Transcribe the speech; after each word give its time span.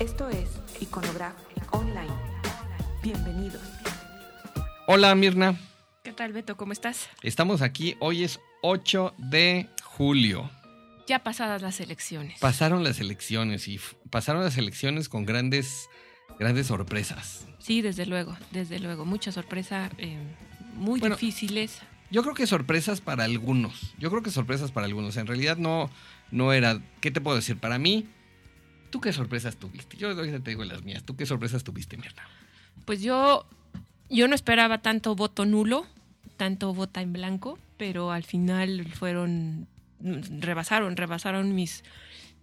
Esto 0.00 0.28
es 0.28 0.48
Iconograph 0.80 1.34
Online. 1.72 2.12
Bienvenidos. 3.02 3.62
Hola 4.86 5.14
Mirna, 5.14 5.56
¿Qué 6.02 6.12
tal, 6.12 6.32
Beto? 6.32 6.56
¿Cómo 6.56 6.72
estás? 6.72 7.08
estamos 7.22 7.60
aquí. 7.62 7.96
Hoy 8.00 8.24
es 8.24 8.40
8 8.62 9.14
de 9.18 9.68
julio. 9.82 10.50
Ya 11.06 11.20
pasadas 11.20 11.62
las 11.62 11.80
elecciones. 11.80 12.38
Pasaron 12.40 12.84
las 12.84 13.00
elecciones 13.00 13.68
y 13.68 13.80
pasaron 14.10 14.42
las 14.44 14.56
elecciones 14.56 15.08
con 15.08 15.24
grandes, 15.26 15.88
grandes 16.38 16.66
sorpresas. 16.68 17.46
sí, 17.58 17.82
desde 17.82 18.06
luego, 18.06 18.36
desde 18.52 18.78
luego. 18.78 19.04
Mucha 19.04 19.32
sorpresa, 19.32 19.90
eh, 19.98 20.18
muy 20.74 21.00
Bueno, 21.00 21.16
difíciles. 21.16 21.80
Yo 22.10 22.22
creo 22.22 22.34
que 22.34 22.46
sorpresas 22.46 23.02
para 23.02 23.24
algunos. 23.24 23.94
Yo 23.98 24.08
creo 24.10 24.22
que 24.22 24.30
sorpresas 24.30 24.72
para 24.72 24.86
algunos. 24.86 25.16
En 25.18 25.26
realidad 25.26 25.58
no, 25.58 25.90
no 26.30 26.54
era. 26.54 26.80
¿Qué 27.02 27.10
te 27.10 27.20
puedo 27.20 27.36
decir? 27.36 27.58
Para 27.58 27.78
mí, 27.78 28.08
¿tú 28.90 29.00
qué 29.00 29.12
sorpresas 29.12 29.56
tuviste? 29.56 29.96
Yo 29.96 30.14
te 30.16 30.50
digo 30.50 30.64
las 30.64 30.82
mías. 30.82 31.04
¿Tú 31.04 31.16
qué 31.16 31.26
sorpresas 31.26 31.64
tuviste, 31.64 31.96
Mirna? 31.96 32.22
Pues 32.84 33.02
yo, 33.02 33.46
yo 34.08 34.28
no 34.28 34.34
esperaba 34.34 34.78
tanto 34.78 35.14
voto 35.14 35.44
nulo, 35.44 35.86
tanto 36.36 36.72
vota 36.74 37.02
en 37.02 37.12
blanco, 37.12 37.58
pero 37.76 38.10
al 38.10 38.24
final 38.24 38.86
fueron, 38.92 39.66
rebasaron, 40.00 40.96
rebasaron 40.96 41.54
mis, 41.54 41.84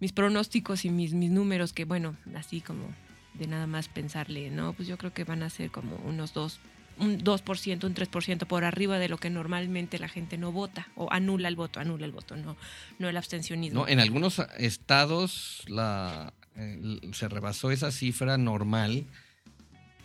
mis 0.00 0.12
pronósticos 0.12 0.84
y 0.84 0.90
mis, 0.90 1.14
mis 1.14 1.30
números, 1.30 1.72
que 1.72 1.84
bueno, 1.84 2.16
así 2.34 2.60
como 2.60 2.94
de 3.34 3.46
nada 3.46 3.66
más 3.66 3.88
pensarle, 3.88 4.50
no, 4.50 4.72
pues 4.72 4.88
yo 4.88 4.96
creo 4.96 5.12
que 5.12 5.24
van 5.24 5.42
a 5.42 5.50
ser 5.50 5.70
como 5.70 5.96
unos 6.04 6.32
dos, 6.32 6.60
un 6.98 7.18
2%, 7.18 7.84
un 7.84 7.94
3% 7.94 8.46
por 8.46 8.64
arriba 8.64 8.98
de 8.98 9.08
lo 9.08 9.18
que 9.18 9.30
normalmente 9.30 9.98
la 9.98 10.08
gente 10.08 10.38
no 10.38 10.52
vota, 10.52 10.88
o 10.94 11.12
anula 11.12 11.48
el 11.48 11.56
voto, 11.56 11.80
anula 11.80 12.06
el 12.06 12.12
voto, 12.12 12.36
no, 12.36 12.56
no 12.98 13.08
el 13.08 13.16
abstencionismo. 13.16 13.82
No, 13.82 13.88
en 13.88 14.00
algunos 14.00 14.40
estados 14.58 15.62
la, 15.66 16.32
eh, 16.56 17.00
se 17.12 17.28
rebasó 17.28 17.70
esa 17.70 17.92
cifra 17.92 18.38
normal 18.38 19.04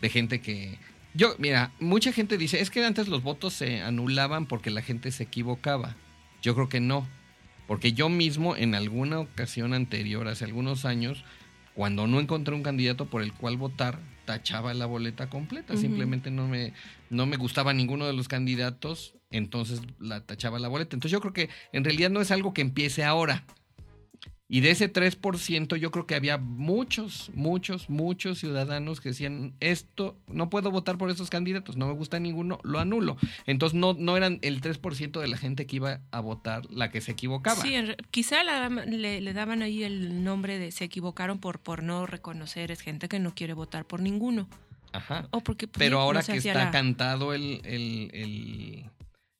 de 0.01 0.09
gente 0.09 0.41
que... 0.41 0.77
Yo, 1.13 1.35
mira, 1.37 1.71
mucha 1.79 2.13
gente 2.13 2.37
dice, 2.37 2.61
es 2.61 2.69
que 2.69 2.85
antes 2.85 3.07
los 3.07 3.23
votos 3.23 3.53
se 3.53 3.81
anulaban 3.81 4.45
porque 4.45 4.69
la 4.69 4.81
gente 4.81 5.11
se 5.11 5.23
equivocaba. 5.23 5.95
Yo 6.41 6.55
creo 6.55 6.69
que 6.69 6.79
no. 6.79 7.07
Porque 7.67 7.93
yo 7.93 8.09
mismo 8.09 8.55
en 8.55 8.75
alguna 8.75 9.19
ocasión 9.19 9.73
anterior, 9.73 10.27
hace 10.27 10.45
algunos 10.45 10.85
años, 10.85 11.23
cuando 11.73 12.07
no 12.07 12.19
encontré 12.19 12.55
un 12.55 12.63
candidato 12.63 13.05
por 13.05 13.21
el 13.21 13.33
cual 13.33 13.57
votar, 13.57 13.99
tachaba 14.31 14.73
la 14.73 14.85
boleta 14.85 15.29
completa. 15.29 15.75
Simplemente 15.75 16.31
no 16.31 16.47
me, 16.47 16.71
no 17.09 17.25
me 17.25 17.35
gustaba 17.35 17.73
ninguno 17.73 18.07
de 18.07 18.13
los 18.13 18.29
candidatos, 18.29 19.13
entonces 19.29 19.81
la 19.99 20.25
tachaba 20.25 20.57
la 20.57 20.69
boleta. 20.69 20.95
Entonces 20.95 21.11
yo 21.11 21.19
creo 21.19 21.33
que 21.33 21.49
en 21.73 21.83
realidad 21.83 22.09
no 22.09 22.21
es 22.21 22.31
algo 22.31 22.53
que 22.53 22.61
empiece 22.61 23.03
ahora. 23.03 23.43
Y 24.53 24.59
de 24.59 24.71
ese 24.71 24.91
3%, 24.91 25.77
yo 25.77 25.91
creo 25.91 26.05
que 26.05 26.13
había 26.13 26.37
muchos, 26.37 27.31
muchos, 27.33 27.89
muchos 27.89 28.37
ciudadanos 28.39 28.99
que 28.99 29.07
decían, 29.09 29.53
esto, 29.61 30.17
no 30.27 30.49
puedo 30.49 30.71
votar 30.71 30.97
por 30.97 31.09
esos 31.09 31.29
candidatos, 31.29 31.77
no 31.77 31.87
me 31.87 31.93
gusta 31.93 32.19
ninguno, 32.19 32.59
lo 32.63 32.79
anulo. 32.79 33.15
Entonces 33.47 33.79
no, 33.79 33.93
no 33.93 34.17
eran 34.17 34.39
el 34.41 34.59
3% 34.59 35.21
de 35.21 35.27
la 35.29 35.37
gente 35.37 35.65
que 35.67 35.77
iba 35.77 36.01
a 36.11 36.19
votar 36.19 36.69
la 36.69 36.91
que 36.91 36.99
se 36.99 37.13
equivocaba. 37.13 37.61
Sí, 37.61 37.73
quizá 38.11 38.43
la 38.43 38.67
le, 38.67 39.21
le 39.21 39.33
daban 39.33 39.61
ahí 39.61 39.83
el 39.83 40.25
nombre 40.25 40.59
de 40.59 40.73
se 40.73 40.83
equivocaron 40.83 41.39
por, 41.39 41.59
por 41.59 41.81
no 41.81 42.05
reconocer, 42.05 42.71
es 42.71 42.81
gente 42.81 43.07
que 43.07 43.19
no 43.19 43.33
quiere 43.33 43.53
votar 43.53 43.85
por 43.85 44.01
ninguno. 44.01 44.49
Ajá. 44.91 45.29
O 45.31 45.39
porque 45.39 45.67
pues, 45.69 45.79
Pero 45.79 46.01
ahora 46.01 46.21
que 46.23 46.35
está 46.35 46.53
la- 46.65 46.71
cantado 46.71 47.33
el, 47.33 47.61
el, 47.63 48.09
el, 48.13 48.85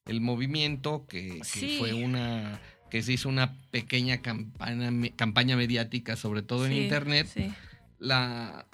el 0.05 0.21
movimiento, 0.21 1.05
que, 1.09 1.39
que 1.39 1.43
Sí. 1.43 1.75
fue 1.79 1.93
una 1.93 2.61
que 2.91 3.01
se 3.01 3.13
hizo 3.13 3.27
una 3.29 3.53
pequeña 3.71 4.21
campaña, 4.21 4.91
campaña 5.15 5.55
mediática, 5.57 6.15
sobre 6.15 6.43
todo 6.43 6.65
en 6.67 6.73
internet, 6.73 7.27
sí. 7.33 7.51
la, 7.99 8.67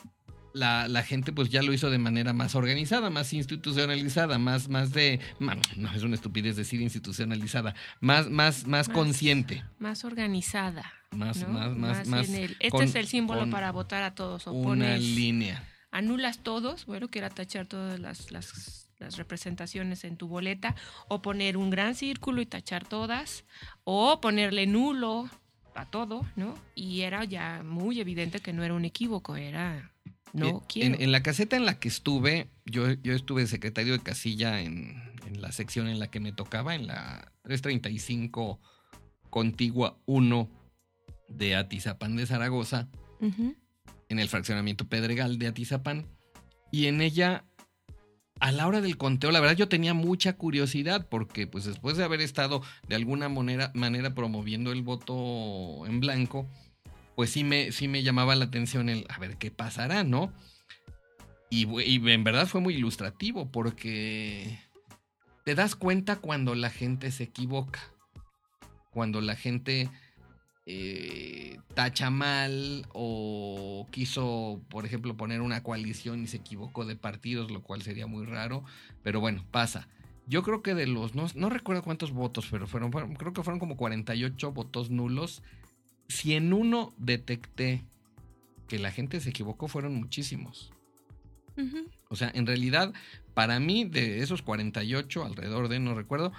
la, 0.53 0.87
la 0.87 1.03
gente 1.03 1.31
pues 1.31 1.49
ya 1.49 1.61
lo 1.61 1.71
hizo 1.71 1.89
de 1.91 1.99
manera 1.99 2.33
más 2.33 2.55
organizada, 2.55 3.09
más 3.11 3.31
institucionalizada, 3.31 4.39
más, 4.39 4.69
más 4.69 4.91
de, 4.91 5.19
no 5.77 5.93
es 5.93 6.03
una 6.03 6.15
estupidez 6.15 6.55
decir 6.55 6.81
institucionalizada, 6.81 7.75
más, 8.01 8.29
más, 8.29 8.65
más 8.65 8.67
Más 8.67 8.89
consciente, 8.89 9.63
Más 9.79 10.03
organizada. 10.03 10.91
más, 11.11 11.37
¿no? 11.37 11.49
más, 11.49 11.77
más, 11.77 12.07
más 12.07 12.27
en 12.29 12.35
el- 12.35 12.51
este 12.53 12.69
con- 12.71 12.83
es 12.83 12.95
el 12.95 13.07
símbolo 13.07 13.49
para 13.49 13.71
votar 13.71 14.03
a 14.03 14.13
todos. 14.15 14.47
O 14.47 14.51
una 14.51 14.67
pones, 14.67 15.01
línea. 15.01 15.63
Anulas 15.91 16.43
todos, 16.43 16.85
bueno, 16.85 17.07
que 17.07 17.19
era 17.19 17.29
tachar 17.29 17.65
todas 17.67 17.99
las, 17.99 18.31
las, 18.31 18.89
las 18.99 19.17
representaciones 19.17 20.03
en 20.03 20.17
tu 20.17 20.27
boleta, 20.27 20.75
o 21.07 21.21
poner 21.21 21.57
un 21.57 21.69
gran 21.69 21.95
círculo 21.95 22.41
y 22.41 22.45
tachar 22.45 22.87
todas, 22.87 23.45
o 23.83 24.19
ponerle 24.21 24.67
nulo 24.67 25.29
a 25.75 25.85
todo, 25.85 26.25
¿no? 26.35 26.55
Y 26.75 27.01
era 27.01 27.23
ya 27.23 27.61
muy 27.63 27.99
evidente 27.99 28.39
que 28.39 28.53
no 28.53 28.63
era 28.63 28.73
un 28.73 28.85
equívoco, 28.85 29.35
era 29.35 29.91
no 30.33 30.47
En- 30.47 30.59
quiero. 30.61 30.95
En, 30.95 31.01
en 31.01 31.11
la 31.11 31.21
caseta 31.23 31.55
en 31.55 31.65
la 31.65 31.79
que 31.79 31.87
estuve, 31.87 32.49
yo, 32.65 32.91
yo 32.93 33.13
estuve 33.13 33.45
secretario 33.47 33.93
de 33.93 33.99
casilla 34.03 34.61
en, 34.61 35.01
en 35.25 35.41
la 35.41 35.51
sección 35.51 35.87
en 35.87 35.99
la 35.99 36.07
que 36.09 36.19
me 36.19 36.31
tocaba, 36.31 36.73
en 36.75 36.87
la 36.87 37.31
335 37.43 38.59
Contigua 39.29 39.97
1 40.05 40.49
de 41.29 41.55
Atizapán 41.55 42.15
de 42.15 42.25
Zaragoza. 42.25 42.87
En 44.09 44.19
el 44.19 44.29
fraccionamiento 44.29 44.87
Pedregal 44.87 45.37
de 45.39 45.47
Atizapán. 45.47 46.07
Y 46.71 46.87
en 46.87 47.01
ella, 47.01 47.45
a 48.39 48.51
la 48.51 48.67
hora 48.67 48.81
del 48.81 48.97
conteo, 48.97 49.31
la 49.31 49.39
verdad 49.39 49.55
yo 49.55 49.69
tenía 49.69 49.93
mucha 49.93 50.33
curiosidad 50.33 51.07
porque 51.09 51.47
pues 51.47 51.65
después 51.65 51.97
de 51.97 52.03
haber 52.03 52.21
estado 52.21 52.61
de 52.87 52.95
alguna 52.95 53.29
manera, 53.29 53.71
manera 53.73 54.13
promoviendo 54.13 54.71
el 54.71 54.81
voto 54.81 55.85
en 55.85 55.99
blanco, 55.99 56.49
pues 57.15 57.31
sí 57.31 57.43
me, 57.43 57.71
sí 57.71 57.87
me 57.87 58.03
llamaba 58.03 58.35
la 58.35 58.45
atención 58.45 58.89
el 58.89 59.05
a 59.09 59.17
ver 59.17 59.37
qué 59.37 59.49
pasará, 59.51 60.03
¿no? 60.03 60.33
Y, 61.49 61.67
y 61.81 62.11
en 62.11 62.23
verdad 62.23 62.47
fue 62.47 62.61
muy 62.61 62.75
ilustrativo 62.75 63.49
porque 63.49 64.59
te 65.45 65.55
das 65.55 65.75
cuenta 65.75 66.17
cuando 66.17 66.55
la 66.55 66.69
gente 66.69 67.09
se 67.09 67.23
equivoca, 67.23 67.79
cuando 68.91 69.21
la 69.21 69.35
gente 69.35 69.89
eh, 70.69 71.59
tacha 71.75 72.09
mal 72.09 72.85
o 72.93 73.87
quiso, 73.89 74.59
por 74.69 74.85
ejemplo, 74.85 75.15
poner 75.15 75.39
una 75.41 75.63
coalición 75.63 76.21
y 76.21 76.27
se 76.27 76.37
equivocó 76.37 76.83
de 76.85 76.97
partidos, 76.97 77.49
lo 77.51 77.61
cual 77.63 77.81
sería 77.83 78.05
muy 78.05 78.25
raro, 78.25 78.63
pero 79.01 79.21
bueno, 79.21 79.45
pasa. 79.49 79.87
Yo 80.27 80.43
creo 80.43 80.61
que 80.61 80.75
de 80.75 80.85
los, 80.85 81.15
no, 81.15 81.25
no 81.35 81.49
recuerdo 81.49 81.83
cuántos 81.83 82.11
votos, 82.11 82.47
pero 82.51 82.67
fueron, 82.67 82.91
fueron- 82.91 83.15
creo 83.15 83.31
que 83.31 83.43
fueron 83.43 83.59
como 83.59 83.77
48 83.77 84.51
votos 84.51 84.89
nulos. 84.89 85.41
Si 86.09 86.33
en 86.33 86.51
uno 86.51 86.93
detecté 86.97 87.85
que 88.67 88.77
la 88.77 88.91
gente 88.91 89.21
se 89.21 89.29
equivocó, 89.29 89.69
fueron 89.69 89.95
muchísimos. 89.95 90.73
O 92.09 92.15
sea, 92.17 92.29
en 92.35 92.45
realidad, 92.45 92.93
para 93.33 93.59
mí, 93.61 93.85
de 93.85 94.19
esos 94.21 94.41
48, 94.41 95.23
alrededor 95.23 95.69
de, 95.69 95.79
no 95.79 95.95
recuerdo, 95.95 96.33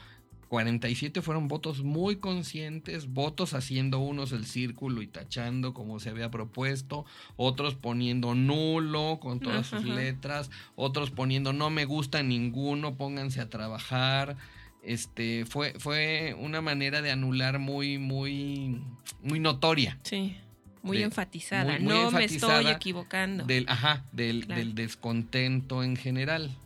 47 0.49 1.21
fueron 1.23 1.47
votos 1.49 1.83
muy 1.83 2.17
conscientes, 2.17 3.13
votos 3.13 3.53
haciendo 3.55 3.99
unos 3.99 4.33
el 4.33 4.47
círculo 4.47 5.03
y 5.03 5.07
tachando 5.07 5.75
como 5.75 6.01
se 6.01 6.09
había 6.11 6.31
propuesto, 6.31 7.05
otros 7.37 7.75
poniendo 7.75 8.35
nulo 8.35 9.19
con 9.21 9.41
todas 9.41 9.67
sus 9.67 9.85
letras, 9.85 10.51
otros 10.75 11.11
poniendo 11.11 11.53
no 11.53 11.69
me 11.71 11.85
gusta 11.85 12.23
ninguno, 12.23 12.97
pónganse 12.97 13.41
a 13.41 13.51
trabajar. 13.51 14.37
Este 14.83 15.45
fue, 15.45 15.75
fue 15.79 16.35
una 16.39 16.61
manera 16.63 17.03
de 17.03 17.11
anular 17.11 17.59
muy, 17.59 17.99
muy, 17.99 18.81
muy 19.23 19.41
notoria. 19.41 19.99
Sí, 20.05 20.37
muy 20.83 20.99
De- 20.99 21.05
enfatizada. 21.05 21.73
muy- 21.75 21.81
muy 21.81 21.89
no 21.95 22.11
me 22.11 22.25
estoy 22.25 22.69
equivocando. 22.69 23.45
Del, 23.45 23.67
ajá, 23.69 24.05
del, 24.13 24.47
Claro. 24.47 24.61
del 24.61 24.75
descontento 24.75 25.83
en 25.83 25.97
general. 25.97 26.57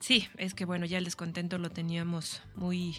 Sí, 0.00 0.26
es 0.36 0.54
que 0.54 0.64
bueno, 0.64 0.86
ya 0.86 0.98
el 0.98 1.04
descontento 1.04 1.58
lo 1.58 1.70
teníamos 1.70 2.42
muy 2.56 2.96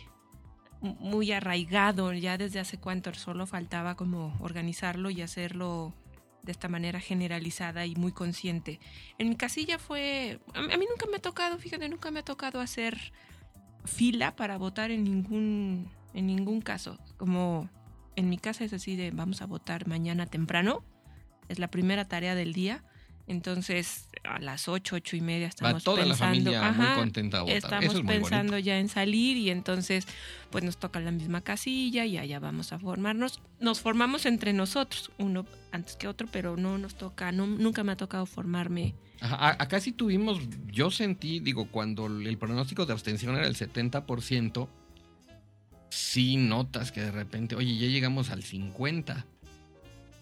muy 0.82 1.32
arraigado 1.32 2.12
ya 2.14 2.40
desde 2.40 2.60
hace 2.60 2.80
cuánto, 2.80 3.14
solo 3.14 3.46
faltaba 3.46 3.96
como 3.96 4.36
organizarlo 4.40 5.12
y 5.12 5.22
hacerlo 5.22 5.94
de 6.42 6.52
esta 6.52 6.68
manera 6.68 7.00
generalizada 7.00 7.86
y 7.86 7.96
muy 7.96 8.12
consciente. 8.12 8.80
En 9.20 9.30
mi 9.30 9.36
casilla 9.36 9.78
fue, 9.78 10.40
a 10.56 10.62
mí 10.62 10.86
nunca 10.90 11.06
me 11.10 11.18
ha 11.18 11.22
tocado, 11.22 11.60
fíjate, 11.60 11.88
nunca 11.88 12.10
me 12.10 12.22
ha 12.22 12.26
tocado 12.26 12.60
hacer 12.60 13.14
fila 13.86 14.36
para 14.36 14.58
votar 14.58 14.90
en 14.90 15.04
ningún 15.04 15.92
en 16.14 16.28
ningún 16.28 16.62
caso. 16.62 16.98
Como 17.18 17.70
en 18.16 18.30
mi 18.30 18.38
casa 18.38 18.64
es 18.64 18.74
así 18.74 18.96
de 18.96 19.12
vamos 19.12 19.42
a 19.42 19.46
votar 19.46 19.88
mañana 19.88 20.26
temprano, 20.26 20.84
es 21.48 21.60
la 21.60 21.70
primera 21.70 22.08
tarea 22.08 22.36
del 22.36 22.54
día. 22.54 22.84
Entonces, 23.32 24.10
a 24.26 24.40
las 24.40 24.68
ocho, 24.68 24.98
ocho 24.98 25.16
y 25.16 25.22
media 25.22 25.48
estamos 25.48 25.84
toda 25.86 26.00
la 26.06 26.16
pensando, 26.16 26.52
familia 26.52 26.72
muy 26.74 26.96
contenta 26.96 27.38
a 27.40 27.42
votar. 27.44 27.56
estamos 27.56 27.86
Eso 27.86 27.98
es 28.00 28.04
muy 28.04 28.14
pensando 28.14 28.52
bonito. 28.52 28.66
ya 28.66 28.78
en 28.78 28.90
salir 28.90 29.38
y 29.38 29.50
entonces 29.50 30.06
pues 30.50 30.66
nos 30.66 30.78
toca 30.78 31.00
la 31.00 31.12
misma 31.12 31.40
casilla 31.40 32.06
y 32.06 32.18
allá 32.18 32.40
vamos 32.40 32.74
a 32.74 32.80
formarnos. 32.80 33.40
Nos 33.62 33.80
formamos 33.80 34.26
entre 34.26 34.52
nosotros, 34.52 35.12
uno 35.18 35.46
antes 35.72 35.96
que 35.96 36.10
otro, 36.10 36.28
pero 36.30 36.58
no 36.58 36.78
nos 36.78 36.96
toca, 36.96 37.32
no, 37.32 37.48
nunca 37.48 37.86
me 37.86 37.94
ha 37.94 37.98
tocado 37.98 38.26
formarme. 38.26 38.96
Ajá, 39.22 39.56
acá 39.58 39.80
sí 39.80 39.94
tuvimos, 39.94 40.40
yo 40.68 40.92
sentí, 40.92 41.40
digo, 41.40 41.68
cuando 41.70 42.08
el 42.08 42.38
pronóstico 42.38 42.86
de 42.86 42.92
abstención 42.92 43.38
era 43.38 43.48
el 43.48 43.56
70%, 43.56 44.68
sí 45.90 46.36
notas 46.36 46.92
que 46.92 47.02
de 47.02 47.12
repente, 47.12 47.56
oye, 47.56 47.78
ya 47.78 47.88
llegamos 47.88 48.30
al 48.30 48.44
50%. 48.44 49.24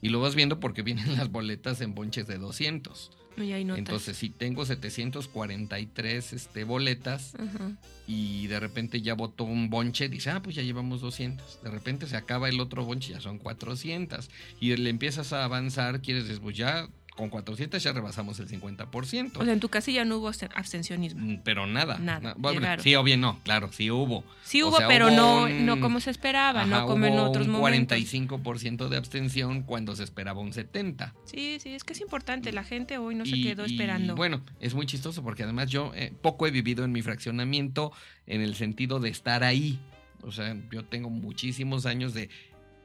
Y 0.02 0.10
lo 0.10 0.20
vas 0.20 0.36
viendo 0.36 0.60
porque 0.60 0.82
vienen 0.82 1.14
las 1.18 1.32
boletas 1.32 1.82
en 1.82 1.96
bonches 1.96 2.28
de 2.28 2.38
200. 2.38 3.12
Y 3.38 3.54
hay. 3.54 3.62
Entonces, 3.62 4.18
si 4.18 4.30
tengo 4.30 4.66
743 4.66 6.34
este, 6.34 6.64
boletas 6.66 7.36
Ajá. 7.36 7.72
y 8.06 8.48
de 8.48 8.60
repente 8.60 9.02
ya 9.02 9.14
votó 9.14 9.46
un 9.46 9.70
bonche, 9.70 10.10
dice, 10.10 10.30
ah, 10.30 10.42
pues 10.42 10.56
ya 10.56 10.64
llevamos 10.64 11.00
200. 11.00 11.64
De 11.64 11.72
repente 11.72 12.08
se 12.08 12.18
acaba 12.18 12.50
el 12.50 12.60
otro 12.60 12.84
bonche, 12.84 13.14
ya 13.14 13.22
son 13.22 13.38
400. 13.38 14.30
Y 14.60 14.76
le 14.76 14.90
empiezas 14.90 15.32
a 15.32 15.46
avanzar, 15.46 16.02
quieres 16.02 16.28
decir, 16.28 16.42
pues 16.42 16.58
ya 16.58 16.90
con 17.20 17.30
400 17.30 17.84
ya 17.84 17.92
rebasamos 17.92 18.40
el 18.40 18.48
50%. 18.48 19.38
O 19.40 19.44
sea, 19.44 19.52
en 19.54 19.60
tu 19.60 19.68
casa 19.68 19.92
ya 19.92 20.06
no 20.06 20.18
hubo 20.18 20.30
absten- 20.30 20.50
abstencionismo. 20.56 21.20
Mm, 21.26 21.42
Pero 21.44 21.68
nada. 21.68 21.98
Nada, 22.00 22.20
na- 22.30 22.34
qué 22.34 22.40
bueno, 22.40 22.62
raro. 22.62 22.82
sí 22.82 22.96
o 22.96 23.04
bien 23.04 23.20
no, 23.20 23.40
claro, 23.44 23.72
sí 23.74 23.92
hubo. 23.92 24.24
Sí 24.44 24.62
O 24.62 24.70
hubo, 24.70 24.78
sea, 24.78 24.88
pero 24.88 25.08
hubo 25.08 25.16
no, 25.16 25.44
un- 25.44 25.66
no 25.66 25.82
como 25.82 26.00
se 26.00 26.12
esperaba, 26.12 26.62
Ajá, 26.62 26.70
no 26.82 26.88
como 26.88 27.06
en 27.06 27.14
hubo 27.14 27.24
otros 27.24 27.48
un 27.48 27.52
momentos. 27.54 27.98
45% 27.98 28.88
de 28.88 28.96
abstención 28.98 29.64
cuando 29.64 29.96
se 29.98 30.04
esperaba 30.04 30.40
un 30.40 30.54
70%. 30.54 31.14
Sí, 31.26 31.58
sí, 31.62 31.74
es 31.74 31.84
que 31.84 31.92
es 31.94 32.00
importante. 32.02 32.54
La 32.54 32.64
gente 32.64 32.98
hoy 32.98 33.16
no 33.16 33.26
se 33.26 33.42
quedó 33.42 33.66
y, 33.68 33.72
esperando. 33.74 34.16
bueno, 34.16 34.42
es 34.62 34.74
muy 34.74 34.86
chistoso 34.86 35.22
porque 35.22 35.44
además 35.44 35.70
yo 35.70 35.92
eh, 35.96 36.14
poco 36.22 36.48
he 36.48 36.52
vivido 36.52 36.86
en 36.86 36.94
mi 36.94 37.02
fraccionamiento 37.02 37.92
en 38.28 38.42
el 38.42 38.56
sentido 38.56 39.00
de 39.02 39.10
estar 39.10 39.44
ahí. 39.44 39.78
O 40.22 40.32
sea, 40.32 40.56
yo 40.72 40.86
tengo 40.86 41.10
muchísimos 41.10 41.86
años 41.86 42.14
de 42.14 42.30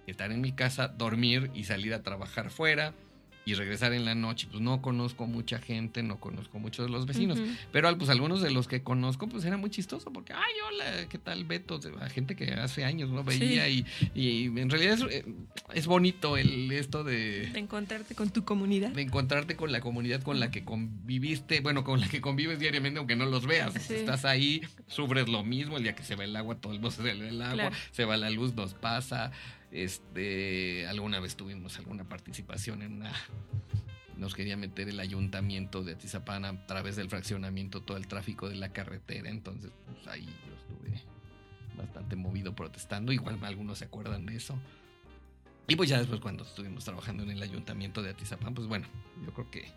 estar 0.09 0.33
en 0.33 0.41
mi 0.41 0.53
casa, 0.53 0.89
dormir 0.89 1.51
y 1.55 1.65
salir 1.65 1.95
a 1.95 2.03
trabajar 2.03 2.51
fuera 2.51 2.95
y 3.47 3.55
regresar 3.55 3.93
en 3.93 4.05
la 4.05 4.15
noche. 4.15 4.47
Pues 4.51 4.61
no 4.63 4.81
conozco 4.81 5.27
mucha 5.27 5.59
gente, 5.59 6.03
no 6.03 6.19
conozco 6.19 6.59
muchos 6.59 6.87
de 6.87 6.93
los 6.93 7.07
vecinos. 7.07 7.39
Ujú. 7.39 7.49
Pero 7.73 7.97
pues 7.99 8.11
algunos 8.11 8.41
de 8.43 8.51
los 8.51 8.69
que 8.69 8.83
conozco, 8.83 9.29
pues 9.29 9.45
era 9.45 9.57
muy 9.57 9.71
chistoso 9.71 10.13
porque, 10.13 10.33
ay, 10.33 10.53
hola, 10.69 11.09
¿qué 11.09 11.19
tal 11.19 11.45
Beto? 11.45 11.81
A 12.01 12.09
gente 12.09 12.37
que 12.37 12.53
hace 12.55 12.85
años 12.85 13.11
no 13.11 13.23
veía 13.25 13.69
y, 13.69 13.85
y 14.15 14.47
en 14.47 14.71
realidad 14.71 14.95
es, 14.95 15.03
eh, 15.11 15.25
es 15.75 15.87
bonito 15.87 16.37
el 16.37 16.71
esto 16.73 17.05
de, 17.05 17.47
De 17.53 17.59
encontrarte 17.59 18.15
con 18.15 18.31
tu 18.31 18.45
comunidad. 18.45 18.91
de 18.91 19.03
encontrarte 19.03 19.57
con 19.57 19.73
la 19.73 19.81
comunidad 19.81 20.23
con 20.23 20.41
la 20.41 20.51
que 20.51 20.65
conviviste, 20.65 21.61
bueno, 21.61 21.85
con 21.85 22.01
la 22.01 22.09
que 22.09 22.21
convives 22.21 22.59
diariamente 22.59 22.99
aunque 22.99 23.17
no 23.17 23.27
los 23.27 23.47
veas. 23.47 23.75
Sí. 23.75 23.95
Estás 23.95 24.25
ahí, 24.25 24.63
sufres 24.87 25.29
lo 25.29 25.45
mismo, 25.45 25.77
el 25.77 25.83
día 25.83 25.95
que 25.95 26.03
se 26.03 26.15
va 26.17 26.25
el 26.25 26.35
agua, 26.37 26.57
todo 26.57 26.73
el 26.73 26.81
mundo 26.81 26.91
se 26.91 27.03
va 27.03 27.11
el 27.11 27.43
agua, 27.43 27.55
Claro. 27.55 27.77
se 27.91 28.05
va 28.05 28.17
la 28.17 28.31
luz, 28.31 28.55
nos 28.55 28.75
pasa. 28.75 29.33
Este, 29.75 30.87
alguna 30.87 31.19
vez 31.19 31.35
tuvimos 31.35 31.77
alguna 31.79 32.09
participación 32.09 32.81
en 32.83 32.93
una 32.93 33.13
nos 34.17 34.35
quería 34.35 34.57
meter 34.57 34.89
el 34.89 35.01
ayuntamiento 35.01 35.83
de 35.83 35.93
Atizapán 35.93 36.45
a 36.45 36.67
través 36.67 36.95
del 36.95 37.09
fraccionamiento 37.09 37.83
todo 37.83 37.97
el 37.97 38.07
tráfico 38.07 38.49
de 38.49 38.55
la 38.55 38.73
carretera, 38.73 39.29
entonces 39.29 39.73
pues 39.85 40.07
ahí 40.07 40.25
yo 40.25 40.55
estuve 40.55 41.03
bastante 41.77 42.15
movido 42.15 42.55
protestando, 42.55 43.13
igual 43.13 43.39
algunos 43.43 43.79
se 43.79 43.87
acuerdan 43.87 44.27
de 44.27 44.37
eso. 44.37 44.57
Y 45.67 45.77
pues 45.77 45.89
ya 45.89 45.99
después 45.99 46.21
cuando 46.21 46.45
estuvimos 46.45 46.85
trabajando 46.85 47.25
en 47.25 47.31
el 47.31 47.43
ayuntamiento 47.43 48.03
de 48.03 48.11
Atizapán, 48.11 48.55
pues 48.55 48.69
bueno, 48.69 48.87
yo 49.25 49.33
creo 49.33 49.51
que, 49.51 49.73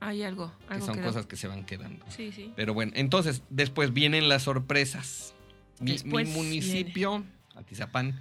Hay 0.00 0.22
algo, 0.22 0.52
que 0.66 0.74
algo 0.74 0.86
son 0.86 0.96
quedó. 0.96 1.06
cosas 1.06 1.26
que 1.26 1.36
se 1.36 1.48
van 1.48 1.64
quedando. 1.64 2.04
Sí, 2.10 2.32
sí. 2.32 2.52
Pero 2.56 2.74
bueno, 2.74 2.92
entonces 2.94 3.42
después 3.48 3.92
vienen 3.92 4.28
las 4.28 4.42
sorpresas. 4.42 5.34
Mi, 5.80 5.96
municipio, 6.04 7.24
Atizapán, 7.54 8.20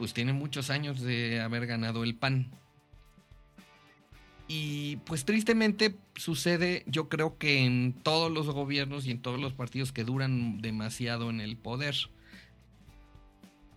pues 0.00 0.14
tiene 0.14 0.32
muchos 0.32 0.70
años 0.70 1.02
de 1.02 1.42
haber 1.42 1.66
ganado 1.66 2.04
el 2.04 2.14
PAN. 2.14 2.50
Y 4.48 4.96
pues 5.04 5.26
tristemente 5.26 5.94
sucede, 6.16 6.84
yo 6.86 7.10
creo 7.10 7.36
que 7.36 7.66
en 7.66 7.92
todos 7.92 8.32
los 8.32 8.46
gobiernos 8.46 9.04
y 9.04 9.10
en 9.10 9.20
todos 9.20 9.38
los 9.38 9.52
partidos 9.52 9.92
que 9.92 10.04
duran 10.04 10.62
demasiado 10.62 11.28
en 11.28 11.42
el 11.42 11.58
poder, 11.58 11.94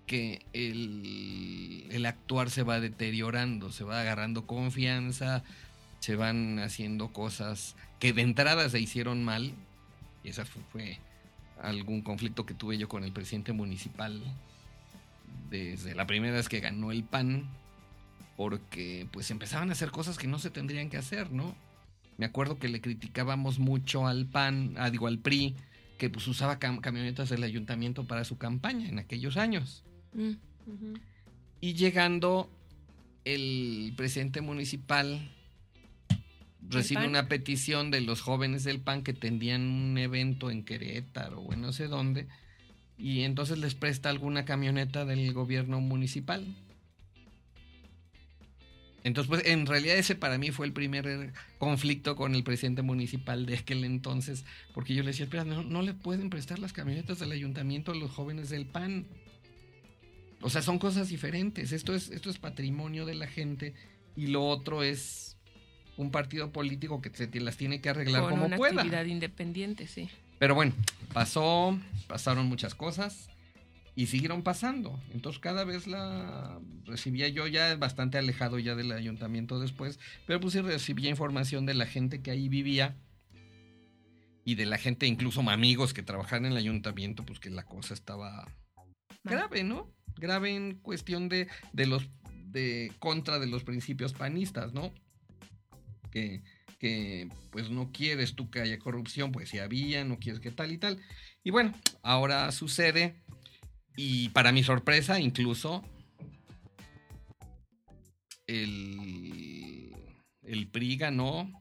que 0.08 0.46
el, 0.54 1.88
el 1.92 2.06
actuar 2.06 2.50
se 2.50 2.64
va 2.64 2.80
deteriorando, 2.80 3.70
se 3.74 3.84
va 3.84 4.00
agarrando 4.00 4.48
confianza, 4.48 5.44
se 6.00 6.16
van 6.16 6.58
haciendo 6.60 7.12
cosas 7.12 7.76
que 8.00 8.14
de 8.14 8.22
entrada 8.22 8.70
se 8.70 8.80
hicieron 8.80 9.26
mal, 9.26 9.54
y 10.24 10.30
esa 10.30 10.46
fue, 10.46 10.62
fue 10.72 11.00
algún 11.62 12.02
conflicto 12.02 12.46
que 12.46 12.54
tuve 12.54 12.78
yo 12.78 12.88
con 12.88 13.04
el 13.04 13.12
presidente 13.12 13.52
municipal 13.52 14.24
desde 15.54 15.94
la 15.94 16.08
primera 16.08 16.34
vez 16.34 16.50
que 16.50 16.60
ganó 16.60 16.92
el 16.92 17.04
PAN, 17.04 17.48
porque 18.36 19.08
pues 19.12 19.30
empezaban 19.30 19.70
a 19.70 19.74
hacer 19.74 19.92
cosas 19.92 20.18
que 20.18 20.28
no 20.28 20.40
se 20.40 20.50
tendrían 20.50 20.90
que 20.90 20.98
hacer, 20.98 21.32
¿no? 21.32 21.56
Me 22.18 22.26
acuerdo 22.26 22.58
que 22.58 22.70
le 22.70 22.82
criticábamos 22.82 23.60
mucho 23.60 24.08
al 24.08 24.26
PAN, 24.26 24.74
ah, 24.78 24.90
digo 24.90 25.06
al 25.08 25.20
PRI, 25.20 25.56
que 26.00 26.10
pues 26.10 26.28
usaba 26.28 26.60
cam- 26.60 26.82
camionetas 26.82 27.30
del 27.30 27.44
ayuntamiento 27.44 28.06
para 28.06 28.24
su 28.24 28.38
campaña 28.40 28.90
en 28.90 28.98
aquellos 28.98 29.38
años. 29.38 29.84
Mm. 30.14 30.32
Y 31.62 31.74
llegando 31.76 32.50
el 33.24 33.94
presidente 33.96 34.42
municipal 34.42 35.30
recibe 36.68 37.08
una 37.08 37.28
petición 37.28 37.92
de 37.92 38.02
los 38.02 38.22
jóvenes 38.22 38.64
del 38.64 38.80
PAN 38.80 39.04
que 39.04 39.14
tendrían 39.14 39.62
un 39.62 39.98
evento 40.00 40.50
en 40.50 40.64
Querétaro 40.64 41.42
o 41.42 41.54
en 41.54 41.62
no 41.62 41.74
sé 41.74 41.88
dónde 41.88 42.28
y 43.04 43.24
entonces 43.24 43.58
les 43.58 43.76
presta 43.76 44.10
alguna 44.10 44.46
camioneta 44.46 45.04
del 45.04 45.34
gobierno 45.34 45.82
municipal. 45.82 46.56
Entonces, 49.04 49.28
pues 49.28 49.46
en 49.46 49.66
realidad 49.66 49.98
ese 49.98 50.16
para 50.16 50.38
mí 50.38 50.52
fue 50.52 50.66
el 50.66 50.72
primer 50.72 51.34
conflicto 51.58 52.16
con 52.16 52.34
el 52.34 52.46
presidente 52.46 52.82
municipal 52.82 53.46
de 53.46 53.58
aquel 53.58 53.84
entonces, 53.84 54.46
porque 54.74 54.94
yo 54.94 55.04
le 55.04 55.08
decía, 55.08 55.26
espera, 55.26 55.44
no, 55.44 55.64
no 55.64 55.82
le 55.82 55.94
pueden 55.94 56.30
prestar 56.30 56.60
las 56.60 56.72
camionetas 56.72 57.20
del 57.20 57.34
ayuntamiento 57.34 57.92
a 57.92 57.96
los 57.96 58.10
jóvenes 58.10 58.50
del 58.50 58.68
PAN. 58.68 59.06
O 60.40 60.50
sea, 60.50 60.62
son 60.62 60.80
cosas 60.80 61.10
diferentes. 61.10 61.74
Esto 61.74 61.94
es, 61.94 62.10
esto 62.10 62.30
es 62.30 62.38
patrimonio 62.38 63.06
de 63.06 63.16
la 63.16 63.28
gente 63.28 63.74
y 64.16 64.28
lo 64.28 64.48
otro 64.48 64.82
es 64.82 65.36
un 65.98 66.10
partido 66.10 66.54
político 66.54 67.02
que 67.02 67.10
se 67.10 67.28
las 67.42 67.58
tiene 67.58 67.82
que 67.82 67.90
arreglar 67.90 68.22
Con 68.22 68.30
como 68.30 68.46
una 68.46 68.56
pueda. 68.56 68.76
actividad 68.76 69.04
independiente, 69.04 69.88
sí. 69.88 70.08
Pero 70.40 70.56
bueno, 70.56 70.74
pasó, 71.14 71.78
pasaron 72.08 72.48
muchas 72.48 72.76
cosas 72.76 73.30
y 73.96 74.08
siguieron 74.08 74.42
pasando. 74.44 75.00
Entonces 75.14 75.40
cada 75.40 75.64
vez 75.64 75.88
la 75.88 76.60
recibía 76.86 77.28
yo 77.30 77.48
ya 77.48 77.76
bastante 77.76 78.18
alejado 78.18 78.60
ya 78.60 78.76
del 78.76 78.92
ayuntamiento 78.92 79.60
después, 79.60 80.00
pero 80.26 80.40
pues 80.40 80.54
sí 80.54 80.62
recibía 80.62 81.10
información 81.10 81.66
de 81.66 81.76
la 81.76 81.86
gente 81.86 82.22
que 82.22 82.32
ahí 82.32 82.50
vivía 82.50 82.96
y 84.46 84.56
de 84.56 84.66
la 84.66 84.78
gente, 84.78 85.06
incluso 85.06 85.42
amigos 85.42 85.94
que 85.94 86.04
trabajaban 86.04 86.46
en 86.46 86.52
el 86.54 86.58
ayuntamiento, 86.58 87.26
pues 87.26 87.40
que 87.40 87.50
la 87.50 87.64
cosa 87.64 87.94
estaba 87.94 88.48
grave, 89.24 89.64
¿no? 89.64 89.90
Grave 90.18 90.56
en 90.56 90.76
cuestión 90.76 91.30
de, 91.30 91.48
de 91.72 91.88
los 91.88 92.10
de 92.54 92.92
contra 93.00 93.40
de 93.40 93.48
los 93.48 93.64
principios 93.64 94.14
panistas, 94.14 94.74
¿no? 94.74 94.94
Que, 96.12 96.44
pues 97.50 97.70
no 97.70 97.92
quieres 97.92 98.36
tú 98.36 98.50
que 98.50 98.62
haya 98.62 98.80
corrupción, 98.80 99.32
pues 99.32 99.50
si 99.50 99.60
había, 99.60 100.04
no 100.04 100.20
quieres 100.20 100.42
que 100.42 100.52
tal 100.52 100.72
y 100.72 100.78
tal. 100.78 101.00
Y 101.44 101.52
bueno, 101.52 101.74
ahora 102.02 102.52
sucede 102.52 103.16
y 103.96 104.30
para 104.30 104.52
mi 104.52 104.64
sorpresa 104.64 105.20
incluso 105.20 105.84
el, 108.48 109.96
el 110.42 110.68
PRI 110.68 110.98
ganó 110.98 111.52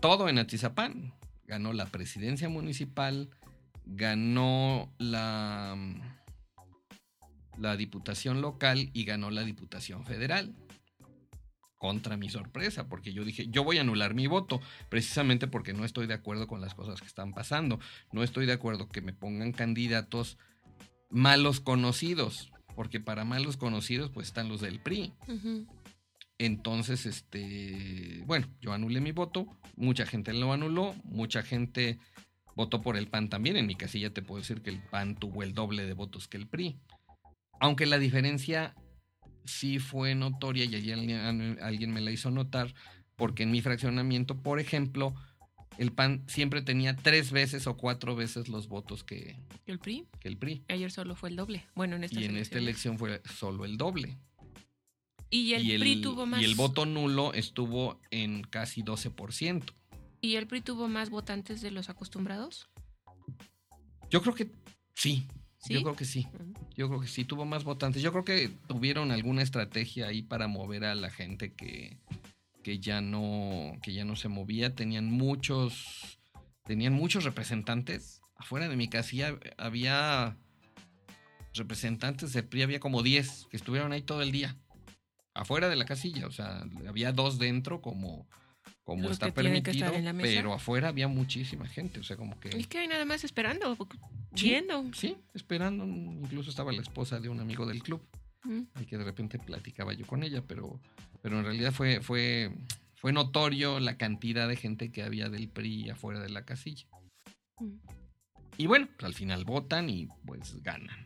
todo 0.00 0.28
en 0.28 0.38
Atizapán. 0.38 1.14
Ganó 1.44 1.72
la 1.72 1.86
presidencia 1.86 2.48
municipal, 2.48 3.28
ganó 3.84 4.90
la, 4.98 5.76
la 7.58 7.76
diputación 7.76 8.40
local 8.40 8.90
y 8.94 9.04
ganó 9.04 9.30
la 9.30 9.42
diputación 9.42 10.06
federal. 10.06 10.54
Contra 11.82 12.16
mi 12.16 12.30
sorpresa, 12.30 12.88
porque 12.88 13.12
yo 13.12 13.24
dije, 13.24 13.48
yo 13.48 13.64
voy 13.64 13.78
a 13.78 13.80
anular 13.80 14.14
mi 14.14 14.28
voto, 14.28 14.60
precisamente 14.88 15.48
porque 15.48 15.72
no 15.72 15.84
estoy 15.84 16.06
de 16.06 16.14
acuerdo 16.14 16.46
con 16.46 16.60
las 16.60 16.76
cosas 16.76 17.00
que 17.00 17.08
están 17.08 17.32
pasando. 17.34 17.80
No 18.12 18.22
estoy 18.22 18.46
de 18.46 18.52
acuerdo 18.52 18.88
que 18.88 19.00
me 19.00 19.12
pongan 19.12 19.50
candidatos 19.50 20.38
malos 21.10 21.58
conocidos, 21.58 22.52
porque 22.76 23.00
para 23.00 23.24
malos 23.24 23.56
conocidos 23.56 24.12
pues 24.12 24.28
están 24.28 24.48
los 24.48 24.60
del 24.60 24.78
PRI. 24.78 25.12
Entonces, 26.38 27.04
este, 27.04 28.22
bueno, 28.26 28.46
yo 28.60 28.72
anulé 28.72 29.00
mi 29.00 29.10
voto, 29.10 29.48
mucha 29.74 30.06
gente 30.06 30.32
lo 30.32 30.52
anuló, 30.52 30.94
mucha 31.02 31.42
gente 31.42 31.98
votó 32.54 32.80
por 32.80 32.96
el 32.96 33.08
PAN 33.08 33.28
también. 33.28 33.56
En 33.56 33.66
mi 33.66 33.74
casilla 33.74 34.14
te 34.14 34.22
puedo 34.22 34.40
decir 34.40 34.62
que 34.62 34.70
el 34.70 34.80
PAN 34.80 35.16
tuvo 35.16 35.42
el 35.42 35.52
doble 35.52 35.84
de 35.84 35.94
votos 35.94 36.28
que 36.28 36.36
el 36.36 36.46
PRI. 36.46 36.78
Aunque 37.58 37.86
la 37.86 37.98
diferencia 37.98 38.76
sí 39.44 39.78
fue 39.78 40.14
notoria 40.14 40.64
y 40.64 40.74
allí 40.74 40.92
alguien, 40.92 41.58
alguien 41.60 41.92
me 41.92 42.00
la 42.00 42.10
hizo 42.10 42.30
notar, 42.30 42.74
porque 43.16 43.42
en 43.42 43.50
mi 43.50 43.60
fraccionamiento, 43.60 44.40
por 44.42 44.60
ejemplo, 44.60 45.14
el 45.78 45.92
PAN 45.92 46.24
siempre 46.26 46.62
tenía 46.62 46.96
tres 46.96 47.32
veces 47.32 47.66
o 47.66 47.76
cuatro 47.76 48.14
veces 48.14 48.48
los 48.48 48.68
votos 48.68 49.04
que, 49.04 49.38
¿Y 49.66 49.70
el 49.70 49.78
PRI? 49.78 50.06
que 50.20 50.28
el 50.28 50.36
PRI. 50.36 50.64
Ayer 50.68 50.90
solo 50.90 51.14
fue 51.14 51.30
el 51.30 51.36
doble. 51.36 51.64
Bueno, 51.74 51.96
en 51.96 52.04
esta 52.04 52.20
Y 52.20 52.24
en 52.24 52.36
esta 52.36 52.58
elección 52.58 52.98
fue 52.98 53.22
solo 53.24 53.64
el 53.64 53.76
doble. 53.76 54.18
Y 55.30 55.54
el, 55.54 55.64
y, 55.64 55.72
el, 55.72 55.80
PRI 55.80 56.00
tuvo 56.02 56.26
más. 56.26 56.42
y 56.42 56.44
el 56.44 56.54
voto 56.54 56.84
nulo 56.84 57.32
estuvo 57.32 58.00
en 58.10 58.42
casi 58.42 58.82
12%. 58.82 59.64
¿Y 60.20 60.36
el 60.36 60.46
PRI 60.46 60.60
tuvo 60.60 60.88
más 60.88 61.10
votantes 61.10 61.62
de 61.62 61.70
los 61.70 61.88
acostumbrados? 61.88 62.68
Yo 64.10 64.20
creo 64.20 64.34
que 64.34 64.50
sí. 64.94 65.26
¿Sí? 65.62 65.74
Yo 65.74 65.82
creo 65.82 65.96
que 65.96 66.04
sí. 66.04 66.26
Yo 66.76 66.88
creo 66.88 67.00
que 67.00 67.06
sí 67.06 67.24
tuvo 67.24 67.44
más 67.44 67.62
votantes. 67.64 68.02
Yo 68.02 68.10
creo 68.10 68.24
que 68.24 68.50
tuvieron 68.66 69.12
alguna 69.12 69.42
estrategia 69.42 70.08
ahí 70.08 70.22
para 70.22 70.48
mover 70.48 70.84
a 70.84 70.94
la 70.96 71.08
gente 71.08 71.54
que, 71.54 71.98
que 72.64 72.80
ya 72.80 73.00
no 73.00 73.78
que 73.82 73.92
ya 73.92 74.04
no 74.04 74.16
se 74.16 74.28
movía. 74.28 74.74
Tenían 74.74 75.10
muchos 75.10 76.18
tenían 76.64 76.92
muchos 76.92 77.24
representantes. 77.24 78.22
Afuera 78.34 78.68
de 78.68 78.76
mi 78.76 78.88
casilla 78.88 79.38
había 79.56 80.36
representantes 81.54 82.32
del 82.32 82.44
PRI, 82.44 82.62
había 82.62 82.80
como 82.80 83.02
10 83.02 83.46
que 83.50 83.56
estuvieron 83.56 83.92
ahí 83.92 84.02
todo 84.02 84.22
el 84.22 84.32
día. 84.32 84.56
Afuera 85.34 85.68
de 85.68 85.76
la 85.76 85.84
casilla, 85.84 86.26
o 86.26 86.32
sea, 86.32 86.64
había 86.88 87.12
dos 87.12 87.38
dentro 87.38 87.80
como 87.80 88.28
como 88.84 89.10
está 89.10 89.32
permitido, 89.32 89.92
pero 90.20 90.52
afuera 90.52 90.88
había 90.88 91.08
muchísima 91.08 91.66
gente, 91.66 92.00
o 92.00 92.02
sea, 92.02 92.16
como 92.16 92.38
que 92.40 92.48
Es 92.48 92.66
que 92.66 92.78
hay 92.78 92.88
nada 92.88 93.04
más 93.04 93.24
esperando, 93.24 93.76
Sí, 94.34 94.48
viendo. 94.48 94.90
Sí, 94.94 95.16
esperando. 95.34 95.84
Incluso 95.84 96.50
estaba 96.50 96.72
la 96.72 96.80
esposa 96.80 97.20
de 97.20 97.28
un 97.28 97.40
amigo 97.40 97.66
del 97.66 97.82
club. 97.82 98.02
Mm. 98.44 98.62
Y 98.80 98.86
que 98.86 98.98
de 98.98 99.04
repente 99.04 99.38
platicaba 99.38 99.92
yo 99.92 100.06
con 100.06 100.22
ella, 100.22 100.42
pero, 100.46 100.80
pero 101.20 101.38
en 101.38 101.44
realidad 101.44 101.72
fue, 101.72 102.00
fue, 102.00 102.50
fue 102.96 103.12
notorio 103.12 103.78
la 103.78 103.96
cantidad 103.96 104.48
de 104.48 104.56
gente 104.56 104.90
que 104.90 105.02
había 105.02 105.28
del 105.28 105.48
PRI 105.48 105.90
afuera 105.90 106.20
de 106.20 106.30
la 106.30 106.44
casilla. 106.44 106.86
Mm. 107.60 107.76
Y 108.58 108.66
bueno, 108.66 108.88
pues, 108.96 109.04
al 109.04 109.14
final 109.14 109.44
votan 109.44 109.88
y 109.88 110.08
pues 110.26 110.62
ganan. 110.62 111.04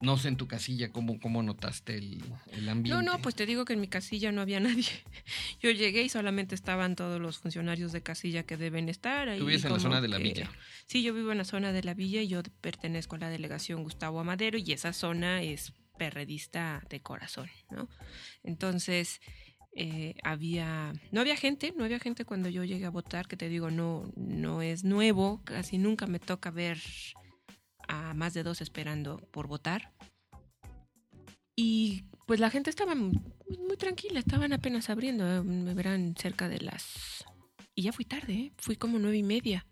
No 0.00 0.16
sé 0.16 0.28
en 0.28 0.36
tu 0.36 0.46
casilla 0.48 0.90
cómo, 0.92 1.20
cómo 1.20 1.42
notaste 1.42 1.96
el, 1.98 2.22
el 2.52 2.64
No, 2.66 2.72
ambiente. 2.72 3.04
no, 3.04 3.18
pues 3.20 3.34
te 3.34 3.44
digo 3.44 3.66
que 3.66 3.74
en 3.74 3.80
mi 3.82 3.88
casilla 3.88 4.32
no 4.32 4.40
había 4.40 4.58
nadie. 4.60 4.86
Yo 5.60 5.70
llegué 5.70 6.02
y 6.02 6.08
solamente 6.08 6.54
estaban 6.54 6.96
todos 6.96 7.20
los 7.20 7.38
funcionarios 7.38 7.92
de 7.92 8.02
casilla 8.02 8.44
que 8.44 8.56
deben 8.56 8.88
estar 8.88 9.28
ahí. 9.28 9.38
Tú 9.38 9.44
vives 9.46 9.64
en 9.66 9.72
la 9.74 9.78
zona 9.78 10.00
de 10.00 10.08
la 10.08 10.16
que- 10.16 10.22
villa. 10.22 10.50
Sí, 10.86 11.02
yo 11.02 11.12
vivo 11.12 11.32
en 11.32 11.38
la 11.38 11.44
zona 11.44 11.72
de 11.72 11.82
la 11.82 11.92
villa 11.94 12.22
y 12.22 12.28
yo 12.28 12.42
pertenezco 12.62 13.16
a 13.16 13.18
la 13.18 13.28
delegación 13.28 13.82
Gustavo 13.82 14.20
Amadero 14.20 14.56
y 14.58 14.72
esa 14.72 14.92
zona 14.94 15.42
es 15.42 15.74
perredista 15.98 16.82
de 16.88 17.00
corazón, 17.02 17.50
¿no? 17.70 17.86
Entonces, 18.42 19.20
eh, 19.76 20.14
había, 20.24 20.94
no 21.12 21.20
había 21.20 21.36
gente, 21.36 21.74
no 21.76 21.84
había 21.84 21.98
gente 22.00 22.24
cuando 22.24 22.48
yo 22.48 22.64
llegué 22.64 22.86
a 22.86 22.90
votar, 22.90 23.28
que 23.28 23.36
te 23.36 23.48
digo, 23.50 23.70
no, 23.70 24.10
no 24.16 24.62
es 24.62 24.82
nuevo, 24.82 25.42
casi 25.44 25.76
nunca 25.76 26.06
me 26.06 26.18
toca 26.18 26.50
ver 26.50 26.78
a 27.90 28.14
más 28.14 28.34
de 28.34 28.42
dos 28.42 28.60
esperando 28.60 29.18
por 29.30 29.46
votar. 29.46 29.92
Y 31.56 32.04
pues 32.26 32.40
la 32.40 32.50
gente 32.50 32.70
estaba 32.70 32.94
muy, 32.94 33.20
tranquila, 33.78 34.20
estaban 34.20 34.52
apenas 34.52 34.88
abriendo, 34.88 35.30
eh, 35.30 35.42
me 35.42 35.74
verán 35.74 36.14
cerca 36.16 36.48
de 36.48 36.60
las... 36.60 37.24
Y 37.74 37.82
ya 37.82 37.92
fui 37.92 38.04
tarde, 38.04 38.32
¿eh? 38.32 38.52
fui 38.56 38.76
como 38.76 38.98
nueve 38.98 39.18
y 39.18 39.22
media 39.22 39.66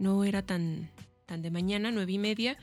no 0.00 0.24
era 0.24 0.42
tan, 0.42 0.90
tan 1.26 1.42
de 1.42 1.50
mañana, 1.50 1.92
nueve 1.92 2.10
y 2.12 2.18
media, 2.18 2.56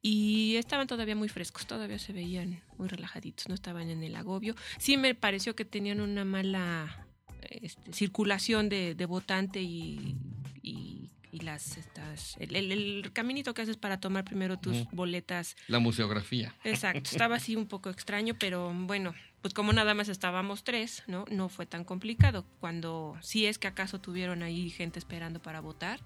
y 0.00 0.56
estaban 0.56 0.86
todavía 0.86 1.16
muy 1.16 1.30
frescos, 1.30 1.66
todavía 1.66 1.98
se 1.98 2.12
veían 2.12 2.62
muy 2.76 2.88
relajaditos, 2.88 3.48
no 3.48 3.54
estaban 3.54 3.88
en 3.88 4.02
el 4.02 4.14
agobio. 4.14 4.54
Sí 4.78 4.98
me 4.98 5.14
pareció 5.14 5.56
que 5.56 5.64
tenían 5.64 6.02
una 6.02 6.26
mala 6.26 7.08
este, 7.40 7.92
circulación 7.92 8.68
de, 8.68 9.06
votante 9.08 9.62
y, 9.62 11.03
y 11.34 11.40
las 11.40 11.76
estas 11.76 12.36
el, 12.38 12.54
el- 12.56 12.72
el 12.72 13.12
caminito 13.12 13.52
que 13.54 13.62
haces 13.62 13.76
para 13.76 13.98
tomar 14.00 14.24
primero 14.24 14.56
tus 14.58 14.88
boletas. 14.92 15.56
La 15.68 15.80
museografía. 15.80 16.54
Exacto, 16.64 17.10
estaba 17.10 17.36
así 17.36 17.56
un 17.56 17.66
poco 17.66 17.90
extraño, 17.90 18.34
pero 18.38 18.72
bueno, 18.72 19.14
pues 19.42 19.52
como 19.52 19.72
nada 19.72 19.94
más 19.94 20.08
estábamos 20.08 20.62
tres, 20.64 21.02
¿no? 21.06 21.24
No 21.30 21.48
fue 21.48 21.66
tan 21.66 21.84
complicado. 21.84 22.46
Cuando 22.60 23.16
si 23.20 23.46
es 23.46 23.58
que 23.58 23.66
acaso 23.66 24.00
tuvieron 24.00 24.42
ahí 24.42 24.70
gente 24.70 24.98
esperando 24.98 25.42
para 25.42 25.60
votar, 25.60 26.00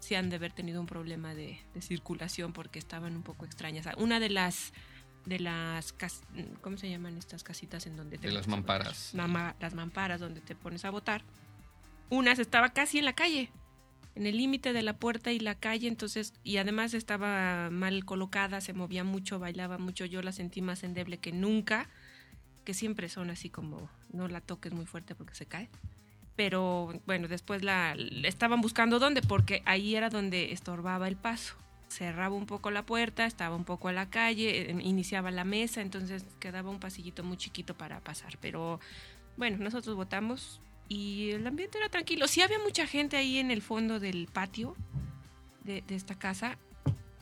sí 0.00 0.14
han 0.14 0.30
de 0.30 0.36
haber 0.36 0.52
tenido 0.52 0.80
un 0.80 0.86
problema 0.86 1.34
de, 1.34 1.60
de 1.74 1.82
circulación 1.82 2.52
porque 2.52 2.78
estaban 2.78 3.14
un 3.16 3.22
poco 3.22 3.44
extrañas. 3.44 3.86
Una 3.98 4.18
de 4.18 4.30
las 4.30 4.72
de 5.26 5.38
las 5.40 5.92
cas- 5.94 6.22
¿cómo 6.60 6.76
se 6.76 6.90
llaman 6.90 7.16
estas 7.16 7.42
casitas 7.44 7.86
en 7.86 7.96
donde 7.96 8.18
te 8.18 8.26
De 8.28 8.32
las 8.34 8.46
mamparas. 8.48 9.12
Las 9.14 9.74
mamparas 9.74 10.20
donde 10.20 10.40
te 10.42 10.54
pones 10.54 10.84
a 10.84 10.90
votar. 10.90 11.22
Unas 12.10 12.38
estaba 12.38 12.74
casi 12.74 12.98
en 12.98 13.06
la 13.06 13.14
calle, 13.14 13.50
en 14.14 14.26
el 14.26 14.36
límite 14.36 14.72
de 14.72 14.82
la 14.82 14.96
puerta 14.96 15.32
y 15.32 15.40
la 15.40 15.56
calle, 15.56 15.88
entonces, 15.88 16.34
y 16.44 16.58
además 16.58 16.94
estaba 16.94 17.68
mal 17.70 18.04
colocada, 18.04 18.60
se 18.60 18.72
movía 18.72 19.02
mucho, 19.02 19.38
bailaba 19.38 19.78
mucho, 19.78 20.04
yo 20.04 20.22
la 20.22 20.32
sentí 20.32 20.62
más 20.62 20.84
endeble 20.84 21.18
que 21.18 21.32
nunca, 21.32 21.88
que 22.64 22.74
siempre 22.74 23.08
son 23.08 23.30
así 23.30 23.50
como, 23.50 23.90
no 24.12 24.28
la 24.28 24.40
toques 24.40 24.72
muy 24.72 24.86
fuerte 24.86 25.14
porque 25.14 25.34
se 25.34 25.46
cae. 25.46 25.68
Pero 26.36 27.00
bueno, 27.06 27.28
después 27.28 27.62
la, 27.62 27.96
estaban 28.24 28.60
buscando 28.60 28.98
dónde, 28.98 29.20
porque 29.22 29.62
ahí 29.66 29.94
era 29.96 30.10
donde 30.10 30.52
estorbaba 30.52 31.08
el 31.08 31.16
paso. 31.16 31.54
Cerraba 31.88 32.34
un 32.34 32.46
poco 32.46 32.70
la 32.70 32.84
puerta, 32.84 33.26
estaba 33.26 33.54
un 33.54 33.64
poco 33.64 33.88
a 33.88 33.92
la 33.92 34.10
calle, 34.10 34.70
eh, 34.70 34.76
iniciaba 34.80 35.30
la 35.30 35.44
mesa, 35.44 35.80
entonces 35.80 36.24
quedaba 36.40 36.70
un 36.70 36.80
pasillito 36.80 37.22
muy 37.22 37.36
chiquito 37.36 37.74
para 37.74 38.00
pasar. 38.00 38.36
Pero 38.40 38.80
bueno, 39.36 39.58
nosotros 39.58 39.94
votamos 39.94 40.60
y 40.88 41.30
el 41.30 41.46
ambiente 41.46 41.78
era 41.78 41.88
tranquilo. 41.88 42.28
Sí 42.28 42.42
había 42.42 42.58
mucha 42.58 42.86
gente 42.86 43.16
ahí 43.16 43.38
en 43.38 43.50
el 43.50 43.62
fondo 43.62 44.00
del 44.00 44.26
patio 44.32 44.76
de, 45.64 45.82
de 45.82 45.94
esta 45.94 46.14
casa, 46.14 46.58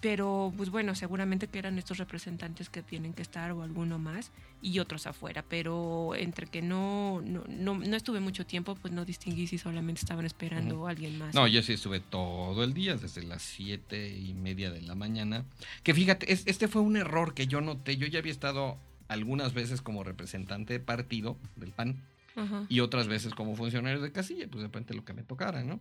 pero 0.00 0.52
pues 0.56 0.68
bueno, 0.70 0.96
seguramente 0.96 1.46
que 1.46 1.60
eran 1.60 1.78
estos 1.78 1.98
representantes 1.98 2.68
que 2.68 2.82
tienen 2.82 3.12
que 3.12 3.22
estar 3.22 3.52
o 3.52 3.62
alguno 3.62 4.00
más 4.00 4.32
y 4.60 4.80
otros 4.80 5.06
afuera, 5.06 5.44
pero 5.48 6.16
entre 6.16 6.48
que 6.48 6.60
no, 6.60 7.20
no, 7.24 7.44
no, 7.48 7.74
no 7.78 7.96
estuve 7.96 8.18
mucho 8.18 8.44
tiempo, 8.44 8.74
pues 8.74 8.92
no 8.92 9.04
distinguí 9.04 9.46
si 9.46 9.58
solamente 9.58 10.00
estaban 10.00 10.26
esperando 10.26 10.86
a 10.88 10.90
alguien 10.90 11.18
más. 11.18 11.34
No, 11.36 11.46
yo 11.46 11.62
sí 11.62 11.74
estuve 11.74 12.00
todo 12.00 12.64
el 12.64 12.74
día, 12.74 12.96
desde 12.96 13.22
las 13.22 13.42
siete 13.42 14.08
y 14.16 14.34
media 14.34 14.72
de 14.72 14.82
la 14.82 14.96
mañana. 14.96 15.44
Que 15.84 15.94
fíjate, 15.94 16.32
es- 16.32 16.46
este 16.46 16.66
fue 16.66 16.82
un 16.82 16.96
error 16.96 17.32
que 17.34 17.46
yo 17.46 17.60
noté. 17.60 17.96
Yo 17.96 18.08
ya 18.08 18.18
había 18.18 18.32
estado 18.32 18.78
algunas 19.06 19.52
veces 19.54 19.82
como 19.82 20.02
representante 20.02 20.72
de 20.72 20.80
partido 20.80 21.36
del 21.56 21.70
PAN 21.70 22.02
Ajá. 22.36 22.66
y 22.68 22.80
otras 22.80 23.08
veces 23.08 23.34
como 23.34 23.56
funcionario 23.56 24.00
de 24.00 24.12
casilla, 24.12 24.46
pues 24.48 24.62
de 24.62 24.68
repente 24.68 24.94
lo 24.94 25.04
que 25.04 25.12
me 25.12 25.22
tocara, 25.22 25.64
¿no? 25.64 25.80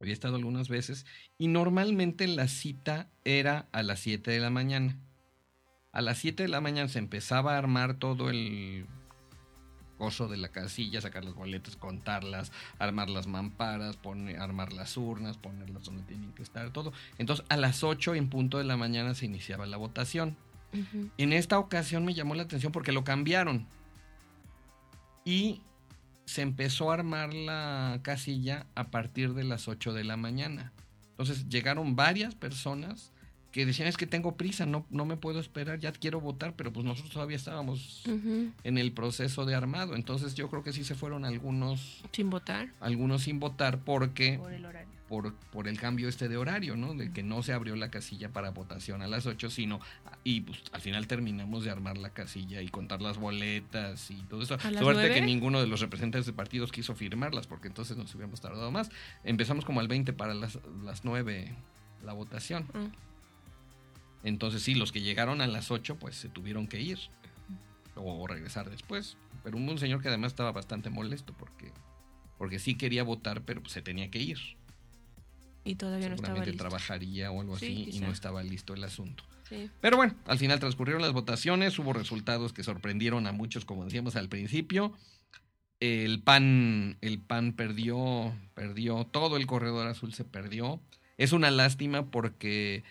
Había 0.00 0.12
estado 0.12 0.36
algunas 0.36 0.68
veces 0.68 1.06
y 1.38 1.48
normalmente 1.48 2.26
la 2.26 2.48
cita 2.48 3.08
era 3.24 3.66
a 3.72 3.82
las 3.82 4.00
7 4.00 4.30
de 4.30 4.40
la 4.40 4.50
mañana. 4.50 4.98
A 5.92 6.02
las 6.02 6.18
7 6.18 6.42
de 6.42 6.48
la 6.50 6.60
mañana 6.60 6.88
se 6.88 6.98
empezaba 6.98 7.54
a 7.54 7.58
armar 7.58 7.94
todo 7.94 8.28
el 8.28 8.86
coso 9.96 10.28
de 10.28 10.36
la 10.36 10.48
casilla, 10.48 11.00
sacar 11.00 11.24
las 11.24 11.34
boletas, 11.34 11.76
contarlas, 11.76 12.52
armar 12.78 13.08
las 13.08 13.26
mamparas, 13.26 13.96
poner, 13.96 14.38
armar 14.38 14.74
las 14.74 14.96
urnas, 14.98 15.38
ponerlas 15.38 15.84
donde 15.84 16.02
tienen 16.02 16.32
que 16.32 16.42
estar, 16.42 16.70
todo. 16.70 16.92
Entonces 17.16 17.46
a 17.48 17.56
las 17.56 17.82
8 17.82 18.14
en 18.14 18.28
punto 18.28 18.58
de 18.58 18.64
la 18.64 18.76
mañana 18.76 19.14
se 19.14 19.24
iniciaba 19.24 19.66
la 19.66 19.78
votación. 19.78 20.36
En 21.16 21.32
esta 21.32 21.58
ocasión 21.58 22.04
me 22.04 22.12
llamó 22.12 22.34
la 22.34 22.42
atención 22.42 22.70
porque 22.70 22.92
lo 22.92 23.02
cambiaron. 23.02 23.66
Y 25.26 25.60
se 26.24 26.40
empezó 26.40 26.90
a 26.90 26.94
armar 26.94 27.34
la 27.34 28.00
casilla 28.02 28.66
a 28.74 28.90
partir 28.90 29.34
de 29.34 29.44
las 29.44 29.68
8 29.68 29.92
de 29.92 30.04
la 30.04 30.16
mañana. 30.16 30.72
Entonces 31.10 31.48
llegaron 31.48 31.96
varias 31.96 32.34
personas 32.34 33.12
que 33.56 33.64
decían 33.64 33.88
es 33.88 33.96
que 33.96 34.06
tengo 34.06 34.36
prisa, 34.36 34.66
no, 34.66 34.84
no 34.90 35.06
me 35.06 35.16
puedo 35.16 35.40
esperar, 35.40 35.78
ya 35.78 35.90
quiero 35.90 36.20
votar, 36.20 36.52
pero 36.56 36.74
pues 36.74 36.84
nosotros 36.84 37.10
todavía 37.10 37.38
estábamos 37.38 38.02
en 38.04 38.76
el 38.76 38.92
proceso 38.92 39.46
de 39.46 39.54
armado. 39.54 39.96
Entonces 39.96 40.34
yo 40.34 40.50
creo 40.50 40.62
que 40.62 40.74
sí 40.74 40.84
se 40.84 40.94
fueron 40.94 41.24
algunos, 41.24 42.04
Sin 42.12 42.28
votar 42.28 42.68
algunos 42.80 43.22
sin 43.22 43.40
votar 43.40 43.78
porque 43.78 44.38
por 44.38 44.52
el 44.52 44.66
horario. 44.66 44.92
por, 45.08 45.34
por 45.34 45.68
el 45.68 45.80
cambio 45.80 46.06
este 46.10 46.28
de 46.28 46.36
horario, 46.36 46.76
¿no? 46.76 46.92
De 46.92 47.10
que 47.14 47.22
no 47.22 47.42
se 47.42 47.54
abrió 47.54 47.76
la 47.76 47.90
casilla 47.90 48.28
para 48.28 48.50
votación 48.50 49.00
a 49.00 49.06
las 49.06 49.24
8, 49.24 49.48
sino, 49.48 49.80
y 50.22 50.42
pues 50.42 50.62
al 50.72 50.82
final 50.82 51.06
terminamos 51.06 51.64
de 51.64 51.70
armar 51.70 51.96
la 51.96 52.10
casilla 52.10 52.60
y 52.60 52.68
contar 52.68 53.00
las 53.00 53.16
boletas 53.16 54.10
y 54.10 54.16
todo 54.24 54.42
eso. 54.42 54.58
¿A 54.62 54.70
las 54.70 54.82
Suerte 54.82 55.14
que 55.14 55.22
ninguno 55.22 55.62
de 55.62 55.66
los 55.66 55.80
representantes 55.80 56.26
de 56.26 56.34
partidos 56.34 56.72
quiso 56.72 56.94
firmarlas, 56.94 57.46
porque 57.46 57.68
entonces 57.68 57.96
nos 57.96 58.14
hubiéramos 58.14 58.42
tardado 58.42 58.70
más. 58.70 58.90
Empezamos 59.24 59.64
como 59.64 59.80
al 59.80 59.88
20 59.88 60.12
para 60.12 60.34
las, 60.34 60.58
las 60.84 61.06
9 61.06 61.54
la 62.04 62.12
votación. 62.12 62.66
Ah. 62.74 62.88
Entonces 64.22 64.62
sí, 64.62 64.74
los 64.74 64.92
que 64.92 65.00
llegaron 65.02 65.40
a 65.40 65.46
las 65.46 65.70
8 65.70 65.96
pues 65.96 66.16
se 66.16 66.28
tuvieron 66.28 66.66
que 66.66 66.80
ir 66.80 66.98
o 67.94 68.26
regresar 68.26 68.70
después. 68.70 69.16
Pero 69.42 69.56
un 69.56 69.78
señor 69.78 70.02
que 70.02 70.08
además 70.08 70.32
estaba 70.32 70.52
bastante 70.52 70.90
molesto 70.90 71.32
porque, 71.38 71.72
porque 72.38 72.58
sí 72.58 72.74
quería 72.74 73.02
votar, 73.04 73.42
pero 73.42 73.60
pues, 73.60 73.72
se 73.72 73.82
tenía 73.82 74.10
que 74.10 74.20
ir 74.20 74.38
Y 75.64 75.76
todavía 75.76 76.08
no 76.08 76.16
estaba 76.16 76.44
listo. 76.44 76.58
trabajaría 76.64 77.30
o 77.30 77.40
algo 77.40 77.56
Sí, 77.58 77.86
así 77.88 77.96
y 77.96 78.00
no 78.00 78.10
estaba 78.10 78.42
listo 78.42 78.74
el 78.74 78.84
asunto. 78.84 79.24
Sí. 79.48 79.70
Pero 79.80 79.96
bueno, 79.96 80.14
al 80.26 80.38
final 80.38 80.58
transcurrieron 80.58 81.02
las 81.02 81.12
votaciones, 81.12 81.78
hubo 81.78 81.92
resultados 81.92 82.52
que 82.52 82.64
sorprendieron 82.64 83.26
a 83.28 83.32
muchos, 83.32 83.64
como 83.64 83.84
decíamos 83.84 84.16
al 84.16 84.28
principio. 84.28 84.92
El 85.78 86.22
PAN, 86.22 86.96
el 87.02 87.20
PAN 87.20 87.52
perdió, 87.52 88.34
perdió, 88.54 89.04
todo 89.04 89.36
el 89.36 89.46
corredor 89.46 89.86
azul 89.86 90.12
se 90.14 90.24
perdió. 90.24 90.80
Es 91.18 91.32
una 91.32 91.50
lástima 91.50 92.06
porque 92.10 92.82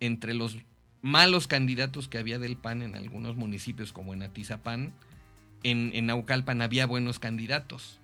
entre 0.00 0.34
los 0.34 0.56
malos 1.02 1.46
candidatos 1.46 2.08
que 2.08 2.18
había 2.18 2.38
del 2.38 2.56
PAN 2.56 2.82
en 2.82 2.94
algunos 2.96 3.36
municipios, 3.36 3.92
como 3.92 4.12
en 4.14 4.22
Atizapán, 4.22 4.92
en, 5.62 5.90
en 5.94 6.06
Naucalpan 6.06 6.62
había 6.62 6.86
buenos 6.86 7.18
candidatos. 7.18 7.98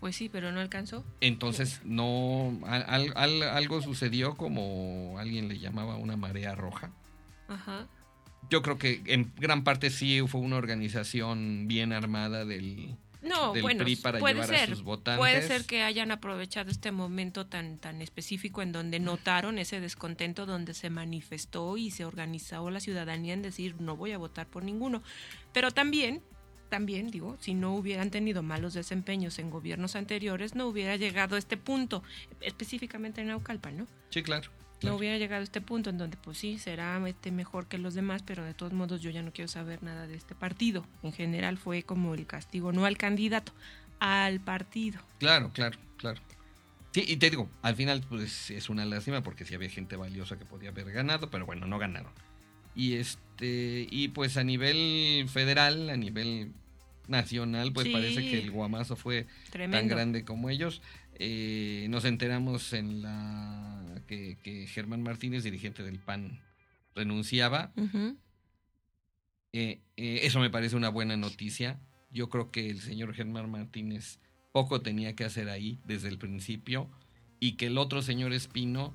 Pues 0.00 0.16
sí, 0.16 0.28
pero 0.28 0.52
no 0.52 0.60
alcanzó. 0.60 1.04
Entonces, 1.20 1.80
no. 1.84 2.58
al- 2.66 3.12
al- 3.16 3.42
algo 3.42 3.80
sucedió 3.80 4.34
como 4.36 5.16
alguien 5.18 5.48
le 5.48 5.58
llamaba 5.58 5.96
una 5.96 6.16
marea 6.16 6.54
roja. 6.54 6.90
Ajá. 7.48 7.86
Yo 8.50 8.60
creo 8.62 8.76
que 8.76 9.02
en 9.06 9.32
gran 9.38 9.64
parte 9.64 9.88
sí 9.90 10.20
fue 10.28 10.40
una 10.42 10.56
organización 10.56 11.66
bien 11.66 11.92
armada 11.94 12.44
del, 12.44 12.96
No, 13.24 13.52
del 13.52 13.62
bueno, 13.62 13.84
PRI 13.84 13.96
para 13.96 14.18
puede 14.18 14.34
llevar 14.34 14.54
a 14.54 14.58
ser. 14.58 14.68
sus 14.68 14.82
votantes. 14.82 15.18
Puede 15.18 15.42
ser 15.42 15.64
que 15.64 15.82
hayan 15.82 16.10
aprovechado 16.10 16.70
este 16.70 16.92
momento 16.92 17.46
tan, 17.46 17.78
tan 17.78 18.02
específico 18.02 18.62
en 18.62 18.72
donde 18.72 19.00
notaron 19.00 19.58
ese 19.58 19.80
descontento, 19.80 20.46
donde 20.46 20.74
se 20.74 20.90
manifestó 20.90 21.76
y 21.76 21.90
se 21.90 22.04
organizó 22.04 22.70
la 22.70 22.80
ciudadanía 22.80 23.34
en 23.34 23.42
decir 23.42 23.76
no 23.80 23.96
voy 23.96 24.12
a 24.12 24.18
votar 24.18 24.46
por 24.46 24.62
ninguno. 24.62 25.02
Pero 25.52 25.70
también, 25.70 26.22
también 26.68 27.10
digo, 27.10 27.36
si 27.40 27.54
no 27.54 27.74
hubieran 27.74 28.10
tenido 28.10 28.42
malos 28.42 28.74
desempeños 28.74 29.38
en 29.38 29.50
gobiernos 29.50 29.96
anteriores, 29.96 30.54
no 30.54 30.66
hubiera 30.66 30.96
llegado 30.96 31.36
a 31.36 31.38
este 31.38 31.56
punto, 31.56 32.02
específicamente 32.40 33.20
en 33.20 33.28
Naucalpan, 33.28 33.78
¿no? 33.78 33.86
Sí, 34.10 34.22
claro. 34.22 34.50
No 34.84 34.96
hubiera 34.96 35.18
llegado 35.18 35.40
a 35.40 35.44
este 35.44 35.60
punto 35.60 35.90
en 35.90 35.98
donde, 35.98 36.16
pues 36.16 36.38
sí, 36.38 36.58
será 36.58 37.00
este, 37.08 37.30
mejor 37.30 37.66
que 37.66 37.78
los 37.78 37.94
demás, 37.94 38.22
pero 38.22 38.44
de 38.44 38.54
todos 38.54 38.72
modos 38.72 39.00
yo 39.02 39.10
ya 39.10 39.22
no 39.22 39.32
quiero 39.32 39.48
saber 39.48 39.82
nada 39.82 40.06
de 40.06 40.14
este 40.16 40.34
partido. 40.34 40.86
En 41.02 41.12
general 41.12 41.58
fue 41.58 41.82
como 41.82 42.14
el 42.14 42.26
castigo, 42.26 42.72
no 42.72 42.84
al 42.84 42.96
candidato, 42.96 43.52
al 44.00 44.40
partido. 44.40 45.00
Claro, 45.18 45.50
claro, 45.52 45.78
claro. 45.96 46.20
Sí, 46.92 47.04
y 47.08 47.16
te 47.16 47.28
digo, 47.30 47.48
al 47.62 47.74
final 47.74 48.04
pues 48.08 48.50
es 48.50 48.68
una 48.68 48.84
lástima 48.86 49.22
porque 49.22 49.44
sí 49.44 49.54
había 49.54 49.68
gente 49.68 49.96
valiosa 49.96 50.38
que 50.38 50.44
podía 50.44 50.68
haber 50.70 50.92
ganado, 50.92 51.28
pero 51.30 51.44
bueno, 51.46 51.66
no 51.66 51.78
ganaron. 51.78 52.12
Y 52.76 52.94
este, 52.94 53.86
y 53.90 54.08
pues 54.08 54.36
a 54.36 54.44
nivel 54.44 55.26
federal, 55.28 55.90
a 55.90 55.96
nivel 55.96 56.52
nacional, 57.08 57.72
pues 57.72 57.86
Sí. 57.86 57.92
parece 57.92 58.20
que 58.22 58.38
el 58.38 58.50
guamazo 58.50 58.96
fue 58.96 59.26
Tremendo. 59.50 59.76
tan 59.78 59.88
grande 59.88 60.24
como 60.24 60.50
ellos. 60.50 60.82
Eh, 61.16 61.86
nos 61.90 62.04
enteramos 62.04 62.72
en 62.72 63.02
la 63.02 64.02
que, 64.06 64.36
que 64.42 64.66
Germán 64.66 65.02
Martínez, 65.02 65.44
dirigente 65.44 65.82
del 65.82 65.98
PAN, 65.98 66.40
renunciaba. 66.94 67.72
Eh, 69.52 69.80
eh, 69.96 70.20
eso 70.22 70.40
me 70.40 70.50
parece 70.50 70.76
una 70.76 70.88
buena 70.88 71.16
noticia. 71.16 71.80
Yo 72.10 72.28
creo 72.28 72.50
que 72.50 72.70
el 72.70 72.80
señor 72.80 73.14
Germán 73.14 73.50
Martínez 73.50 74.18
poco 74.52 74.80
tenía 74.80 75.14
que 75.14 75.24
hacer 75.24 75.48
ahí 75.48 75.78
desde 75.84 76.08
el 76.08 76.18
principio 76.18 76.88
y 77.40 77.52
que 77.52 77.66
el 77.66 77.78
otro 77.78 78.02
señor 78.02 78.32
Espino 78.32 78.94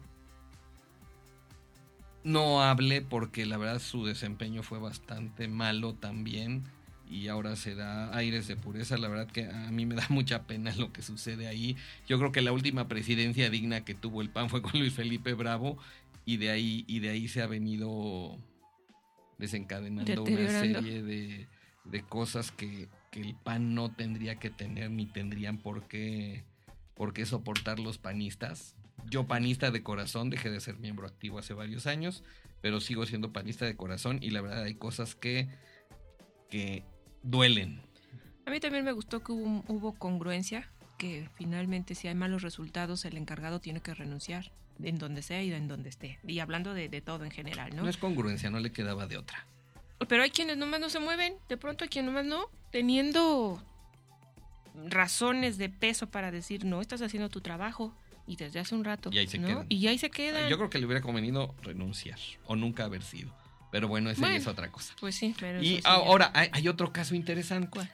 no 2.24 2.62
hable 2.62 3.02
porque 3.02 3.46
la 3.46 3.58
verdad 3.58 3.80
su 3.80 4.06
desempeño 4.06 4.64
fue 4.64 4.80
bastante 4.80 5.48
malo 5.48 5.96
también 5.96 6.64
y 7.10 7.28
ahora 7.28 7.56
se 7.56 7.76
da 7.76 8.16
aires 8.16 8.48
de 8.48 8.56
pureza. 8.56 8.98
La 8.98 9.08
verdad 9.08 9.28
que 9.28 9.46
a 9.46 9.72
mí 9.72 9.86
me 9.86 9.96
da 9.96 10.06
mucha 10.10 10.44
pena 10.44 10.74
lo 10.76 10.94
que 10.94 11.02
sucede 11.02 11.48
ahí. 11.48 11.76
Yo 12.08 12.18
creo 12.20 12.32
que 12.32 12.42
la 12.42 12.52
última 12.52 12.88
presidencia 12.88 13.50
digna 13.50 13.84
que 13.84 13.96
tuvo 13.96 14.22
el 14.22 14.30
PAN 14.30 14.50
fue 14.50 14.62
con 14.62 14.80
Luis 14.80 14.94
Felipe 14.94 15.34
Bravo 15.34 15.78
y 16.26 16.38
de 16.38 16.52
ahí, 16.52 16.86
y 16.88 17.00
de 17.00 17.10
ahí 17.10 17.28
se 17.28 17.42
ha 17.42 17.48
venido 17.48 18.38
desencadenando 19.40 20.24
una 20.24 20.48
serie 20.48 21.02
de, 21.02 21.48
de 21.86 22.02
cosas 22.04 22.52
que, 22.52 22.88
que 23.10 23.22
el 23.22 23.36
PAN 23.36 23.74
no 23.74 23.90
tendría 23.90 24.36
que 24.36 24.50
tener 24.50 24.92
ni 24.92 25.06
tendrían 25.06 25.58
por 25.58 25.88
qué, 25.88 26.44
por 26.96 27.14
qué 27.14 27.26
soportar 27.26 27.80
los 27.80 27.98
panistas. 27.98 28.76
Yo 29.10 29.26
panista 29.28 29.72
de 29.72 29.82
corazón, 29.82 30.30
dejé 30.30 30.52
de 30.52 30.60
ser 30.60 30.78
miembro 30.78 31.08
activo 31.08 31.40
hace 31.40 31.54
varios 31.54 31.88
años, 31.88 32.24
pero 32.62 32.82
sigo 32.82 33.06
siendo 33.06 33.32
panista 33.32 33.66
de 33.66 33.76
corazón 33.76 34.20
y 34.22 34.30
la 34.30 34.42
verdad 34.42 34.64
hay 34.64 34.76
cosas 34.76 35.16
que, 35.16 35.48
que 36.50 36.84
duelen. 37.24 37.82
A 38.46 38.52
mí 38.52 38.60
también 38.60 38.84
me 38.84 38.92
gustó 38.92 39.22
que 39.24 39.32
hubo, 39.32 39.64
hubo 39.68 39.94
congruencia, 39.94 40.70
que 40.98 41.30
finalmente 41.36 41.96
si 41.96 42.08
hay 42.08 42.16
malos 42.16 42.42
resultados 42.42 43.06
el 43.06 43.18
encargado 43.18 43.60
tiene 43.60 43.82
que 43.82 43.94
renunciar, 43.94 44.52
en 44.82 44.98
donde 44.98 45.22
sea 45.22 45.44
y 45.44 45.52
en 45.52 45.68
donde 45.68 45.90
esté. 45.90 46.20
Y 46.26 46.40
hablando 46.40 46.74
de, 46.74 46.90
de 46.90 47.02
todo 47.02 47.26
en 47.26 47.32
general, 47.32 47.76
¿no? 47.76 47.84
¿no? 47.84 47.90
es 47.90 47.98
congruencia, 47.98 48.50
no 48.50 48.60
le 48.60 48.72
quedaba 48.72 49.08
de 49.08 49.18
otra. 49.18 49.46
Pero 50.08 50.24
hay 50.24 50.30
quienes 50.30 50.58
nomás 50.58 50.80
no 50.80 50.90
se 50.90 51.00
mueven, 51.00 51.36
de 51.50 51.58
pronto 51.58 51.84
hay 51.84 51.90
quienes 51.90 52.12
nomás 52.12 52.26
no, 52.26 52.46
teniendo 52.72 53.62
razones 54.88 55.58
de 55.58 55.70
peso 55.70 56.10
para 56.10 56.32
decir, 56.32 56.66
no, 56.66 56.82
estás 56.82 57.02
haciendo 57.02 57.30
tu 57.30 57.42
trabajo. 57.42 57.94
Y 58.28 58.36
desde 58.36 58.60
hace 58.60 58.76
un 58.76 58.84
rato. 58.84 59.10
Y 59.12 59.18
ahí 59.18 59.28
se 59.28 59.40
¿no? 59.40 59.48
quedan. 59.48 59.66
Y 59.70 59.88
ahí 59.88 59.98
se 59.98 60.12
quedan. 60.12 60.48
Yo 60.50 60.58
creo 60.58 60.70
que 60.70 60.78
le 60.78 60.86
hubiera 60.86 61.02
convenido 61.02 61.56
renunciar 61.64 62.20
o 62.46 62.56
nunca 62.56 62.84
haber 62.86 63.02
sido. 63.02 63.34
Pero 63.72 63.88
bueno, 63.88 64.10
esa 64.10 64.22
Bueno. 64.22 64.36
es 64.36 64.48
otra 64.48 64.72
cosa. 64.72 64.94
Pues 65.00 65.16
sí, 65.16 65.36
pero 65.40 65.62
Y 65.62 65.78
sí 65.78 65.82
ahora 65.86 66.32
hay, 66.34 66.50
hay 66.52 66.68
otro 66.68 66.92
caso 66.92 67.14
interesante. 67.16 67.70
¿Cuál? 67.70 67.92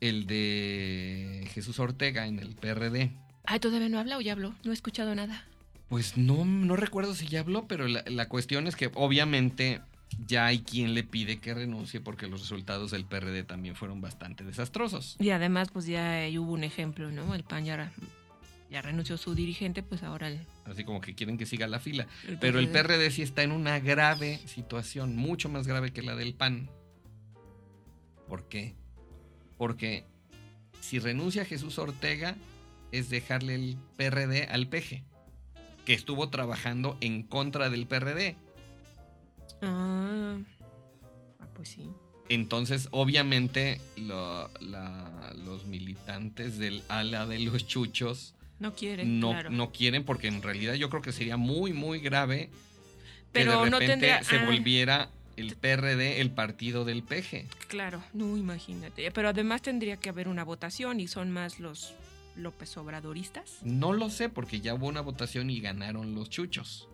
El 0.00 0.26
de 0.26 1.48
Jesús 1.52 1.78
Ortega 1.78 2.26
en 2.26 2.38
el 2.38 2.54
PRD. 2.54 3.10
Ay, 3.44 3.60
todavía 3.60 3.88
no 3.88 3.98
habla 3.98 4.16
o 4.16 4.20
ya 4.20 4.32
habló. 4.32 4.54
No 4.64 4.70
he 4.70 4.74
escuchado 4.74 5.14
nada. 5.14 5.44
Pues 5.88 6.16
no, 6.16 6.44
no 6.44 6.76
recuerdo 6.76 7.14
si 7.14 7.26
ya 7.26 7.40
habló, 7.40 7.66
pero 7.66 7.88
la, 7.88 8.04
la 8.06 8.28
cuestión 8.28 8.66
es 8.66 8.76
que 8.76 8.90
obviamente 8.94 9.80
ya 10.26 10.46
hay 10.46 10.60
quien 10.60 10.94
le 10.94 11.02
pide 11.04 11.38
que 11.40 11.52
renuncie 11.54 12.00
porque 12.00 12.28
los 12.28 12.40
resultados 12.42 12.92
del 12.92 13.04
PRD 13.04 13.42
también 13.44 13.74
fueron 13.74 14.00
bastante 14.00 14.44
desastrosos. 14.44 15.16
Y 15.18 15.30
además, 15.30 15.68
pues 15.72 15.86
ya 15.86 16.26
hubo 16.38 16.52
un 16.52 16.64
ejemplo, 16.64 17.10
¿no? 17.10 17.34
El 17.34 17.42
PAN 17.44 17.64
ya, 17.64 17.92
ya 18.70 18.80
renunció 18.82 19.16
su 19.16 19.34
dirigente, 19.34 19.82
pues 19.82 20.02
ahora 20.02 20.28
el, 20.28 20.38
Así 20.64 20.84
como 20.84 21.00
que 21.00 21.14
quieren 21.14 21.36
que 21.36 21.46
siga 21.46 21.66
la 21.66 21.80
fila. 21.80 22.06
el 22.28 22.38
Pero 22.38 22.58
el 22.60 22.68
PRD. 22.68 23.10
Sí 23.10 23.22
está 23.22 23.42
en 23.42 23.50
una 23.52 23.80
grave 23.80 24.38
situación, 24.46 25.16
mucho 25.16 25.48
más 25.48 25.66
grave 25.66 25.92
que 25.92 26.02
la 26.02 26.14
del 26.14 26.34
PAN. 26.34 26.70
¿Por 28.28 28.44
qué? 28.48 28.74
Porque 29.58 30.04
si 30.80 30.98
renuncia 31.00 31.44
Jesús 31.44 31.78
Ortega 31.78 32.36
es 32.92 33.10
dejarle 33.10 33.56
el 33.56 33.76
PRD 33.96 34.44
al 34.48 34.68
PG, 34.68 35.02
que 35.84 35.94
estuvo 35.94 36.28
trabajando 36.30 36.96
en 37.00 37.22
contra 37.24 37.70
del 37.70 37.86
PRD. 37.86 38.36
Ah, 39.62 40.38
ah, 41.40 41.46
pues 41.54 41.70
sí. 41.70 41.90
Entonces, 42.28 42.86
obviamente, 42.92 43.80
lo- 43.96 44.48
la- 44.60 45.34
los 45.44 45.66
militantes 45.66 46.58
del 46.58 46.82
ala 46.88 47.26
de 47.26 47.40
los 47.40 47.66
chuchos 47.66 48.34
No 48.60 48.74
quieren, 48.74 49.18
no, 49.20 49.30
claro. 49.30 49.50
no 49.50 49.72
quieren, 49.72 50.04
porque 50.04 50.28
en 50.28 50.42
realidad 50.42 50.74
yo 50.74 50.88
creo 50.90 51.02
que 51.02 51.12
sería 51.12 51.36
muy, 51.36 51.72
muy 51.72 51.98
grave 51.98 52.50
Pero 53.32 53.52
que 53.60 53.64
de 53.64 53.70
no 53.70 53.78
repente 53.78 53.86
tendría- 53.86 54.22
se 54.22 54.36
ah. 54.36 54.44
volviera 54.46 55.10
el 55.36 55.56
PRD 55.56 56.20
el 56.20 56.30
partido 56.30 56.84
del 56.84 57.02
PG. 57.02 57.46
Claro, 57.68 58.02
no, 58.12 58.36
imagínate. 58.36 59.10
Pero 59.10 59.30
además 59.30 59.62
tendría 59.62 59.96
que 59.96 60.10
haber 60.10 60.28
una 60.28 60.44
votación 60.44 61.00
y 61.00 61.08
son 61.08 61.30
más 61.30 61.58
los 61.58 61.94
López 62.36 62.76
Obradoristas. 62.76 63.58
No 63.62 63.92
lo 63.94 64.10
sé, 64.10 64.28
porque 64.28 64.60
ya 64.60 64.74
hubo 64.74 64.86
una 64.86 65.00
votación 65.00 65.48
y 65.50 65.60
ganaron 65.60 66.14
los 66.14 66.28
chuchos. 66.30 66.86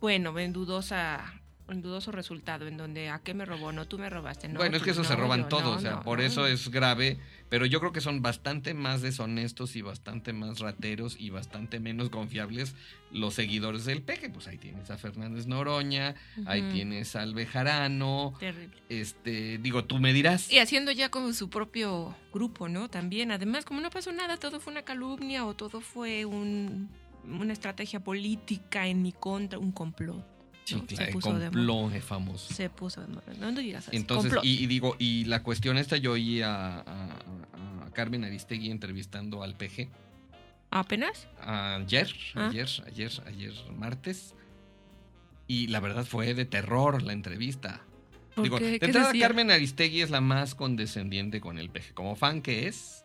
Bueno, 0.00 0.38
en 0.38 0.52
dudosa, 0.52 1.40
en 1.68 1.82
dudoso 1.82 2.12
resultado, 2.12 2.66
en 2.66 2.76
donde 2.76 3.08
a 3.08 3.20
qué 3.20 3.34
me 3.34 3.44
robó, 3.44 3.72
no 3.72 3.86
tú 3.86 3.98
me 3.98 4.10
robaste, 4.10 4.48
no. 4.48 4.58
bueno, 4.58 4.76
es 4.76 4.82
que 4.82 4.90
eso 4.90 5.04
se 5.04 5.16
roban 5.16 5.42
yo, 5.42 5.48
todo, 5.48 5.70
no, 5.72 5.76
o 5.76 5.80
sea, 5.80 6.00
por 6.00 6.20
eso 6.20 6.46
es 6.46 6.70
grave, 6.70 7.18
pero 7.48 7.64
yo 7.66 7.80
creo 7.80 7.92
que 7.92 8.00
son 8.00 8.20
bastante 8.20 8.74
más 8.74 9.00
deshonestos 9.00 9.76
y 9.76 9.82
bastante 9.82 10.32
más 10.32 10.58
rateros 10.58 11.16
y 11.18 11.30
bastante 11.30 11.80
menos 11.80 12.10
confiables 12.10 12.74
los 13.10 13.34
seguidores 13.34 13.84
del 13.84 14.02
PG. 14.02 14.32
Pues 14.32 14.48
ahí 14.48 14.58
tienes 14.58 14.90
a 14.90 14.98
Fernández 14.98 15.46
Noroña, 15.46 16.14
ahí 16.46 16.62
tienes 16.72 17.16
a 17.16 17.22
Albejarano, 17.22 18.34
Terrible. 18.38 18.76
este, 18.88 19.58
digo, 19.58 19.84
tú 19.84 19.98
me 19.98 20.12
dirás. 20.12 20.52
Y 20.52 20.58
haciendo 20.58 20.90
ya 20.92 21.10
como 21.10 21.32
su 21.32 21.48
propio 21.48 22.14
grupo, 22.32 22.68
¿no? 22.68 22.90
También, 22.90 23.30
además, 23.30 23.64
como 23.64 23.80
no 23.80 23.90
pasó 23.90 24.12
nada, 24.12 24.36
todo 24.36 24.60
fue 24.60 24.72
una 24.72 24.82
calumnia 24.82 25.46
o 25.46 25.54
todo 25.54 25.80
fue 25.80 26.24
un, 26.24 26.90
una 27.24 27.52
estrategia 27.52 28.00
política 28.00 28.86
en 28.86 29.02
mi 29.02 29.12
contra, 29.12 29.58
un 29.58 29.72
complot. 29.72 30.33
Sí, 30.64 30.76
¿no? 30.76 30.86
claro, 30.86 31.04
el 31.06 31.12
puso 31.12 31.28
de 31.28 31.34
moda. 31.34 31.44
complot 31.50 31.92
es 31.94 32.04
famoso. 32.04 32.54
Se 32.54 32.70
puso 32.70 33.00
de 33.02 33.08
moda. 33.08 33.22
No, 33.38 33.52
no 33.52 33.60
digas 33.60 33.86
así. 33.88 33.96
Entonces, 33.96 34.32
y, 34.42 34.62
y 34.64 34.66
digo, 34.66 34.96
y 34.98 35.24
la 35.24 35.42
cuestión 35.42 35.76
esta, 35.78 35.96
yo 35.98 36.12
oí 36.12 36.40
a, 36.42 36.80
a- 36.80 36.82
a 37.86 37.90
Carmen 37.92 38.24
Aristegui 38.24 38.70
entrevistando 38.70 39.42
al 39.42 39.54
PG 39.54 39.88
¿Apenas? 40.70 41.28
ayer, 41.40 42.08
Ah. 42.34 42.48
ayer, 42.48 42.68
ayer, 42.86 43.12
ayer 43.26 43.52
martes. 43.76 44.34
Y 45.46 45.66
la 45.68 45.78
verdad 45.80 46.04
fue 46.04 46.34
de 46.34 46.46
terror 46.46 47.02
la 47.02 47.12
entrevista. 47.12 47.82
¿Por 48.34 48.42
Digo, 48.44 48.58
qué? 48.58 48.64
de 48.72 48.78
¿Qué 48.80 48.86
entrada 48.86 49.08
decía? 49.08 49.26
Carmen 49.28 49.50
Aristegui 49.50 50.00
es 50.00 50.10
la 50.10 50.20
más 50.20 50.54
condescendiente 50.56 51.40
con 51.40 51.58
el 51.58 51.68
PG. 51.70 51.94
Como 51.94 52.16
fan 52.16 52.42
que 52.42 52.66
es, 52.66 53.03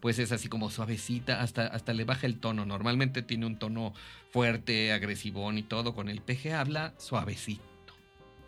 Pues 0.00 0.18
es 0.18 0.32
así 0.32 0.48
como 0.48 0.70
suavecita, 0.70 1.42
hasta, 1.42 1.66
hasta 1.66 1.92
le 1.92 2.04
baja 2.04 2.26
el 2.26 2.38
tono. 2.38 2.66
Normalmente 2.66 3.22
tiene 3.22 3.46
un 3.46 3.58
tono 3.58 3.94
fuerte, 4.30 4.92
agresivón 4.92 5.58
y 5.58 5.62
todo. 5.62 5.94
Con 5.94 6.08
el 6.08 6.20
PG 6.20 6.54
habla 6.54 6.94
suavecito, 6.98 7.62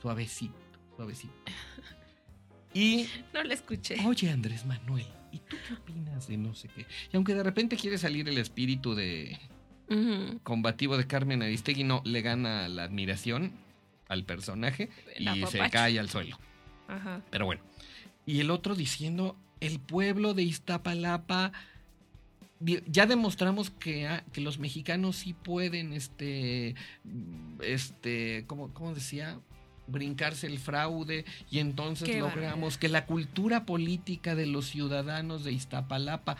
suavecito, 0.00 0.54
suavecito. 0.96 1.34
Y 2.74 3.06
No 3.32 3.42
la 3.44 3.54
escuché. 3.54 3.96
Oye, 4.04 4.30
Andrés 4.30 4.66
Manuel, 4.66 5.06
¿y 5.30 5.38
tú 5.38 5.56
qué 5.68 5.74
opinas 5.74 6.26
de 6.26 6.36
no 6.36 6.54
sé 6.54 6.68
qué? 6.68 6.86
Y 7.12 7.16
aunque 7.16 7.32
de 7.32 7.44
repente 7.44 7.76
quiere 7.76 7.98
salir 7.98 8.28
el 8.28 8.36
espíritu 8.36 8.96
de 8.96 9.38
combativo 10.42 10.96
de 10.96 11.06
Carmen 11.06 11.42
Aristegui, 11.42 11.84
no 11.84 12.02
le 12.04 12.20
gana 12.20 12.68
la 12.68 12.82
admiración 12.82 13.52
al 14.08 14.24
personaje 14.24 14.90
y 15.16 15.46
se 15.46 15.58
cae 15.70 16.00
al 16.00 16.10
suelo. 16.10 16.36
Ajá. 16.88 17.22
Pero 17.30 17.46
bueno. 17.46 17.62
Y 18.26 18.40
el 18.40 18.50
otro 18.50 18.74
diciendo, 18.74 19.36
el 19.66 19.80
pueblo 19.80 20.34
de 20.34 20.42
Iztapalapa 20.42 21.52
ya 22.60 23.06
demostramos 23.06 23.70
que, 23.70 24.06
ah, 24.06 24.24
que 24.32 24.40
los 24.40 24.58
mexicanos 24.58 25.16
sí 25.16 25.34
pueden, 25.34 25.92
este, 25.92 26.74
este, 27.62 28.44
¿cómo, 28.46 28.72
cómo 28.72 28.94
decía? 28.94 29.38
brincarse 29.86 30.46
el 30.46 30.58
fraude 30.58 31.26
y 31.50 31.58
entonces 31.58 32.08
Qué 32.08 32.18
logramos 32.20 32.78
que 32.78 32.88
la 32.88 33.04
cultura 33.04 33.66
política 33.66 34.34
de 34.34 34.46
los 34.46 34.66
ciudadanos 34.70 35.44
de 35.44 35.52
Iztapalapa 35.52 36.38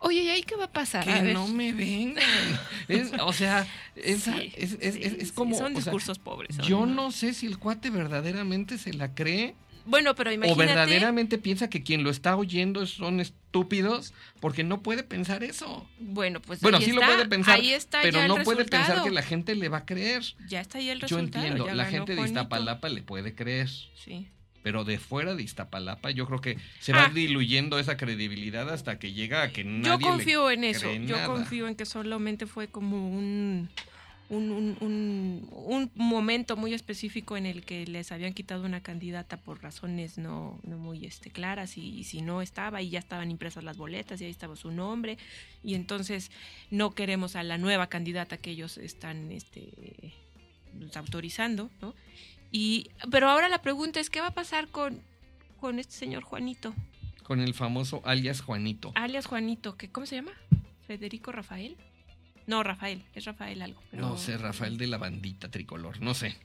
Oye, 0.00 0.24
¿y 0.24 0.28
ahí 0.28 0.42
qué 0.42 0.56
va 0.56 0.64
a 0.64 0.70
pasar? 0.72 1.04
que 1.04 1.10
A 1.10 1.22
ver. 1.22 1.34
no 1.34 1.48
me 1.48 1.72
vengan. 1.72 2.22
Es, 2.88 3.12
o 3.20 3.32
sea, 3.32 3.66
es, 3.96 4.24
Sí, 4.24 4.52
es, 4.56 4.76
es- 4.80 5.28
sí, 5.28 5.34
como. 5.34 5.56
Son 5.56 5.66
o 5.66 5.68
sea, 5.68 5.76
discursos 5.76 6.18
pobres. 6.18 6.56
yo 6.58 6.86
no 6.86 7.12
sé 7.12 7.32
si 7.34 7.46
el 7.46 7.58
cuate 7.58 7.88
verdaderamente 7.90 8.76
se 8.78 8.92
la 8.94 9.14
cree 9.14 9.54
Bueno, 9.86 10.14
pero 10.14 10.30
o 10.30 10.32
imagínate. 10.32 10.66
verdaderamente 10.66 11.38
piensa 11.38 11.68
que 11.70 11.82
quien 11.82 12.02
lo 12.04 12.10
está 12.10 12.36
oyendo 12.36 12.86
son 12.86 13.20
estúpidos 13.20 14.12
porque 14.40 14.64
no 14.64 14.82
puede 14.82 15.02
pensar 15.02 15.42
eso. 15.44 15.86
Bueno, 15.98 16.40
pues 16.40 16.60
Bueno, 16.60 16.78
ahí 16.78 16.84
sí 16.84 16.90
está, 16.90 17.00
lo 17.06 17.12
puede 17.12 17.28
pensar, 17.28 17.54
ahí 17.60 17.72
está 17.72 17.98
pero 18.02 18.18
ya 18.20 18.28
no 18.28 18.36
el 18.36 18.42
puede 18.44 18.64
pensar 18.64 19.02
que 19.02 19.10
la 19.10 19.22
gente 19.22 19.54
le 19.54 19.68
va 19.68 19.78
a 19.78 19.86
creer. 19.86 20.22
Ya 20.48 20.60
está 20.60 20.78
ahí 20.78 20.88
el 20.90 20.98
Yo 21.00 21.06
resultado. 21.06 21.44
entiendo, 21.44 21.66
ya 21.66 21.74
la 21.74 21.84
gente 21.86 22.14
de. 22.14 22.22
Iztapalapa 22.22 22.88
le 22.88 23.02
puede 23.02 23.34
creer, 23.34 23.68
Sí. 23.94 24.28
pero 24.62 24.84
de 24.84 24.98
fuera 24.98 25.34
de 25.34 25.42
Iztapalapa 25.42 26.10
yo 26.10 26.26
creo 26.26 26.40
que 26.40 26.58
se 26.80 26.92
va 26.92 27.04
Ah. 27.06 27.10
diluyendo 27.12 27.78
esa 27.78 27.96
credibilidad 27.96 28.68
hasta 28.70 28.98
que 28.98 29.12
llega 29.12 29.42
a 29.42 29.50
que 29.50 29.64
nadie 29.64 29.84
Yo 29.84 29.98
le 29.98 30.04
confío 30.04 30.50
en 30.50 30.64
eso. 30.64 30.80
cree 30.82 31.06
Yo 31.06 31.16
nada. 31.16 31.26
confío 31.26 31.66
en 31.66 31.74
que 31.74 31.86
solamente 31.86 32.46
fue 32.46 32.68
como 32.68 33.08
un, 33.10 33.68
un, 34.30 34.50
un, 34.50 34.76
un- 34.80 35.50
un 35.52 35.90
momento 35.96 36.56
muy 36.56 36.72
específico 36.72 37.36
en 37.36 37.44
el 37.46 37.64
que 37.64 37.86
les 37.86 38.12
habían 38.12 38.32
quitado 38.32 38.64
una 38.64 38.80
candidata 38.80 39.36
por 39.36 39.62
razones 39.62 40.16
no, 40.18 40.58
no 40.62 40.78
muy 40.78 41.04
este, 41.04 41.30
claras 41.30 41.76
y, 41.76 41.98
y 41.98 42.04
si 42.04 42.22
no 42.22 42.40
estaba 42.40 42.80
y 42.80 42.88
ya 42.90 42.98
estaban 43.00 43.30
impresas 43.30 43.62
las 43.64 43.76
boletas 43.76 44.20
y 44.20 44.24
ahí 44.24 44.30
estaba 44.30 44.56
su 44.56 44.70
nombre 44.70 45.18
y 45.62 45.74
entonces 45.74 46.30
no 46.70 46.92
queremos 46.92 47.36
a 47.36 47.42
la 47.42 47.58
nueva 47.58 47.88
candidata 47.88 48.36
que 48.38 48.50
ellos 48.52 48.78
están 48.78 49.30
este, 49.32 50.14
autorizando, 50.94 51.70
¿no? 51.80 51.94
Y, 52.52 52.90
pero 53.10 53.28
ahora 53.28 53.48
la 53.48 53.62
pregunta 53.62 54.00
es, 54.00 54.10
¿qué 54.10 54.20
va 54.20 54.28
a 54.28 54.34
pasar 54.34 54.68
con, 54.68 55.00
con 55.60 55.78
este 55.78 55.94
señor 55.94 56.22
Juanito? 56.24 56.74
Con 57.22 57.40
el 57.40 57.54
famoso 57.54 58.02
alias 58.04 58.40
Juanito. 58.40 58.92
alias 58.96 59.26
Juanito, 59.26 59.76
que 59.76 59.88
¿cómo 59.88 60.06
se 60.06 60.16
llama? 60.16 60.32
Federico 60.86 61.30
Rafael. 61.30 61.76
No, 62.50 62.62
Rafael, 62.62 63.02
es 63.14 63.24
Rafael 63.24 63.62
algo. 63.62 63.80
pero- 63.90 64.02
No 64.02 64.16
sé, 64.18 64.36
Rafael 64.36 64.76
de 64.76 64.86
la 64.88 64.98
bandita 64.98 65.50
tricolor, 65.50 66.00
no 66.00 66.14
sé. 66.14 66.36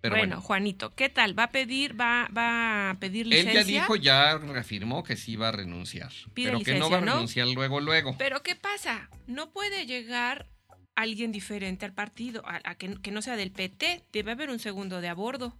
Pero 0.00 0.16
bueno, 0.16 0.34
bueno, 0.34 0.42
Juanito, 0.42 0.94
¿qué 0.96 1.08
tal? 1.08 1.38
¿Va 1.38 1.44
a 1.44 1.50
pedir, 1.52 1.98
va, 1.98 2.28
va 2.36 2.90
a 2.90 2.94
pedir 2.98 3.26
él 3.26 3.30
licencia? 3.30 3.60
ya 3.62 3.64
dijo, 3.64 3.94
ya 3.94 4.36
reafirmó 4.38 5.04
que 5.04 5.16
sí 5.16 5.36
va 5.36 5.50
a 5.50 5.52
renunciar. 5.52 6.10
Pide 6.34 6.50
pero 6.50 6.64
que 6.64 6.74
no 6.74 6.90
va 6.90 6.98
a 6.98 7.00
¿no? 7.00 7.12
renunciar 7.12 7.46
luego, 7.46 7.78
luego. 7.78 8.16
Pero 8.18 8.42
¿qué 8.42 8.56
pasa? 8.56 9.08
No 9.28 9.52
puede 9.52 9.86
llegar 9.86 10.48
alguien 10.96 11.30
diferente 11.30 11.84
al 11.86 11.94
partido, 11.94 12.42
a, 12.44 12.60
a 12.64 12.74
que, 12.74 13.00
que 13.00 13.12
no 13.12 13.22
sea 13.22 13.36
del 13.36 13.52
PT. 13.52 14.04
Debe 14.12 14.32
haber 14.32 14.50
un 14.50 14.58
segundo 14.58 15.00
de 15.00 15.08
a 15.08 15.14
bordo. 15.14 15.56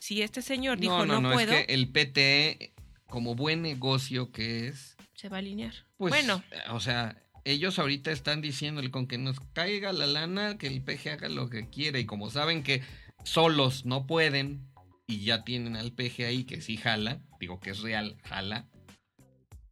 Si 0.00 0.20
este 0.20 0.42
señor 0.42 0.78
dijo 0.78 1.06
no, 1.06 1.22
puedo, 1.32 1.52
es 1.54 1.66
que 1.66 1.72
el 1.72 1.88
PT, 1.90 2.74
como 3.06 3.34
buen 3.34 3.62
negocio 3.62 4.30
que 4.30 4.68
es, 4.68 4.96
se 5.14 5.30
va 5.30 5.36
a 5.36 5.40
alinear. 5.40 5.72
pues, 5.96 6.12
bueno, 6.12 6.42
o 6.70 6.78
sea, 6.80 7.16
ellos 7.50 7.78
ahorita 7.78 8.10
están 8.10 8.40
diciéndole 8.42 8.90
con 8.90 9.06
que 9.06 9.16
nos 9.18 9.40
caiga 9.54 9.92
la 9.92 10.06
lana, 10.06 10.58
que 10.58 10.66
el 10.66 10.82
PG 10.82 11.08
haga 11.12 11.28
lo 11.28 11.48
que 11.48 11.68
quiere. 11.68 12.00
Y 12.00 12.04
como 12.06 12.30
saben 12.30 12.62
que 12.62 12.82
solos 13.24 13.86
no 13.86 14.06
pueden 14.06 14.68
y 15.06 15.24
ya 15.24 15.44
tienen 15.44 15.74
al 15.76 15.92
PG 15.92 16.24
ahí 16.26 16.44
que 16.44 16.60
sí 16.60 16.76
jala, 16.76 17.20
digo 17.40 17.58
que 17.58 17.70
es 17.70 17.80
real, 17.80 18.18
jala. 18.24 18.66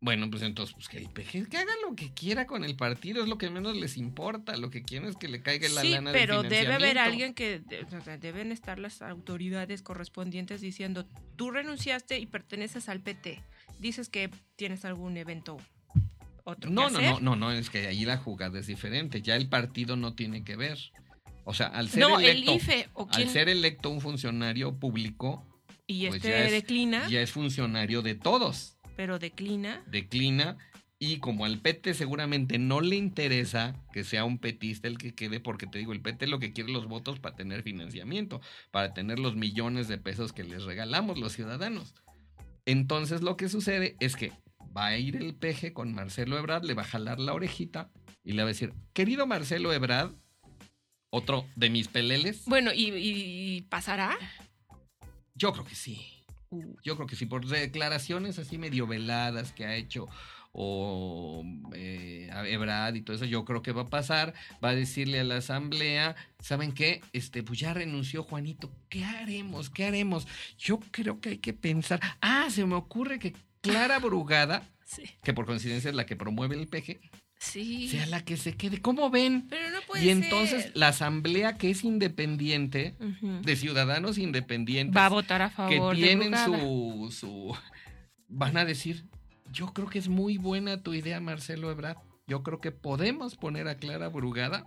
Bueno, 0.01 0.31
pues 0.31 0.43
entonces, 0.43 0.75
pues 0.75 0.89
que 0.89 0.99
el 0.99 1.09
PG 1.11 1.49
que 1.49 1.57
haga 1.59 1.73
lo 1.87 1.97
que 1.97 2.13
quiera 2.13 2.47
con 2.47 2.65
el 2.65 2.77
partido, 2.77 3.23
es 3.23 3.29
lo 3.29 3.39
que 3.39 3.51
menos 3.51 3.77
les 3.77 3.97
importa. 3.97 4.57
Lo 4.57 4.71
que 4.71 4.83
quieren 4.83 5.09
es 5.09 5.17
que 5.17 5.27
le 5.27 5.43
caiga 5.43 5.69
la 5.69 5.81
sí, 5.81 5.91
lana 5.91 6.13
del 6.13 6.21
pero 6.21 6.43
debe 6.43 6.73
haber 6.75 6.99
alguien 6.99 7.35
que 7.35 7.61
de- 7.61 7.83
o 7.83 8.01
sea, 8.03 8.17
deben 8.17 8.53
estar 8.53 8.79
las 8.79 9.03
autoridades 9.03 9.83
correspondientes 9.83 10.61
diciendo 10.61 11.07
tú 11.37 11.51
renunciaste 11.51 12.19
y 12.19 12.27
perteneces 12.27 12.89
al 12.89 13.01
PT. 13.01 13.43
Dices 13.79 14.09
que 14.09 14.31
tienes 14.55 14.85
algún 14.85 15.17
evento 15.17 15.57
otro 16.47 16.71
No, 16.71 16.87
que 16.87 16.93
no, 16.93 16.99
hacer. 16.99 17.11
no, 17.11 17.21
no, 17.21 17.37
no, 17.37 17.53
es 17.53 17.69
que 17.71 17.87
ahí 17.87 18.05
la 18.05 18.17
jugada 18.17 18.59
es 18.59 18.67
diferente. 18.67 19.21
Ya 19.21 19.37
el 19.37 19.49
partido 19.49 19.97
no 19.97 20.15
tiene 20.15 20.45
que 20.45 20.57
ver. 20.57 20.79
O 21.45 21.53
sea, 21.55 21.67
al 21.67 21.89
ser 21.89 22.01
No, 22.01 22.19
electo, 22.19 22.51
el 22.53 22.57
IFE 22.57 22.89
o 22.95 23.09
al 23.13 23.29
ser 23.29 23.49
electo 23.49 23.91
un 23.91 24.01
funcionario 24.01 24.79
público, 24.79 25.45
y 25.87 26.07
pues 26.07 26.17
este 26.17 26.29
ya 26.31 26.45
es- 26.45 26.53
declina, 26.53 27.09
ya 27.09 27.21
es 27.21 27.31
funcionario 27.31 28.03
de 28.03 28.15
todos. 28.15 28.77
pero 28.97 29.19
declina. 29.19 29.83
Declina 29.87 30.57
y 30.99 31.19
como 31.19 31.45
al 31.45 31.59
PT 31.61 31.93
seguramente 31.95 32.59
no 32.59 32.81
le 32.81 32.97
interesa 32.97 33.75
que 33.93 34.03
sea 34.05 34.25
un 34.25 34.39
petista 34.39 34.89
el 34.89 34.97
que 34.99 35.15
quede, 35.15 35.39
porque 35.41 35.67
te 35.67 35.79
digo, 35.79 35.93
el 35.93 36.01
PT 36.01 36.27
lo 36.27 36.39
que 36.39 36.53
quiere 36.55 36.73
los 36.73 36.87
votos 36.89 37.21
para 37.21 37.37
tener 37.37 37.63
financiamiento, 37.63 38.41
para 38.71 38.95
tener 38.95 39.19
los 39.19 39.37
millones 39.37 39.87
de 39.89 39.99
pesos 39.99 40.33
que 40.33 40.43
les 40.45 40.63
regalamos 40.65 41.19
los 41.19 41.33
ciudadanos. 41.35 41.95
Entonces 42.65 43.23
lo 43.23 43.37
que 43.37 43.49
sucede 43.49 43.97
es 44.01 44.17
que 44.17 44.33
va 44.77 44.87
a 44.87 44.99
ir 44.99 45.17
el 45.17 45.35
peje 45.35 45.73
con 45.73 45.95
Marcelo 45.95 46.37
Ebrard, 46.39 46.65
le 46.65 46.75
va 46.75 46.83
a 46.83 46.87
jalar 46.87 47.19
la 47.19 47.33
orejita 47.35 47.91
y 48.25 48.33
le 48.33 48.43
va 48.43 48.49
a 48.49 48.53
decir, 48.53 48.73
querido 48.93 49.27
Marcelo 49.27 49.73
Ebrard, 49.73 50.13
otro 51.11 51.47
de 51.57 51.71
mis 51.71 51.89
peleles, 51.89 52.45
Bueno, 52.47 52.73
¿y, 52.75 52.91
y- 52.95 53.63
pasará? 53.63 54.17
yo 55.35 55.53
creo 55.53 55.65
que 55.65 55.75
sí. 55.75 56.13
Uh, 56.51 56.77
Yo 56.85 56.95
creo 56.97 57.07
que 57.09 57.17
sí, 57.17 57.27
por 57.27 57.45
declaraciones 57.47 58.39
así 58.39 58.57
medio 58.59 58.87
veladas 58.87 59.53
que 59.53 59.65
ha 59.65 59.75
hecho 59.77 60.07
o 60.59 61.45
eh, 61.75 62.31
a 62.33 62.47
Ebrard 62.49 62.95
y 62.95 63.03
todo 63.03 63.15
eso, 63.17 63.27
yo 63.27 63.45
creo 63.45 63.61
que 63.61 63.73
va 63.73 63.83
a 63.83 63.91
pasar, 63.91 64.33
va 64.65 64.71
a 64.71 64.75
decirle 64.75 65.21
a 65.21 65.25
la 65.25 65.37
asamblea, 65.37 66.17
¿saben 66.39 66.73
qué? 66.73 67.03
Este, 67.13 67.43
pues 67.43 67.59
ya 67.59 67.75
renunció 67.75 68.23
Juanito, 68.23 68.73
¿qué 68.89 69.05
haremos? 69.05 69.69
¿Qué 69.69 69.85
haremos? 69.85 70.27
Yo 70.57 70.81
creo 70.93 71.21
que 71.21 71.31
hay 71.31 71.39
que 71.39 71.53
pensar, 71.53 72.01
ah, 72.23 72.47
se 72.49 72.65
me 72.65 72.75
ocurre 72.75 73.19
que 73.19 73.35
Clara 73.71 73.99
Brugada, 73.99 74.63
sí. 74.85 75.03
que 75.23 75.33
por 75.35 75.47
coincidencia 75.47 75.89
es 75.91 75.95
la 75.97 76.07
que 76.07 76.17
promueve 76.17 76.57
el 76.57 76.69
PG, 76.69 77.01
Sí. 77.39 77.89
sea 77.89 78.07
la 78.07 78.25
que 78.25 78.37
se 78.39 78.57
quede, 78.57 78.81
¿cómo 78.81 79.11
ven? 79.11 79.47
Pero 79.51 79.69
no 79.71 79.79
puede 79.87 80.05
Y 80.05 80.09
entonces 80.11 80.65
ser. 80.65 80.73
la 80.75 80.89
asamblea 80.89 81.59
que 81.59 81.71
es 81.71 81.85
independiente, 81.85 82.97
de 83.21 83.57
ciudadanos 83.57 84.17
independientes, 84.19 84.97
va 84.97 85.07
a 85.07 85.11
votar 85.11 85.43
a 85.43 85.51
que 85.51 85.77
favor 85.77 85.95
de 85.97 86.03
tienen 86.03 86.31
Brugada. 86.31 86.47
su, 86.61 87.09
su... 87.13 87.57
Van 88.29 88.57
a 88.57 88.65
decir, 88.65 89.05
yo 89.53 89.67
creo 89.75 89.89
que 89.89 89.99
es 89.99 90.09
muy 90.09 90.39
buena 90.39 90.83
tu 90.83 90.95
idea, 90.95 91.21
Marcelo 91.21 91.71
Ebrard. 91.71 91.99
Yo 92.27 92.43
creo 92.43 92.61
que 92.61 92.73
podemos 92.73 93.37
poner 93.37 93.69
a 93.69 93.77
Clara 93.77 94.09
Brugada. 94.09 94.67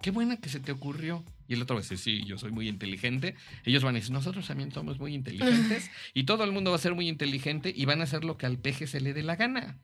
Qué 0.00 0.10
buena 0.10 0.36
que 0.38 0.48
se 0.48 0.58
te 0.60 0.72
ocurrió. 0.72 1.22
Y 1.52 1.54
el 1.54 1.60
otro 1.60 1.76
va 1.76 1.80
a 1.80 1.82
decir, 1.82 1.98
sí, 1.98 2.24
yo 2.24 2.38
soy 2.38 2.50
muy 2.50 2.66
inteligente. 2.66 3.34
Ellos 3.66 3.84
van 3.84 3.94
a 3.94 3.98
decir, 3.98 4.10
nosotros 4.10 4.46
también 4.46 4.72
somos 4.72 4.98
muy 4.98 5.12
inteligentes. 5.12 5.90
y 6.14 6.24
todo 6.24 6.44
el 6.44 6.52
mundo 6.52 6.70
va 6.70 6.76
a 6.76 6.80
ser 6.80 6.94
muy 6.94 7.10
inteligente 7.10 7.70
y 7.76 7.84
van 7.84 8.00
a 8.00 8.04
hacer 8.04 8.24
lo 8.24 8.38
que 8.38 8.46
al 8.46 8.56
peje 8.56 8.86
se 8.86 9.02
le 9.02 9.12
dé 9.12 9.22
la 9.22 9.36
gana. 9.36 9.78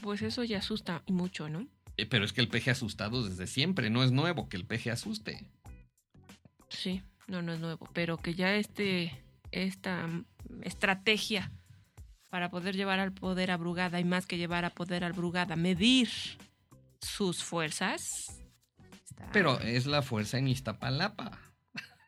Pues 0.00 0.22
eso 0.22 0.44
ya 0.44 0.58
asusta 0.58 1.02
mucho, 1.08 1.48
¿no? 1.48 1.66
Eh, 1.96 2.06
Pero 2.06 2.24
es 2.24 2.32
que 2.32 2.40
el 2.40 2.46
peje 2.46 2.70
ha 2.70 2.74
asustado 2.74 3.28
desde 3.28 3.48
siempre. 3.48 3.90
No 3.90 4.04
es 4.04 4.12
nuevo 4.12 4.48
que 4.48 4.56
el 4.56 4.64
peje 4.64 4.92
asuste. 4.92 5.44
Sí, 6.68 7.02
no, 7.26 7.42
no 7.42 7.52
es 7.52 7.58
nuevo, 7.58 7.90
pero 7.92 8.16
que 8.16 8.34
ya 8.34 8.54
este, 8.54 9.12
esta 9.50 10.08
estrategia 10.62 11.50
para 12.30 12.50
poder 12.50 12.76
llevar 12.76 13.00
al 13.00 13.12
poder 13.12 13.50
a 13.50 13.56
Brugada 13.56 13.98
y 13.98 14.04
más 14.04 14.26
que 14.26 14.38
llevar 14.38 14.64
a 14.64 14.70
poder 14.70 15.02
al 15.02 15.12
Brugada, 15.12 15.56
medir 15.56 16.08
sus 17.00 17.42
fuerzas. 17.42 18.40
Está- 19.20 19.32
Pero 19.32 19.60
es 19.60 19.86
la 19.86 20.02
fuerza 20.02 20.38
en 20.38 20.48
Iztapalapa. 20.48 21.30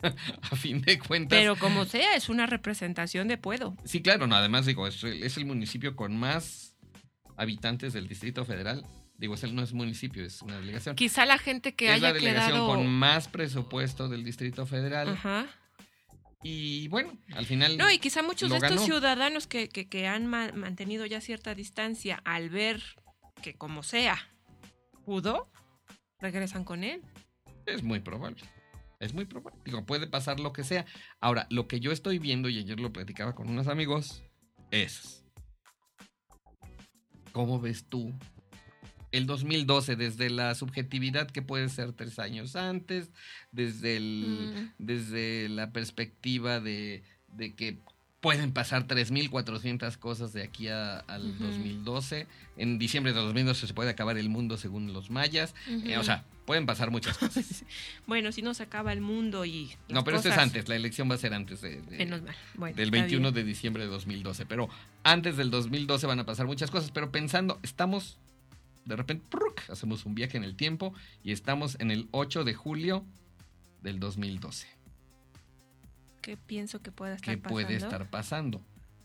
a 0.50 0.56
fin 0.56 0.82
de 0.82 0.98
cuentas. 0.98 1.38
pero 1.38 1.54
como 1.56 1.84
sea, 1.84 2.16
es 2.16 2.28
una 2.28 2.46
representación 2.46 3.28
de 3.28 3.38
puedo. 3.38 3.76
Sí, 3.84 4.02
claro, 4.02 4.26
no, 4.26 4.34
además 4.34 4.66
digo, 4.66 4.86
es, 4.88 5.02
el- 5.04 5.22
es 5.22 5.36
el 5.36 5.46
municipio 5.46 5.94
con 5.94 6.16
más 6.16 6.76
habitantes 7.36 7.92
del 7.92 8.08
Distrito 8.08 8.44
Federal. 8.44 8.84
Digo, 9.16 9.34
es 9.34 9.44
el, 9.44 9.54
no 9.54 9.62
es 9.62 9.72
municipio, 9.72 10.24
es 10.24 10.42
una 10.42 10.58
delegación. 10.58 10.96
Quizá 10.96 11.24
la 11.26 11.38
gente 11.38 11.76
que 11.76 11.94
es 11.94 12.00
la 12.00 12.08
haya 12.08 12.14
delegación 12.14 12.52
quedado. 12.52 12.66
con 12.66 12.88
más 12.88 13.28
presupuesto 13.28 14.08
del 14.08 14.24
Distrito 14.24 14.66
Federal. 14.66 15.10
Ajá. 15.10 15.46
Y 16.42 16.88
bueno, 16.88 17.16
al 17.36 17.46
final. 17.46 17.78
No, 17.78 17.88
y 17.88 17.98
quizá 17.98 18.22
muchos 18.24 18.50
de 18.50 18.56
estos 18.56 18.70
ganó. 18.72 18.84
ciudadanos 18.84 19.46
que, 19.46 19.68
que, 19.68 19.88
que 19.88 20.08
han 20.08 20.26
ma- 20.26 20.50
mantenido 20.52 21.06
ya 21.06 21.20
cierta 21.20 21.54
distancia 21.54 22.20
al 22.24 22.50
ver 22.50 22.82
que 23.42 23.54
como 23.54 23.84
sea 23.84 24.18
pudo, 25.04 25.51
regresan 26.22 26.64
con 26.64 26.84
él. 26.84 27.02
Es 27.66 27.82
muy 27.82 28.00
probable. 28.00 28.42
Es 29.00 29.12
muy 29.12 29.24
probable. 29.26 29.60
Digo, 29.64 29.84
puede 29.84 30.06
pasar 30.06 30.40
lo 30.40 30.52
que 30.52 30.64
sea. 30.64 30.86
Ahora, 31.20 31.46
lo 31.50 31.68
que 31.68 31.80
yo 31.80 31.92
estoy 31.92 32.18
viendo, 32.18 32.48
y 32.48 32.58
ayer 32.58 32.80
lo 32.80 32.92
platicaba 32.92 33.34
con 33.34 33.48
unos 33.48 33.66
amigos, 33.68 34.22
es. 34.70 35.24
¿Cómo 37.32 37.60
ves 37.60 37.86
tú 37.88 38.12
el 39.10 39.26
2012 39.26 39.96
desde 39.96 40.30
la 40.30 40.54
subjetividad 40.54 41.30
que 41.30 41.42
puede 41.42 41.68
ser 41.68 41.92
tres 41.92 42.18
años 42.18 42.56
antes, 42.56 43.10
desde, 43.50 43.96
el, 43.96 44.54
Mm. 44.54 44.74
desde 44.78 45.48
la 45.50 45.70
perspectiva 45.72 46.60
de, 46.60 47.02
de 47.28 47.54
que 47.54 47.78
Pueden 48.22 48.52
pasar 48.52 48.86
3.400 48.86 49.98
cosas 49.98 50.32
de 50.32 50.44
aquí 50.44 50.68
a- 50.68 50.98
al 51.00 51.32
Ujú. 51.32 51.42
2012. 51.44 52.26
En 52.56 52.78
diciembre 52.78 53.12
de 53.12 53.18
2012 53.20 53.66
se 53.66 53.74
puede 53.74 53.90
acabar 53.90 54.16
el 54.16 54.28
mundo 54.30 54.56
según 54.56 54.92
los 54.92 55.10
mayas. 55.10 55.54
Eh, 55.68 55.98
o 55.98 56.04
sea, 56.04 56.24
pueden 56.46 56.64
pasar 56.64 56.90
muchas 56.92 57.18
cosas. 57.18 57.64
Bueno, 58.06 58.30
si 58.30 58.40
no 58.40 58.54
se 58.54 58.62
acaba 58.62 58.92
el 58.92 59.00
mundo 59.00 59.44
y. 59.44 59.72
no, 59.88 60.04
pero 60.04 60.16
esto 60.18 60.28
es 60.28 60.38
antes. 60.38 60.68
La 60.68 60.76
elección 60.76 61.10
va 61.10 61.16
a 61.16 61.18
ser 61.18 61.34
antes 61.34 61.60
de, 61.62 61.82
de- 61.82 61.98
Menos 61.98 62.22
mal. 62.22 62.34
Bueno, 62.54 62.76
del 62.76 62.86
está 62.90 62.98
21 63.00 63.22
bien. 63.32 63.34
de 63.34 63.44
diciembre 63.44 63.82
de 63.82 63.88
2012. 63.90 64.46
Pero 64.46 64.68
antes 65.02 65.36
del 65.36 65.50
2012 65.50 66.06
van 66.06 66.20
a 66.20 66.24
pasar 66.24 66.46
muchas 66.46 66.70
cosas. 66.70 66.92
Pero 66.92 67.10
pensando, 67.10 67.58
estamos, 67.64 68.18
de 68.84 68.94
repente, 68.94 69.26
hacemos 69.68 70.06
un 70.06 70.14
viaje 70.14 70.36
en 70.36 70.44
el 70.44 70.54
tiempo 70.54 70.94
y 71.24 71.32
estamos 71.32 71.76
en 71.80 71.90
el 71.90 72.06
8 72.12 72.44
de 72.44 72.54
julio 72.54 73.04
del 73.82 73.98
2012. 73.98 74.68
¿Qué 76.22 76.36
pienso 76.36 76.80
que 76.80 76.92
pueda 76.92 77.14
estar 77.16 77.34
¿Qué 77.34 77.40
pasando? 77.40 77.62
puede 77.62 77.76
estar 77.76 78.08
pasando? 78.08 78.60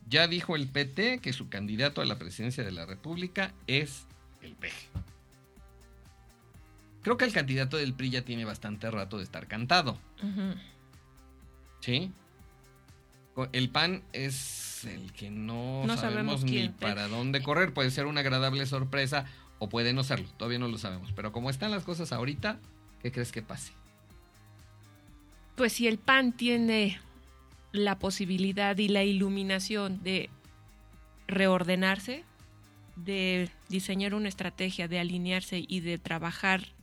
Ya 0.07 0.27
dijo 0.27 0.55
el 0.55 0.67
PT 0.67 1.19
que 1.19 1.33
su 1.33 1.49
candidato 1.49 2.01
a 2.01 2.05
la 2.05 2.17
presidencia 2.17 2.63
de 2.63 2.71
la 2.71 2.85
República 2.85 3.53
es 3.65 4.05
el 4.41 4.53
PG. 4.53 4.71
Creo 7.01 7.17
que 7.17 7.25
el 7.25 7.33
candidato 7.33 7.77
del 7.77 7.93
PRI 7.93 8.11
ya 8.11 8.21
tiene 8.23 8.45
bastante 8.45 8.89
rato 8.91 9.17
de 9.17 9.23
estar 9.23 9.47
cantado. 9.47 9.97
¿Sí? 11.79 12.11
El 13.51 13.69
PAN 13.69 14.03
es 14.13 14.83
el 14.85 15.11
que 15.13 15.29
no, 15.29 15.85
No 15.85 15.95
sabemos, 15.97 16.41
sabemos 16.41 16.43
ni 16.43 16.69
para 16.69 17.07
dónde 17.07 17.41
correr. 17.41 17.73
Puede 17.73 17.91
ser 17.91 18.07
una 18.07 18.21
agradable 18.21 18.65
sorpresa 18.65 19.25
o 19.59 19.69
puede 19.69 19.93
no 19.93 20.03
serlo. 20.03 20.27
Todavía 20.37 20.59
no 20.59 20.67
lo 20.67 20.77
sabemos. 20.77 21.11
Pero 21.15 21.31
como 21.31 21.49
están 21.49 21.71
las 21.71 21.83
cosas 21.83 22.11
ahorita, 22.11 22.59
¿qué 23.01 23.11
crees 23.11 23.31
que 23.31 23.41
pase? 23.41 23.73
Pues 25.55 25.73
si 25.73 25.87
el 25.87 25.97
PAN 25.97 26.33
tiene 26.33 26.99
la 27.77 27.99
posibilidad 27.99 28.77
y 28.77 28.87
la 28.87 29.03
iluminación 29.03 30.01
de 30.03 30.29
reordenarse, 31.27 32.23
de 32.95 33.49
diseñar 33.69 34.13
una 34.13 34.29
estrategia, 34.29 34.87
de 34.87 34.99
alinearse 34.99 35.63
y 35.67 35.81
de 35.81 35.97
trabajar 35.97 36.73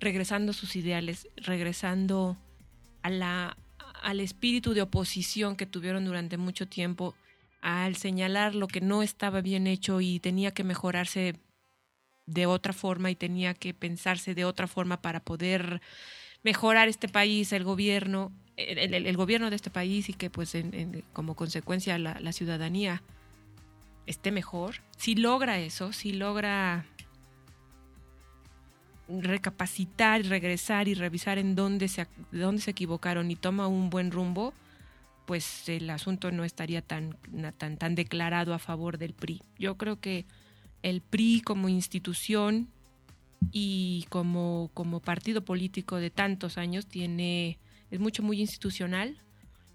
regresando 0.00 0.52
sus 0.52 0.76
ideales, 0.76 1.28
regresando 1.36 2.36
a 3.02 3.10
la, 3.10 3.56
al 4.02 4.20
espíritu 4.20 4.74
de 4.74 4.82
oposición 4.82 5.56
que 5.56 5.66
tuvieron 5.66 6.04
durante 6.04 6.36
mucho 6.36 6.68
tiempo, 6.68 7.14
al 7.60 7.96
señalar 7.96 8.54
lo 8.54 8.68
que 8.68 8.80
no 8.80 9.02
estaba 9.02 9.40
bien 9.40 9.66
hecho 9.66 10.00
y 10.00 10.20
tenía 10.20 10.52
que 10.52 10.64
mejorarse 10.64 11.34
de 12.26 12.46
otra 12.46 12.72
forma 12.72 13.10
y 13.10 13.16
tenía 13.16 13.54
que 13.54 13.74
pensarse 13.74 14.34
de 14.34 14.44
otra 14.44 14.66
forma 14.66 15.00
para 15.00 15.20
poder 15.20 15.80
mejorar 16.44 16.88
este 16.88 17.08
país, 17.08 17.52
el 17.52 17.64
gobierno, 17.64 18.32
el, 18.58 19.16
gobierno 19.16 19.50
de 19.50 19.56
este 19.56 19.70
país 19.70 20.08
y 20.08 20.14
que 20.14 20.30
pues 20.30 20.54
en- 20.54 21.04
como 21.12 21.34
consecuencia 21.34 21.98
la, 21.98 22.18
la 22.20 22.32
ciudadanía 22.32 23.02
esté 24.06 24.32
mejor, 24.32 24.76
si 24.96 25.14
logra 25.14 25.58
eso, 25.58 25.92
si 25.92 26.12
logra 26.12 26.86
recapacitar, 29.08 30.22
regresar 30.24 30.88
y 30.88 30.94
revisar 30.94 31.38
en 31.38 31.54
dónde 31.54 31.88
se, 31.88 32.06
dónde 32.32 32.60
se 32.60 32.72
equivocaron 32.72 33.30
y 33.30 33.36
toma 33.36 33.66
un 33.66 33.90
buen 33.90 34.10
rumbo, 34.10 34.52
pues 35.26 35.68
el 35.68 35.88
asunto 35.90 36.30
no 36.30 36.44
estaría 36.44 36.82
tan, 36.82 37.16
tan, 37.56 37.76
tan 37.76 37.94
declarado 37.94 38.54
a 38.54 38.58
favor 38.58 38.98
del 38.98 39.14
PRI. 39.14 39.42
Yo 39.58 39.76
creo 39.76 40.00
que 40.00 40.26
el 40.82 41.00
PRI 41.00 41.42
como 41.42 41.68
institución 41.68 42.68
y 43.52 44.06
como, 44.10 44.70
como 44.74 45.00
partido 45.00 45.44
político 45.44 45.96
de 45.96 46.10
tantos 46.10 46.58
años 46.58 46.86
tiene 46.86 47.58
es 47.90 48.00
mucho 48.00 48.22
muy 48.22 48.40
institucional 48.40 49.16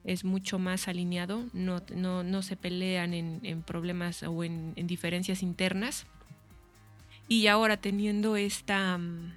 es 0.04 0.24
mucho 0.26 0.60
más 0.60 0.88
alineado 0.88 1.46
no, 1.54 1.82
no, 1.96 2.24
no 2.24 2.42
se 2.42 2.56
pelean 2.58 3.14
en, 3.14 3.64
problemas 3.64 4.24
o 4.24 4.44
en, 4.44 4.74
en 4.76 4.88
diferencias 4.88 5.42
internas 5.44 6.06
y 7.28 7.48
ahora 7.48 7.78
teniendo 7.78 8.36
esta 8.36 8.98
mm, 8.98 9.34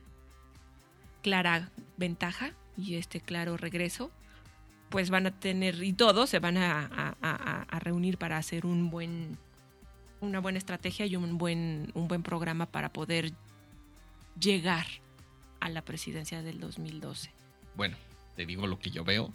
clara 1.22 1.70
ventaja 1.96 2.52
y 2.76 2.96
este 2.96 3.20
claro 3.20 3.56
regreso 3.56 4.10
pues 4.90 5.10
van 5.10 5.26
a 5.26 5.30
tener 5.30 5.82
y 5.82 5.92
todos 5.92 6.30
se 6.30 6.38
van 6.38 6.56
a- 6.58 7.16
a 7.20 7.78
reunir 7.80 8.18
para 8.18 8.36
hacer 8.36 8.66
un 8.66 8.90
buen 8.90 9.36
una 10.20 10.40
buena 10.40 10.58
estrategia 10.58 11.06
y 11.06 11.16
un 11.16 11.38
buen 11.38 11.90
un 11.94 12.08
buen 12.08 12.22
programa 12.22 12.66
para 12.66 12.92
poder 12.92 13.32
llegar 14.40 14.86
a 15.60 15.68
la 15.68 15.82
presidencia 15.82 16.42
del 16.42 16.60
2012. 16.60 17.30
Bueno, 17.74 17.96
te 18.36 18.46
digo 18.46 18.66
lo 18.66 18.78
que 18.78 18.90
yo 18.90 19.02
veo, 19.04 19.32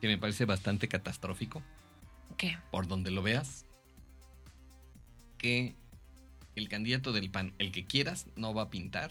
que 0.00 0.06
me 0.08 0.18
parece 0.18 0.44
bastante 0.44 0.88
catastrófico. 0.88 1.62
¿Qué? 2.36 2.56
por 2.70 2.86
donde 2.86 3.10
lo 3.10 3.22
veas, 3.22 3.64
que 5.38 5.74
el 6.56 6.68
candidato 6.68 7.12
del 7.12 7.30
PAN, 7.30 7.52
el 7.58 7.72
que 7.72 7.84
quieras, 7.86 8.26
no 8.36 8.52
va 8.54 8.62
a 8.62 8.70
pintar, 8.70 9.10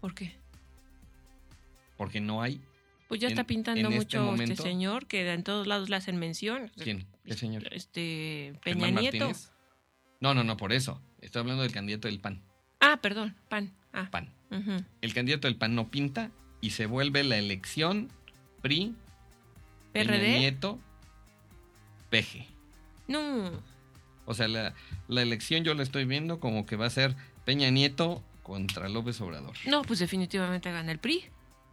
¿Por 0.00 0.14
qué? 0.14 0.34
porque 1.96 2.20
no 2.20 2.42
hay. 2.42 2.60
Pues 3.08 3.20
ya 3.20 3.28
En- 3.28 3.32
está 3.32 3.44
pintando 3.44 3.80
en 3.80 3.86
este 3.86 3.98
mucho 3.98 4.18
este, 4.18 4.30
momento- 4.30 4.62
señor 4.62 5.06
que 5.06 5.30
en 5.32 5.42
todos 5.42 5.66
lados 5.66 5.88
le 5.90 5.96
hacen 5.96 6.16
mención. 6.18 6.70
¿Quién? 6.76 7.06
¿Qué 7.24 7.34
señor? 7.34 7.62
Este 7.72 8.54
Peña 8.64 8.86
¿Germán 8.86 8.94
Nieto. 9.02 9.18
Martínez? 9.26 9.52
No, 10.20 10.34
no, 10.34 10.44
no, 10.44 10.56
por 10.56 10.72
eso. 10.72 11.00
Estoy 11.20 11.40
hablando 11.40 11.62
del 11.62 11.72
candidato 11.72 12.08
del 12.08 12.20
PAN. 12.20 12.42
Ah, 12.80 12.98
perdón, 13.02 13.36
PAN. 13.48 13.72
Ah. 13.92 14.08
PAN. 14.10 14.28
El 15.00 15.14
candidato 15.14 15.46
del 15.48 15.56
PAN 15.56 15.74
no 15.74 15.90
pinta 15.90 16.30
y 16.60 16.70
se 16.70 16.86
vuelve 16.86 17.24
la 17.24 17.36
elección 17.38 18.08
PRI, 18.62 18.94
Peña 19.92 20.06
PRD. 20.12 20.38
Nieto, 20.38 20.78
PG. 22.10 22.46
No. 23.08 23.50
O 24.26 24.34
sea, 24.34 24.48
la, 24.48 24.74
la 25.08 25.22
elección 25.22 25.64
yo 25.64 25.74
la 25.74 25.82
estoy 25.82 26.04
viendo 26.04 26.38
como 26.40 26.66
que 26.66 26.76
va 26.76 26.86
a 26.86 26.90
ser 26.90 27.16
Peña 27.44 27.70
Nieto 27.70 28.22
contra 28.42 28.88
López 28.88 29.20
Obrador. 29.20 29.54
No, 29.66 29.82
pues 29.82 29.98
definitivamente 29.98 30.70
gana 30.70 30.92
el 30.92 30.98
PRI, 30.98 31.24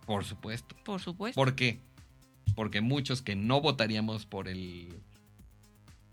Por 0.06 0.26
supuesto. 0.26 0.76
por 0.84 1.02
supuesto. 1.02 1.39
¿Por 1.39 1.56
qué? 1.56 1.80
Porque 2.56 2.82
muchos 2.82 3.21
que 3.21 3.36
no 3.36 3.62
votaríamos 3.62 4.26
por 4.26 4.47
el 4.47 4.93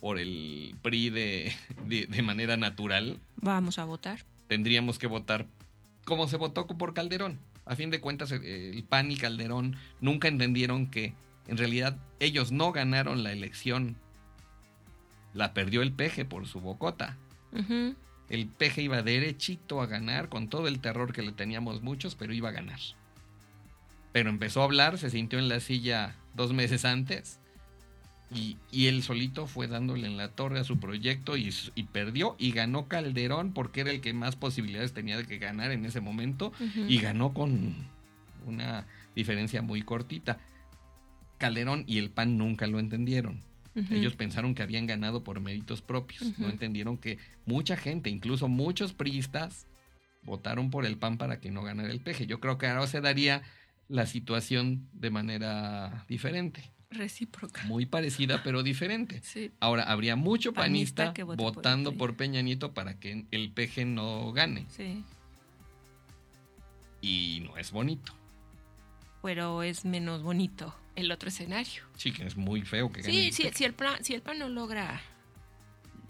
por 0.01 0.19
el 0.19 0.75
PRI 0.83 1.09
de, 1.09 1.55
de, 1.87 2.07
de 2.07 2.23
manera 2.23 2.59
natural, 2.59 3.19
Vamos 3.37 3.79
a 3.79 3.85
votar. 3.87 4.19
tendríamos 4.49 4.99
que 4.99 5.07
votar 5.07 5.47
como 6.05 6.29
se 6.29 6.37
votó 6.37 6.67
por 6.67 6.93
Calderón. 6.93 7.39
A 7.67 7.77
fin 7.77 7.91
de 7.91 8.01
cuentas, 8.01 8.31
el, 8.33 8.85
PAN 8.89 9.11
y 9.11 9.17
Calderón 9.17 9.77
nunca 10.01 10.29
entendieron 10.29 10.91
que 10.91 11.15
en 11.49 11.57
realidad 11.57 11.97
ellos 12.21 12.53
no 12.53 12.73
ganaron 12.73 13.23
la 13.23 13.33
elección. 13.33 13.97
La 15.33 15.55
perdió 15.55 15.83
el 15.83 15.93
peje 15.93 16.25
por 16.25 16.47
su 16.47 16.61
bocota. 16.61 17.17
El 18.29 18.47
peje 18.49 18.83
iba 18.83 19.03
derechito 19.03 19.81
a 19.81 19.87
ganar 19.87 20.29
con 20.29 20.49
todo 20.49 20.69
el 20.69 20.81
terror 20.81 21.13
que 21.13 21.23
le 21.23 21.33
teníamos 21.33 21.83
muchos, 21.83 22.15
pero 22.15 22.33
iba 22.33 22.51
a 22.51 22.53
ganar. 22.53 22.81
Pero 24.13 24.31
empezó 24.31 24.61
a 24.61 24.65
hablar, 24.65 24.99
se 24.99 25.11
sintió 25.11 25.39
en 25.39 25.49
la 25.49 25.61
silla 25.61 26.17
dos 26.35 26.53
meses 26.53 26.85
antes 26.85 27.41
y, 28.33 28.57
y 28.71 28.87
él 28.87 29.03
solito 29.03 29.47
fue 29.47 29.69
dándole 29.69 30.07
en 30.07 30.17
la 30.17 30.29
torre 30.29 30.59
a 30.59 30.65
su 30.65 30.79
proyecto 30.79 31.37
y, 31.37 31.53
perdió 31.93 32.37
y 32.39 32.53
ganó 32.53 32.89
Calderón 32.89 33.53
porque 33.53 33.83
era 33.83 33.91
el 33.91 34.01
que 34.01 34.13
más 34.13 34.37
posibilidades 34.37 34.93
tenía 34.93 35.17
de 35.17 35.27
que 35.27 35.39
ganar 35.39 35.71
en 35.71 35.85
ese 35.85 36.01
momento 36.01 36.53
y 36.89 36.99
ganó 36.99 37.33
con 37.33 37.75
una 38.47 38.87
diferencia 39.15 39.63
muy 39.63 39.83
cortita. 39.83 40.39
Calderón 41.39 41.85
y 41.87 41.99
el 41.99 42.11
PAN 42.11 42.39
nunca 42.39 42.67
lo 42.67 42.79
entendieron. 42.79 43.43
Ellos 43.91 44.15
pensaron 44.15 44.55
que 44.55 44.63
habían 44.63 44.87
ganado 44.87 45.25
por 45.25 45.41
méritos 45.41 45.83
propios. 45.83 46.39
No 46.39 46.49
entendieron 46.49 46.97
que 46.97 47.19
mucha 47.45 47.77
gente, 47.77 48.09
incluso 48.09 48.49
muchos 48.49 48.93
priistas, 48.93 49.67
votaron 50.23 50.71
por 50.71 50.87
el 50.87 50.97
PAN 50.97 51.19
para 51.19 51.41
que 51.41 51.51
no 51.51 51.63
ganara 51.63 51.91
el 51.91 52.01
peje. 52.01 52.27
Yo 52.27 52.39
creo 52.41 52.57
que 52.57 52.69
ahora 52.69 52.87
se 52.87 53.01
daría 53.01 53.43
la 53.89 54.07
situación 54.07 54.89
de 54.93 55.11
manera 55.11 56.05
diferente. 56.09 56.71
Recíproca. 56.95 57.63
Muy 57.65 57.87
parecida, 57.87 58.43
pero 58.43 58.63
diferente. 58.63 59.21
Sí. 59.23 59.51
Ahora, 59.61 59.85
habría 59.85 60.17
mucho 60.17 60.53
Panista 60.53 61.13
que 61.13 61.25
por 61.25 61.37
votando 61.37 61.91
PRI. 61.91 61.99
por 61.99 62.17
Peña 62.17 62.41
Nieto 62.43 62.73
para 62.73 62.99
que 62.99 63.25
el 63.31 63.51
peje 63.51 63.85
no 63.85 64.33
gane. 64.33 64.67
Sí. 64.71 65.05
Y 67.01 67.43
no 67.45 67.57
es 67.59 67.71
bonito. 67.71 68.13
Pero 69.23 69.63
es 69.63 69.85
menos 69.85 70.23
bonito 70.23 70.75
el 70.97 71.11
otro 71.11 71.29
escenario. 71.29 71.83
Sí, 71.97 72.13
que 72.13 72.25
es 72.27 72.37
muy 72.37 72.63
feo 72.63 72.91
que 72.93 73.03
gane. 73.03 73.13
Sí, 73.13 73.27
el 73.27 73.33
sí, 73.33 73.43
PG. 73.45 73.55
si 73.57 73.65
el 73.65 73.75
plan, 73.75 74.05
si 74.05 74.15
el 74.15 74.23
PAN 74.23 74.39
no 74.39 74.49
logra, 74.49 75.01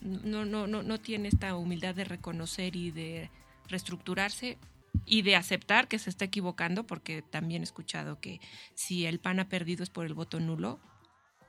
no, 0.00 0.44
no, 0.44 0.66
no, 0.66 0.82
no 0.82 1.00
tiene 1.00 1.28
esta 1.28 1.56
humildad 1.56 1.94
de 1.94 2.04
reconocer 2.04 2.76
y 2.76 2.90
de 2.90 3.30
reestructurarse 3.68 4.58
y 5.06 5.22
de 5.22 5.36
aceptar 5.36 5.88
que 5.88 5.98
se 5.98 6.10
está 6.10 6.24
equivocando, 6.24 6.86
porque 6.86 7.22
también 7.22 7.62
he 7.62 7.64
escuchado 7.64 8.20
que 8.20 8.40
si 8.74 9.06
el 9.06 9.20
PAN 9.20 9.40
ha 9.40 9.48
perdido 9.48 9.82
es 9.82 9.90
por 9.90 10.06
el 10.06 10.14
voto 10.14 10.40
nulo. 10.40 10.80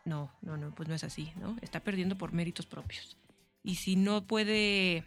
No, 0.06 0.32
no, 0.42 0.58
no, 0.58 0.74
pues 0.76 0.88
no 0.88 0.96
es 0.96 1.04
así, 1.04 1.32
¿no? 1.38 1.58
Está 1.62 1.80
perdiendo 1.80 2.18
por 2.18 2.32
méritos 2.32 2.66
propios. 2.66 3.18
Y 3.64 3.76
si 3.76 3.96
no 3.96 4.28
puede, 4.28 5.04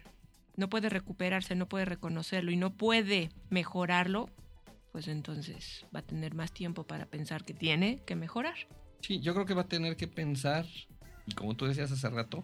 no 0.57 0.69
puede 0.69 0.89
recuperarse, 0.89 1.55
no 1.55 1.69
puede 1.69 1.85
reconocerlo 1.85 2.51
y 2.51 2.57
no 2.57 2.75
puede 2.75 3.29
mejorarlo, 3.49 4.29
pues 4.91 5.07
entonces 5.07 5.85
va 5.95 5.99
a 5.99 6.05
tener 6.05 6.33
más 6.33 6.51
tiempo 6.51 6.85
para 6.85 7.05
pensar 7.05 7.45
que 7.45 7.53
tiene 7.53 8.01
que 8.05 8.15
mejorar. 8.15 8.55
Sí, 9.01 9.21
yo 9.21 9.33
creo 9.33 9.45
que 9.45 9.53
va 9.53 9.61
a 9.61 9.67
tener 9.67 9.95
que 9.95 10.07
pensar 10.07 10.65
y 11.25 11.33
como 11.33 11.55
tú 11.55 11.65
decías 11.65 11.91
hace 11.91 12.09
rato, 12.09 12.43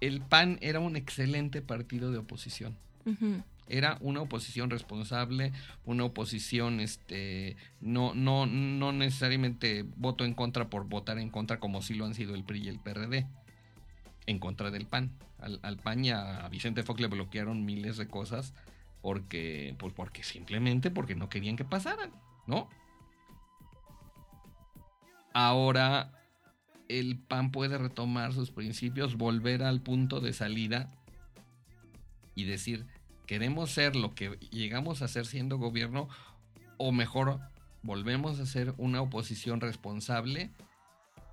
el 0.00 0.22
PAN 0.22 0.58
era 0.62 0.80
un 0.80 0.96
excelente 0.96 1.62
partido 1.62 2.10
de 2.10 2.18
oposición. 2.18 2.76
Ujú. 3.04 3.42
Era 3.70 3.98
una 4.00 4.20
oposición 4.20 4.70
responsable, 4.70 5.52
una 5.84 6.04
oposición, 6.04 6.80
este, 6.80 7.56
no, 7.80 8.14
no, 8.14 8.46
no 8.46 8.92
necesariamente 8.92 9.84
voto 9.96 10.24
en 10.24 10.34
contra 10.34 10.68
por 10.68 10.88
votar 10.88 11.18
en 11.18 11.30
contra 11.30 11.60
como 11.60 11.82
sí 11.82 11.94
lo 11.94 12.04
han 12.04 12.14
sido 12.14 12.34
el 12.34 12.44
PRI 12.44 12.62
y 12.64 12.68
el 12.68 12.80
PRD, 12.80 13.26
en 14.26 14.38
contra 14.38 14.70
del 14.70 14.86
PAN. 14.86 15.12
Al, 15.38 15.58
al 15.62 15.78
PAN 15.78 16.04
y 16.04 16.10
a 16.10 16.46
Vicente 16.50 16.82
Fox 16.82 17.00
le 17.00 17.06
bloquearon 17.06 17.64
miles 17.64 17.96
de 17.96 18.06
cosas 18.06 18.52
porque, 19.00 19.74
pues 19.78 19.94
porque 19.94 20.22
simplemente 20.22 20.90
porque 20.90 21.14
no 21.14 21.28
querían 21.28 21.56
que 21.56 21.64
pasaran, 21.64 22.12
¿no? 22.46 22.68
Ahora 25.32 26.12
el 26.88 27.18
PAN 27.18 27.52
puede 27.52 27.78
retomar 27.78 28.32
sus 28.32 28.50
principios, 28.50 29.16
volver 29.16 29.62
al 29.62 29.80
punto 29.80 30.20
de 30.20 30.32
salida 30.32 30.90
y 32.34 32.44
decir, 32.44 32.86
queremos 33.30 33.70
ser 33.70 33.94
lo 33.94 34.12
que 34.12 34.38
llegamos 34.50 35.02
a 35.02 35.06
ser 35.06 35.24
siendo 35.24 35.56
gobierno 35.56 36.08
o 36.78 36.90
mejor 36.90 37.38
volvemos 37.80 38.40
a 38.40 38.44
ser 38.44 38.74
una 38.76 39.00
oposición 39.02 39.60
responsable 39.60 40.50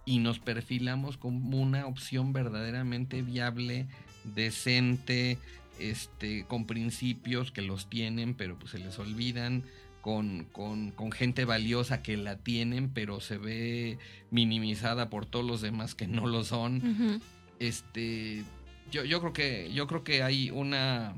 y 0.05 0.19
nos 0.19 0.37
perfilamos 0.37 1.17
como 1.17 1.57
una 1.57 1.87
opción 1.87 2.33
verdaderamente 2.33 3.23
viable, 3.23 3.87
decente, 4.35 5.39
este, 5.79 6.45
con 6.45 6.67
principios 6.67 7.51
que 7.51 7.63
los 7.63 7.89
tienen 7.89 8.35
pero 8.35 8.59
pues 8.59 8.73
se 8.73 8.77
les 8.77 8.99
olvidan, 8.99 9.63
con, 10.01 10.43
con, 10.51 10.91
con 10.91 11.11
gente 11.11 11.45
valiosa 11.45 12.03
que 12.03 12.15
la 12.15 12.37
tienen 12.37 12.91
pero 12.93 13.21
se 13.21 13.39
ve 13.39 13.97
minimizada 14.29 15.09
por 15.09 15.25
todos 15.25 15.47
los 15.47 15.61
demás 15.61 15.95
que 15.95 16.05
no 16.05 16.27
lo 16.27 16.43
son. 16.43 17.19
Este 17.57 18.43
yo, 18.91 19.03
yo 19.03 19.19
creo 19.19 19.33
que 19.33 19.73
yo 19.73 19.87
creo 19.87 20.03
que 20.03 20.21
hay 20.21 20.51
una 20.51 21.15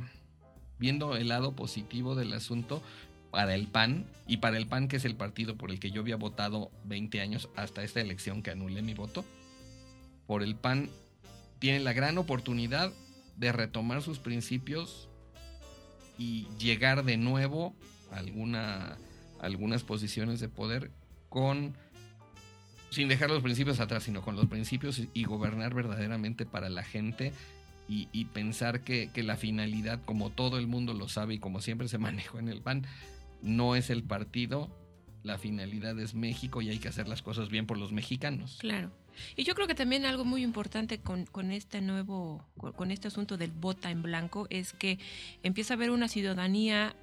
viendo 0.80 1.15
el 1.15 1.28
lado 1.28 1.56
positivo 1.56 2.15
del 2.15 2.34
asunto 2.34 2.82
para 3.32 3.54
el 3.54 3.68
PAN 3.68 4.06
y 4.28 4.38
para 4.38 4.58
el 4.58 4.68
PAN 4.68 4.88
que 4.88 4.98
es 4.98 5.06
el 5.06 5.15
partido 5.15 5.56
por 5.56 5.72
el 5.72 5.80
que 5.80 5.92
yo 5.92 6.02
había 6.02 6.15
votado 6.15 6.72
20 6.86 7.22
años 7.22 7.50
hasta 7.56 7.84
esta 7.84 8.02
elección 8.02 8.42
que 8.42 8.52
anulé 8.52 8.82
mi 8.82 8.94
voto 8.94 9.24
por 10.26 10.42
el 10.42 10.56
PAN 10.56 10.89
tiene 11.60 11.80
la 11.80 11.94
gran 11.94 12.18
oportunidad 12.18 12.92
de 13.38 13.52
retomar 13.52 14.02
sus 14.02 14.20
principios 14.20 15.10
y 16.18 16.48
llegar 16.58 17.04
de 17.04 17.18
nuevo 17.18 17.76
a 18.12 18.18
alguna 18.18 18.98
a 19.39 19.46
algunas 19.46 19.84
posiciones 19.84 20.39
de 20.39 20.50
poder 20.50 20.92
con 21.30 21.76
sin 22.89 23.08
dejar 23.08 23.30
los 23.30 23.44
principios 23.44 23.80
atrás, 23.80 24.04
sino 24.04 24.22
con 24.22 24.36
los 24.36 24.48
principios 24.48 25.00
y, 25.00 25.10
y 25.13 25.24
gobernar 25.24 25.74
verdaderamente 25.74 26.46
para 26.46 26.70
la 26.70 26.84
gente 26.84 27.32
y, 27.89 28.08
y 28.12 28.25
pensar 28.25 28.82
que, 28.82 29.10
que 29.12 29.23
la 29.23 29.36
finalidad, 29.36 29.99
como 30.06 30.30
todo 30.30 30.60
el 30.60 30.67
mundo 30.67 30.93
lo 30.93 31.10
sabe 31.10 31.34
y 31.34 31.39
como 31.39 31.60
siempre 31.60 31.88
se 31.88 31.97
manejó 31.97 32.39
en 32.39 32.47
el 32.47 32.62
PAN, 32.62 32.86
no 33.41 33.75
es 33.75 33.89
el 33.89 34.04
partido, 34.04 34.69
la 35.23 35.38
finalidad 35.38 35.99
es 35.99 36.13
México 36.13 36.62
y 36.62 36.69
hay 36.69 36.80
que 36.80 36.88
hacer 36.88 37.08
las 37.08 37.21
cosas 37.21 37.49
bien 37.49 37.65
por 37.65 37.78
los 37.78 37.91
mexicanos. 37.91 38.58
Claro. 38.60 38.91
Y 39.36 39.43
yo 39.43 39.54
creo 39.56 39.67
que 39.67 39.75
también 39.75 40.06
algo 40.06 40.23
muy 40.23 40.43
importante 40.43 40.99
con, 40.99 41.52
este 41.52 41.82
nuevo, 41.82 42.45
con, 42.75 42.91
este 42.91 43.10
asunto 43.10 43.38
del 43.38 43.52
vota 43.52 43.91
en 43.91 44.02
blanco 44.02 44.47
es 44.49 44.71
que 44.71 44.97
empieza 45.43 45.73
a 45.73 45.75
haber 45.75 45.91
una 45.91 46.08
ciudadanía 46.08 46.95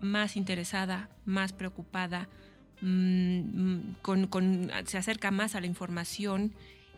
más 0.00 0.36
interesada, 0.36 1.08
más 1.24 1.52
preocupada, 1.52 2.28
mm, 2.82 3.38
mm, 3.38 3.96
con- 4.02 4.70
se 4.84 4.98
acerca 4.98 5.30
más 5.30 5.54
a 5.54 5.60
la 5.60 5.66
información 5.66 6.52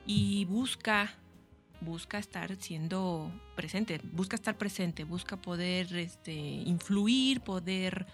y 0.06 0.44
busca 0.46 1.14
busca 1.80 2.18
estar 2.18 2.54
siendo 2.56 3.30
presente, 3.56 4.00
busca 4.12 4.36
estar 4.36 4.56
presente, 4.58 5.04
busca 5.04 5.36
poder 5.36 5.94
este, 5.96 6.32
influir, 6.32 7.40
poder 7.40 8.06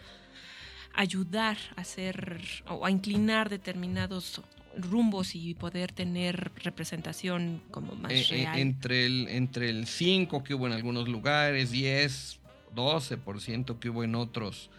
ayudar 0.94 1.57
a 1.77 1.81
hacer 1.81 2.40
o 2.68 2.85
a 2.87 2.90
inclinar 2.90 3.48
determinados 3.48 4.40
rumbos 4.77 5.35
y 5.35 5.55
poder 5.55 5.92
tener 5.92 6.53
representación 6.62 7.62
como 7.70 7.94
más 7.94 8.12
Eh, 8.12 8.20
eh, 8.20 8.27
real. 8.31 8.59
entre 8.59 9.07
el 9.07 9.29
entre 9.29 9.70
el 9.70 9.87
5 9.87 10.42
que 10.44 10.55
hubo 10.55 10.66
en 10.66 10.72
algunos 10.72 11.09
lugares, 11.09 11.70
10, 11.70 12.40
12% 12.74 13.79
que 13.79 13.88
hubo 13.90 14.05
en 14.05 14.14
otros 14.14 14.70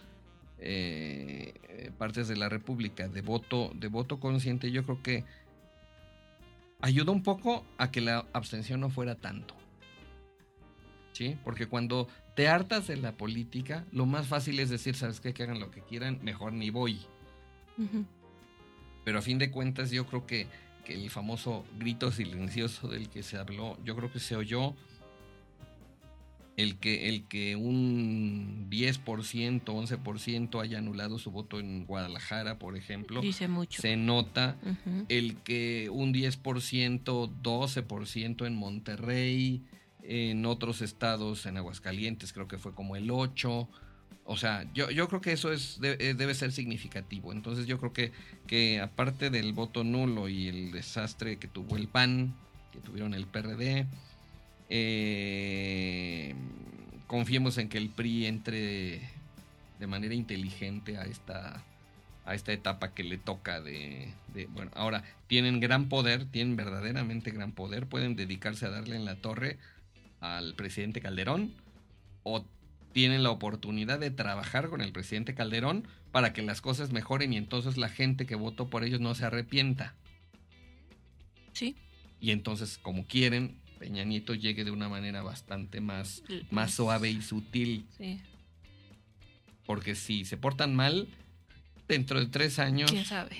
eh, 0.60 1.54
partes 1.98 2.28
de 2.28 2.36
la 2.38 2.50
República 2.50 3.08
de 3.08 3.22
voto 3.22 3.72
de 3.76 3.88
voto 3.88 4.20
consciente, 4.20 4.72
yo 4.72 4.84
creo 4.84 5.02
que 5.02 5.24
ayuda 6.82 7.12
un 7.12 7.24
poco 7.24 7.66
a 7.78 7.92
que 7.92 8.02
la 8.02 8.26
abstención 8.34 8.80
no 8.80 8.90
fuera 8.90 9.16
tanto. 9.16 9.56
¿Sí? 11.14 11.38
Porque 11.44 11.68
cuando 11.68 12.08
te 12.36 12.50
hartas 12.50 12.88
de 12.88 12.98
la 12.98 13.14
política, 13.14 13.86
lo 13.92 14.06
más 14.06 14.28
fácil 14.28 14.60
es 14.60 14.70
decir, 14.70 14.96
¿sabes 14.96 15.22
qué? 15.22 15.34
Que 15.34 15.44
hagan 15.44 15.60
lo 15.60 15.72
que 15.72 15.82
quieran, 15.82 16.20
mejor 16.22 16.52
ni 16.52 16.70
voy. 16.70 17.00
Pero 19.06 19.20
a 19.20 19.22
fin 19.22 19.38
de 19.38 19.52
cuentas 19.52 19.92
yo 19.92 20.06
creo 20.06 20.26
que, 20.26 20.48
que 20.84 20.94
el 20.94 21.10
famoso 21.10 21.66
grito 21.78 22.12
silencioso 22.12 22.90
del 22.90 23.10
que 23.10 23.24
se 23.24 23.38
habló, 23.38 23.78
yo 23.84 23.96
creo 23.96 24.12
que 24.12 24.20
se 24.20 24.36
oyó 24.36 24.76
el 26.58 26.78
que, 26.78 27.10
el 27.10 27.24
que 27.24 27.56
un 27.56 28.68
10%, 28.70 29.64
11% 29.64 30.62
haya 30.62 30.78
anulado 30.78 31.20
su 31.20 31.32
voto 31.32 31.60
en 31.60 31.86
Guadalajara, 31.86 32.60
por 32.60 32.78
ejemplo, 32.78 33.22
Dice 33.22 33.48
mucho. 33.48 33.82
se 33.82 33.98
nota. 33.98 34.58
El 35.10 35.36
que 35.38 35.90
un 35.92 36.14
10%, 36.14 37.04
12% 37.04 38.48
en 38.48 38.56
Monterrey, 38.56 39.64
en 40.04 40.46
otros 40.46 40.82
estados, 40.82 41.46
en 41.46 41.58
Aguascalientes, 41.58 42.32
creo 42.32 42.48
que 42.48 42.58
fue 42.58 42.74
como 42.74 42.96
el 42.96 43.10
8%. 43.10 43.68
O 44.28 44.38
sea, 44.38 44.66
yo, 44.74 44.90
yo 44.90 45.08
creo 45.08 45.22
que 45.22 45.34
eso 45.34 45.52
es, 45.52 45.80
eh, 45.84 46.16
debe 46.18 46.34
ser 46.34 46.52
significativo. 46.52 47.32
Entonces 47.32 47.68
yo 47.68 47.78
creo 47.78 47.94
que, 47.94 48.12
que 48.48 48.80
aparte 48.80 49.30
del 49.30 49.54
voto 49.54 49.84
nulo 49.84 50.30
y 50.30 50.48
el 50.48 50.72
desastre 50.72 51.38
que 51.38 51.48
tuvo 51.48 51.76
el 51.76 51.88
PAN, 51.88 52.34
que 52.72 52.80
tuvieron 52.80 53.14
el 53.14 53.28
PRD, 53.28 53.86
eh, 54.70 56.34
confiemos 57.08 57.58
en 57.58 57.70
que 57.70 57.78
el 57.78 57.90
PRI 57.90 58.26
entre 58.26 59.02
de 59.80 59.88
manera 59.88 60.14
inteligente 60.14 60.98
a 60.98 61.04
esta, 61.04 61.64
a 62.26 62.36
esta 62.36 62.54
etapa 62.54 62.94
que 62.94 63.04
le 63.04 63.18
toca 63.18 63.62
de, 63.62 64.10
de- 64.34 64.48
Bueno, 64.48 64.72
ahora 64.76 65.04
tienen 65.28 65.60
gran 65.60 65.90
poder, 65.90 66.26
tienen 66.26 66.56
verdaderamente 66.56 67.32
gran 67.32 67.52
poder, 67.52 67.86
pueden 67.88 68.16
dedicarse 68.16 68.66
a 68.66 68.70
darle 68.70 68.96
en 68.96 69.06
la 69.06 69.16
torre 69.16 69.58
al 70.22 70.56
presidente 70.56 71.02
Calderón 71.02 71.54
o 72.24 72.44
tienen 72.94 73.24
la 73.24 73.32
oportunidad 73.32 74.00
de 74.00 74.10
trabajar 74.12 74.70
con 74.70 74.80
el 74.82 74.94
presidente 74.94 75.36
Calderón 75.36 75.86
para 76.14 76.32
que 76.32 76.42
las 76.42 76.62
cosas 76.62 76.92
mejoren 76.94 77.34
y 77.34 77.38
entonces 77.38 77.76
la 77.78 77.90
gente 77.90 78.26
que 78.26 78.36
votó 78.36 78.70
por 78.70 78.86
ellos 78.86 79.02
no 79.02 79.14
se 79.16 79.26
arrepienta. 79.26 79.94
Sí. 81.52 81.76
Y 82.22 82.32
entonces, 82.32 82.78
como 82.78 83.06
quieren, 83.06 83.58
Peña 83.80 84.04
Nieto 84.04 84.34
llegue 84.34 84.64
de 84.64 84.72
una 84.72 84.90
manera 84.90 85.22
bastante 85.22 85.82
más, 85.82 86.24
más 86.52 86.74
suave 86.74 87.10
y 87.10 87.22
sutil. 87.22 87.86
Sí. 87.98 88.22
Porque 89.66 89.96
si 89.96 90.26
se 90.26 90.38
portan 90.38 90.76
mal, 90.76 91.08
dentro 91.88 92.20
de 92.20 92.28
tres 92.28 92.60
años 92.60 92.92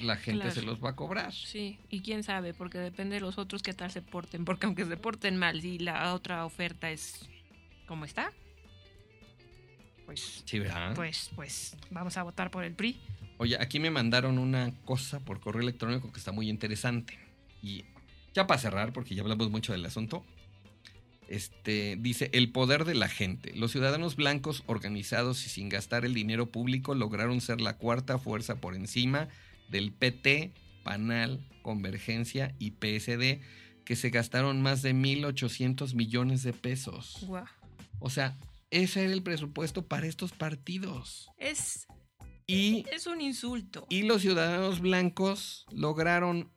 la 0.02 0.16
gente 0.18 0.42
Claro. 0.44 0.52
se 0.56 0.62
los 0.62 0.84
va 0.84 0.92
a 0.92 0.96
cobrar. 0.96 1.34
Sí, 1.34 1.78
y 1.90 2.02
quién 2.02 2.24
sabe, 2.24 2.54
porque 2.54 2.78
depende 2.80 3.16
de 3.16 3.22
los 3.22 3.38
otros 3.38 3.62
qué 3.64 3.74
tal 3.74 3.92
se 3.92 4.02
porten, 4.02 4.44
porque 4.46 4.66
aunque 4.66 4.86
se 4.86 4.98
porten 4.98 5.38
mal, 5.38 5.62
si 5.62 5.80
la 5.80 6.14
otra 6.14 6.46
oferta 6.46 6.90
es 6.92 7.28
como 7.88 8.06
está, 8.06 8.32
pues, 10.06 10.44
Sí, 10.46 10.60
¿verdad? 10.60 10.94
pues, 10.96 11.32
pues, 11.36 11.78
vamos 11.92 12.18
a 12.18 12.24
votar 12.24 12.52
por 12.52 12.64
el 12.64 12.74
PRI. 12.74 12.98
Oye, 13.38 13.58
aquí 13.60 13.80
me 13.80 13.90
mandaron 13.92 14.38
una 14.38 14.72
cosa 14.86 15.20
por 15.20 15.40
correo 15.40 15.62
electrónico 15.62 16.12
que 16.12 16.20
está 16.20 16.32
muy 16.32 16.50
interesante. 16.50 17.18
Y 17.62 17.84
ya 18.36 18.46
para 18.46 18.60
cerrar, 18.60 18.94
porque 18.94 19.16
ya 19.16 19.24
hablamos 19.24 19.50
mucho 19.50 19.72
del 19.72 19.86
asunto. 19.86 20.24
Este 21.28 21.98
dice 22.00 22.30
el 22.34 22.52
poder 22.52 22.86
de 22.86 22.94
la 22.94 23.10
gente. 23.10 23.52
Los 23.56 23.72
ciudadanos 23.72 24.16
blancos 24.16 24.64
organizados 24.68 25.44
y 25.48 25.50
sin 25.50 25.70
gastar 25.70 26.06
el 26.06 26.14
dinero 26.14 26.52
público 26.52 26.94
lograron 26.94 27.42
ser 27.42 27.62
la 27.62 27.78
cuarta 27.78 28.20
fuerza 28.20 28.58
por 28.58 28.76
encima 28.76 29.30
del 29.70 29.92
PT, 29.92 30.54
Panal, 30.84 31.44
Convergencia 31.64 32.54
y 32.60 32.72
PSD, 32.72 33.42
que 33.86 33.96
se 33.96 34.12
gastaron 34.12 34.62
más 34.62 34.84
de 34.84 34.94
1.800 34.94 35.96
millones 35.96 36.44
de 36.44 36.54
pesos. 36.54 37.26
O 38.00 38.10
sea, 38.12 38.38
ese 38.70 39.06
era 39.06 39.14
el 39.14 39.24
presupuesto 39.24 39.88
para 39.88 40.06
estos 40.06 40.32
partidos. 40.32 41.32
Es, 41.38 41.88
Y 42.46 42.86
es 42.92 43.08
un 43.08 43.22
insulto. 43.22 43.88
y 43.90 44.04
los 44.04 44.22
ciudadanos 44.22 44.80
blancos 44.80 45.66
lograron, 45.72 46.52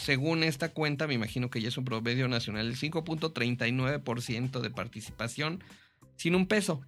según 0.00 0.42
esta 0.42 0.70
cuenta, 0.70 1.06
me 1.06 1.14
imagino 1.14 1.50
que 1.50 1.60
ya 1.60 1.68
es 1.68 1.78
un 1.78 1.84
promedio 1.84 2.28
nacional, 2.28 2.66
el 2.66 2.76
5.39% 2.76 4.60
de 4.60 4.70
participación 4.70 5.62
sin 6.16 6.34
un 6.34 6.46
peso. 6.46 6.80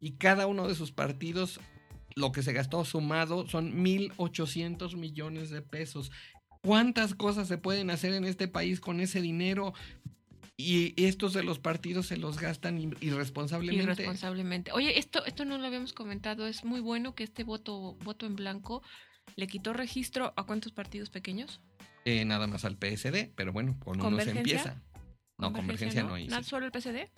Y 0.00 0.12
cada 0.12 0.46
uno 0.46 0.66
de 0.68 0.74
sus 0.74 0.92
partidos, 0.92 1.60
lo 2.16 2.32
que 2.32 2.42
se 2.42 2.52
gastó 2.52 2.84
sumado 2.84 3.46
son 3.48 3.84
1.800 3.84 4.96
millones 4.96 5.50
de 5.50 5.62
pesos. 5.62 6.10
¿Cuántas 6.62 7.14
cosas 7.14 7.48
se 7.48 7.58
pueden 7.58 7.90
hacer 7.90 8.12
en 8.14 8.24
este 8.24 8.48
país 8.48 8.80
con 8.80 9.00
ese 9.00 9.20
dinero? 9.20 9.72
Y 10.56 10.92
estos 11.02 11.32
de 11.32 11.42
los 11.42 11.58
partidos 11.58 12.06
se 12.06 12.18
los 12.18 12.38
gastan 12.38 12.78
ir- 12.78 12.96
irresponsablemente. 13.00 13.82
Irresponsablemente. 13.92 14.72
Oye, 14.72 14.98
esto, 14.98 15.24
esto 15.24 15.44
no 15.46 15.56
lo 15.56 15.66
habíamos 15.66 15.92
comentado. 15.94 16.46
Es 16.46 16.64
muy 16.64 16.80
bueno 16.80 17.14
que 17.14 17.24
este 17.24 17.44
voto, 17.44 17.94
voto 18.04 18.26
en 18.26 18.36
blanco 18.36 18.82
le 19.36 19.46
quitó 19.46 19.72
registro 19.72 20.34
a 20.36 20.44
cuántos 20.44 20.72
partidos 20.72 21.08
pequeños. 21.08 21.60
Eh, 22.04 22.24
nada 22.24 22.46
más 22.46 22.64
al 22.64 22.76
PSD, 22.76 23.30
pero 23.34 23.52
bueno, 23.52 23.78
con 23.80 24.00
uno 24.00 24.20
se 24.20 24.30
empieza. 24.30 24.82
No, 25.38 25.52
convergencia 25.52 26.02
no, 26.02 26.18
hizo. 26.18 26.30
¿Nada 26.30 26.42
solo 26.42 26.66
el 26.66 26.72
PSD? 26.72 27.08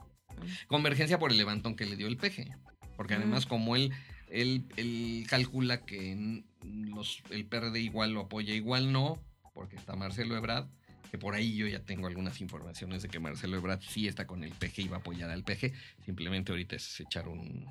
Convergencia 0.67 1.19
por 1.19 1.31
el 1.33 1.39
levantón 1.39 1.77
que 1.77 1.85
le 1.87 1.97
dio 1.97 2.07
el 2.07 2.17
PG. 2.17 2.49
Porque 2.97 3.15
Mm. 3.15 3.23
además, 3.23 3.47
como 3.47 3.75
él, 3.77 3.93
él, 4.29 4.65
él 4.77 5.25
calcula 5.29 5.85
que 5.85 6.43
los, 6.63 7.23
el 7.31 7.47
PRD 7.47 7.81
igual 7.81 8.13
lo 8.13 8.21
apoya, 8.21 8.55
igual 8.55 8.93
no, 8.93 9.23
porque 9.55 9.77
está 9.77 9.97
Marcelo 9.97 10.37
Ebrard, 10.37 10.69
que 11.11 11.19
por 11.19 11.35
ahí 11.35 11.57
yo 11.57 11.67
ya 11.67 11.81
tengo 11.81 12.07
algunas 12.07 12.41
informaciones 12.41 13.03
de 13.03 13.09
que 13.09 13.19
Marcelo 13.21 13.57
Ebrard 13.57 13.81
sí 13.83 14.09
está 14.09 14.27
con 14.27 14.45
el 14.45 14.53
PG 14.53 14.79
y 14.81 14.89
va 14.89 14.97
a 14.99 15.01
apoyar 15.01 15.31
al 15.31 15.43
PG. 15.45 15.73
Simplemente 16.05 16.53
ahorita 16.53 16.77
es 16.77 17.01
echar 17.01 17.29
un, 17.29 17.67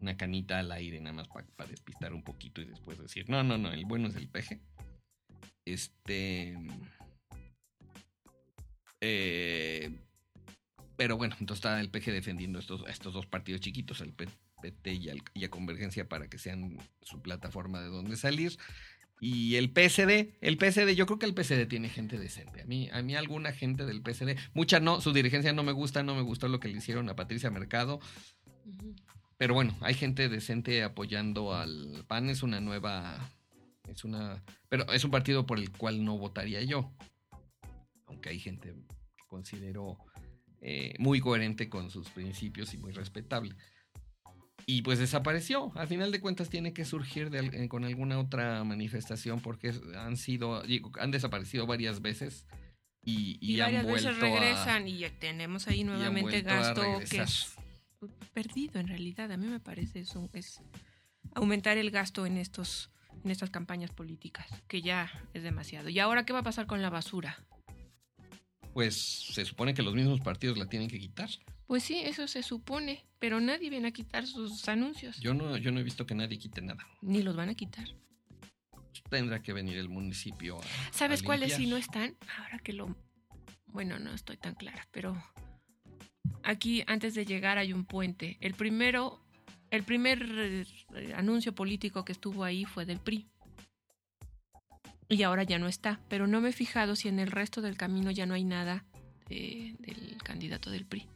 una 0.00 0.16
canita 0.16 0.58
al 0.58 0.72
aire, 0.72 1.00
nada 1.00 1.14
más 1.14 1.28
para 1.28 1.70
despistar 1.70 2.12
un 2.12 2.22
poquito 2.22 2.60
y 2.60 2.66
después 2.66 2.98
decir, 2.98 3.28
no, 3.30 3.42
no, 3.42 3.56
no, 3.56 3.72
el 3.72 3.84
bueno 3.84 4.08
es 4.08 4.16
el 4.16 4.28
PG. 4.28 4.60
Este. 5.66 6.56
Eh, 9.02 9.90
pero 10.96 11.18
bueno, 11.18 11.36
entonces 11.38 11.58
está 11.58 11.80
el 11.80 11.90
PG 11.90 12.12
defendiendo 12.12 12.58
estos, 12.58 12.82
estos 12.88 13.12
dos 13.12 13.26
partidos 13.26 13.60
chiquitos, 13.60 14.00
al 14.00 14.14
P- 14.14 14.28
PT 14.62 14.94
y, 14.94 15.10
y 15.34 15.44
a 15.44 15.50
Convergencia, 15.50 16.08
para 16.08 16.28
que 16.28 16.38
sean 16.38 16.78
su 17.02 17.20
plataforma 17.20 17.80
de 17.80 17.88
donde 17.88 18.16
salir. 18.16 18.56
Y 19.20 19.56
el 19.56 19.70
PSD, 19.70 20.36
el 20.40 20.58
PSD, 20.58 20.94
yo 20.94 21.06
creo 21.06 21.18
que 21.18 21.26
el 21.26 21.34
PSD 21.34 21.66
tiene 21.68 21.88
gente 21.88 22.18
decente. 22.18 22.62
A 22.62 22.66
mí, 22.66 22.88
a 22.92 23.02
mí 23.02 23.14
alguna 23.14 23.52
gente 23.52 23.86
del 23.86 24.02
PSD, 24.02 24.36
mucha 24.54 24.78
no, 24.80 25.00
su 25.00 25.12
dirigencia 25.12 25.52
no 25.52 25.62
me 25.62 25.72
gusta, 25.72 26.02
no 26.02 26.14
me 26.14 26.22
gustó 26.22 26.48
lo 26.48 26.60
que 26.60 26.68
le 26.68 26.78
hicieron 26.78 27.08
a 27.08 27.16
Patricia 27.16 27.50
Mercado. 27.50 27.98
Pero 29.38 29.54
bueno, 29.54 29.76
hay 29.80 29.94
gente 29.94 30.28
decente 30.28 30.82
apoyando 30.82 31.54
al 31.54 32.04
PAN, 32.06 32.30
es 32.30 32.42
una 32.42 32.60
nueva, 32.60 33.30
es 33.88 34.04
una, 34.04 34.42
pero 34.68 34.90
es 34.92 35.04
un 35.04 35.10
partido 35.10 35.46
por 35.46 35.58
el 35.58 35.70
cual 35.70 36.04
no 36.04 36.18
votaría 36.18 36.62
yo. 36.62 36.92
Aunque 38.06 38.28
hay 38.30 38.38
gente 38.38 38.72
que 39.16 39.24
considero 39.28 39.98
eh, 40.60 40.94
muy 40.98 41.20
coherente 41.20 41.68
con 41.68 41.90
sus 41.90 42.08
principios 42.10 42.72
y 42.74 42.78
muy 42.78 42.92
respetable. 42.92 43.54
Y 44.68 44.82
pues 44.82 44.98
desapareció. 44.98 45.70
Al 45.76 45.86
final 45.86 46.10
de 46.10 46.20
cuentas 46.20 46.48
tiene 46.50 46.72
que 46.72 46.84
surgir 46.84 47.30
de 47.30 47.64
eh, 47.64 47.68
con 47.68 47.84
alguna 47.84 48.18
otra 48.18 48.64
manifestación 48.64 49.40
porque 49.40 49.72
han 49.96 50.16
sido, 50.16 50.62
digo, 50.62 50.90
han 50.98 51.10
desaparecido 51.12 51.66
varias 51.66 52.02
veces 52.02 52.46
y, 53.02 53.38
y 53.40 53.54
Y, 53.56 53.60
han 53.60 53.66
varias 53.66 53.84
vuelto 53.84 54.08
veces 54.08 54.22
a- 54.22 54.26
regresan 54.26 54.88
y 54.88 54.98
ya 54.98 55.10
tenemos 55.18 55.68
ahí 55.68 55.82
han 55.82 55.86
nuevamente 55.88 56.42
gasto 56.42 56.80
que 56.82 56.88
regresar. 56.98 57.22
es 57.28 57.56
perdido 58.34 58.80
en 58.80 58.88
realidad. 58.88 59.30
A 59.30 59.36
mí 59.36 59.46
me 59.46 59.60
parece 59.60 60.00
eso, 60.00 60.28
es 60.32 60.60
aumentar 61.34 61.76
el 61.78 61.90
gasto 61.92 62.26
en 62.26 62.36
estos 62.36 62.90
en 63.26 63.32
estas 63.32 63.50
campañas 63.50 63.90
políticas, 63.90 64.46
que 64.68 64.82
ya 64.82 65.10
es 65.34 65.42
demasiado. 65.42 65.88
¿Y 65.88 65.98
ahora 65.98 66.24
qué 66.24 66.32
va 66.32 66.38
a 66.38 66.44
pasar 66.44 66.66
con 66.66 66.80
la 66.80 66.90
basura? 66.90 67.44
Pues 68.72 68.94
se 68.94 69.44
supone 69.44 69.74
que 69.74 69.82
los 69.82 69.94
mismos 69.94 70.20
partidos 70.20 70.56
la 70.56 70.66
tienen 70.66 70.88
que 70.88 71.00
quitar. 71.00 71.28
Pues 71.66 71.82
sí, 71.82 71.98
eso 72.04 72.28
se 72.28 72.44
supone, 72.44 73.04
pero 73.18 73.40
nadie 73.40 73.68
viene 73.68 73.88
a 73.88 73.90
quitar 73.90 74.28
sus 74.28 74.68
anuncios. 74.68 75.18
Yo 75.18 75.34
no, 75.34 75.56
yo 75.56 75.72
no 75.72 75.80
he 75.80 75.82
visto 75.82 76.06
que 76.06 76.14
nadie 76.14 76.38
quite 76.38 76.62
nada. 76.62 76.86
Ni 77.02 77.22
los 77.22 77.34
van 77.34 77.48
a 77.48 77.54
quitar. 77.54 77.88
Tendrá 79.10 79.42
que 79.42 79.52
venir 79.52 79.76
el 79.76 79.88
municipio 79.88 80.60
a. 80.60 80.92
¿Sabes 80.92 81.22
a 81.22 81.24
cuáles 81.24 81.54
sí 81.54 81.66
no 81.66 81.76
están? 81.76 82.16
Ahora 82.38 82.60
que 82.60 82.72
lo... 82.74 82.96
Bueno, 83.66 83.98
no 83.98 84.14
estoy 84.14 84.36
tan 84.36 84.54
clara, 84.54 84.86
pero 84.92 85.20
aquí 86.44 86.84
antes 86.86 87.14
de 87.14 87.26
llegar 87.26 87.58
hay 87.58 87.72
un 87.72 87.84
puente. 87.84 88.38
El 88.40 88.54
primero, 88.54 89.25
el 89.70 89.82
primer 89.82 90.22
eh, 90.94 91.14
anuncio 91.14 91.54
político 91.54 92.04
que 92.04 92.12
estuvo 92.12 92.44
ahí 92.44 92.64
fue 92.64 92.86
del 92.86 92.98
PRI. 92.98 93.26
Y 95.08 95.22
ahora 95.22 95.44
ya 95.44 95.58
no 95.58 95.68
está, 95.68 96.00
pero 96.08 96.26
no 96.26 96.40
me 96.40 96.48
he 96.48 96.52
fijado 96.52 96.96
si 96.96 97.08
en 97.08 97.20
el 97.20 97.30
resto 97.30 97.62
del 97.62 97.76
camino 97.76 98.10
ya 98.10 98.26
no 98.26 98.34
hay 98.34 98.44
nada 98.44 98.84
eh, 99.30 99.74
del 99.78 100.16
candidato 100.22 100.70
del 100.70 100.84
PRI. 100.84 101.06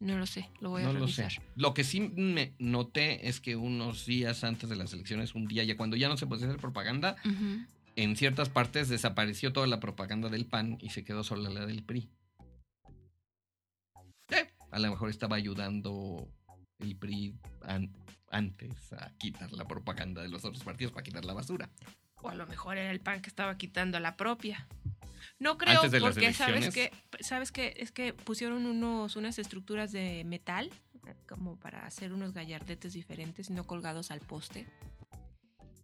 No 0.00 0.16
lo 0.16 0.26
sé, 0.26 0.48
lo 0.60 0.70
voy 0.70 0.82
a 0.82 0.86
No 0.86 0.92
lo 0.92 1.08
sé. 1.08 1.26
Lo 1.56 1.74
que 1.74 1.82
sí 1.82 2.00
me 2.00 2.54
noté 2.58 3.28
es 3.28 3.40
que 3.40 3.56
unos 3.56 4.06
días 4.06 4.44
antes 4.44 4.68
de 4.68 4.76
las 4.76 4.92
elecciones, 4.92 5.34
un 5.34 5.46
día 5.46 5.64
ya 5.64 5.76
cuando 5.76 5.96
ya 5.96 6.08
no 6.08 6.16
se 6.16 6.26
podía 6.26 6.46
hacer 6.46 6.60
propaganda, 6.60 7.16
en 7.96 8.16
ciertas 8.16 8.48
partes 8.48 8.88
desapareció 8.88 9.52
toda 9.52 9.66
la 9.66 9.80
propaganda 9.80 10.28
del 10.28 10.46
PAN 10.46 10.78
y 10.80 10.90
se 10.90 11.04
quedó 11.04 11.24
sola 11.24 11.50
la 11.50 11.66
del 11.66 11.82
PRI. 11.82 12.08
Eh, 14.30 14.46
a 14.70 14.78
lo 14.78 14.90
mejor 14.90 15.10
estaba 15.10 15.34
ayudando 15.34 16.28
el 16.80 16.96
PRI 16.96 17.34
an- 17.62 17.92
antes 18.30 18.92
a 18.92 19.10
quitar 19.18 19.52
la 19.52 19.66
propaganda 19.66 20.22
de 20.22 20.28
los 20.28 20.44
otros 20.44 20.62
partidos 20.62 20.92
para 20.92 21.02
quitar 21.02 21.24
la 21.24 21.32
basura. 21.34 21.70
O 22.20 22.28
a 22.28 22.34
lo 22.34 22.46
mejor 22.46 22.76
era 22.78 22.90
el 22.90 23.00
pan 23.00 23.20
que 23.22 23.28
estaba 23.28 23.56
quitando 23.56 23.98
la 24.00 24.16
propia. 24.16 24.66
No 25.38 25.56
creo, 25.58 25.76
Antes 25.76 25.92
de 25.92 26.00
las 26.00 26.14
porque 26.14 26.32
sabes 26.32 26.74
que, 26.74 26.92
sabes 27.20 27.52
que 27.52 27.74
es 27.78 27.92
que 27.92 28.12
pusieron 28.12 28.66
unos, 28.66 29.16
unas 29.16 29.38
estructuras 29.38 29.92
de 29.92 30.24
metal, 30.24 30.70
como 31.28 31.56
para 31.58 31.86
hacer 31.86 32.12
unos 32.12 32.32
gallardetes 32.32 32.92
diferentes, 32.92 33.50
no 33.50 33.64
colgados 33.64 34.10
al 34.10 34.20
poste. 34.20 34.66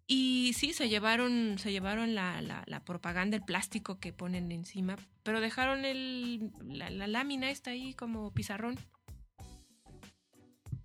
Y 0.07 0.53
sí, 0.55 0.72
se 0.74 0.88
llevaron, 0.88 1.57
se 1.59 1.72
llevaron 1.72 2.14
la, 2.14 2.42
la- 2.42 2.64
la 2.66 2.80
propaganda, 2.84 3.36
el 3.36 3.42
plástico 3.45 3.99
que 4.01 4.12
ponen 4.12 4.53
encima, 4.53 4.97
pero 5.22 5.40
dejaron 5.40 5.84
el, 5.84 6.51
la, 6.62 6.90
la 6.90 7.07
lámina 7.07 7.51
esta 7.51 7.70
ahí 7.70 7.95
como 7.95 8.32
pizarrón. 8.32 8.78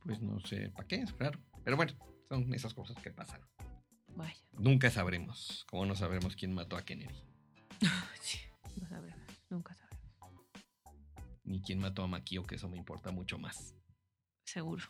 Pues 0.10 0.24
no 0.24 0.40
sé 0.40 0.72
para 0.72 0.88
qué, 0.88 0.96
es 0.96 1.14
claro. 1.14 1.40
Pero 1.64 1.78
bueno, 1.78 1.94
son 2.28 2.52
esas 2.56 2.74
cosas 2.74 2.98
que 2.98 3.12
pasan. 3.12 3.42
Vaya, 4.16 4.34
Nunca 4.54 4.90
sabremos, 4.90 5.68
como 5.70 5.86
no 5.86 5.96
sabremos 5.96 6.36
quién 6.36 6.52
mató 6.52 6.78
a 6.78 6.84
Kennedy, 6.84 7.14
sí, 8.22 8.40
no 8.76 8.88
sabremos, 8.90 9.22
nunca 9.52 9.76
sabremos, 9.76 10.10
ni 11.44 11.62
quién 11.62 11.78
mató 11.78 12.02
a 12.02 12.08
Maquio, 12.08 12.44
que 12.44 12.56
eso 12.56 12.68
me 12.68 12.76
importa 12.78 13.12
mucho 13.12 13.38
más. 13.38 13.76
seguro. 14.46 14.84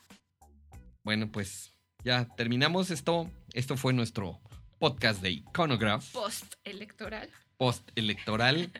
Bueno, 1.04 1.30
pues 1.34 1.74
ya 2.06 2.26
terminamos 2.38 2.90
esto. 2.90 3.30
Esto 3.54 3.76
fue 3.76 3.92
nuestro 3.92 4.40
podcast 4.80 5.22
de 5.22 5.32
Iconograph 5.32 6.10
Post 6.14 6.54
electoral. 6.64 7.30
post 7.58 7.90
electoral. 7.96 8.72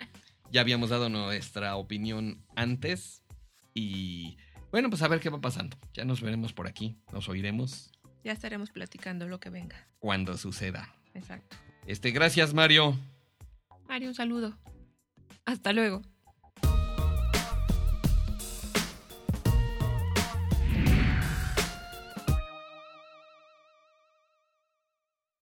Ya 0.52 0.62
habíamos 0.62 0.90
dado 0.90 1.10
nuestra 1.10 1.76
opinión 1.76 2.46
antes 2.56 3.24
y 3.74 4.38
bueno, 4.72 4.90
pues 4.90 5.02
a 5.02 5.08
ver 5.08 5.20
qué 5.20 5.30
va 5.30 5.40
pasando. 5.42 5.78
Ya 5.94 6.06
nos 6.06 6.22
veremos 6.22 6.54
por 6.54 6.68
aquí, 6.68 6.98
nos 7.12 7.28
oiremos 7.30 7.92
Ya 8.24 8.32
estaremos 8.34 8.70
platicando 8.72 9.28
lo 9.28 9.40
que 9.40 9.50
venga. 9.50 9.88
cuando 10.00 10.38
suceda. 10.38 10.94
Exacto. 11.14 11.58
Este, 11.86 12.12
gracias 12.12 12.54
Mario. 12.54 12.96
Mario, 13.88 14.10
un 14.10 14.16
saludo. 14.16 14.58
Hasta 15.46 15.74
luego. 15.74 16.02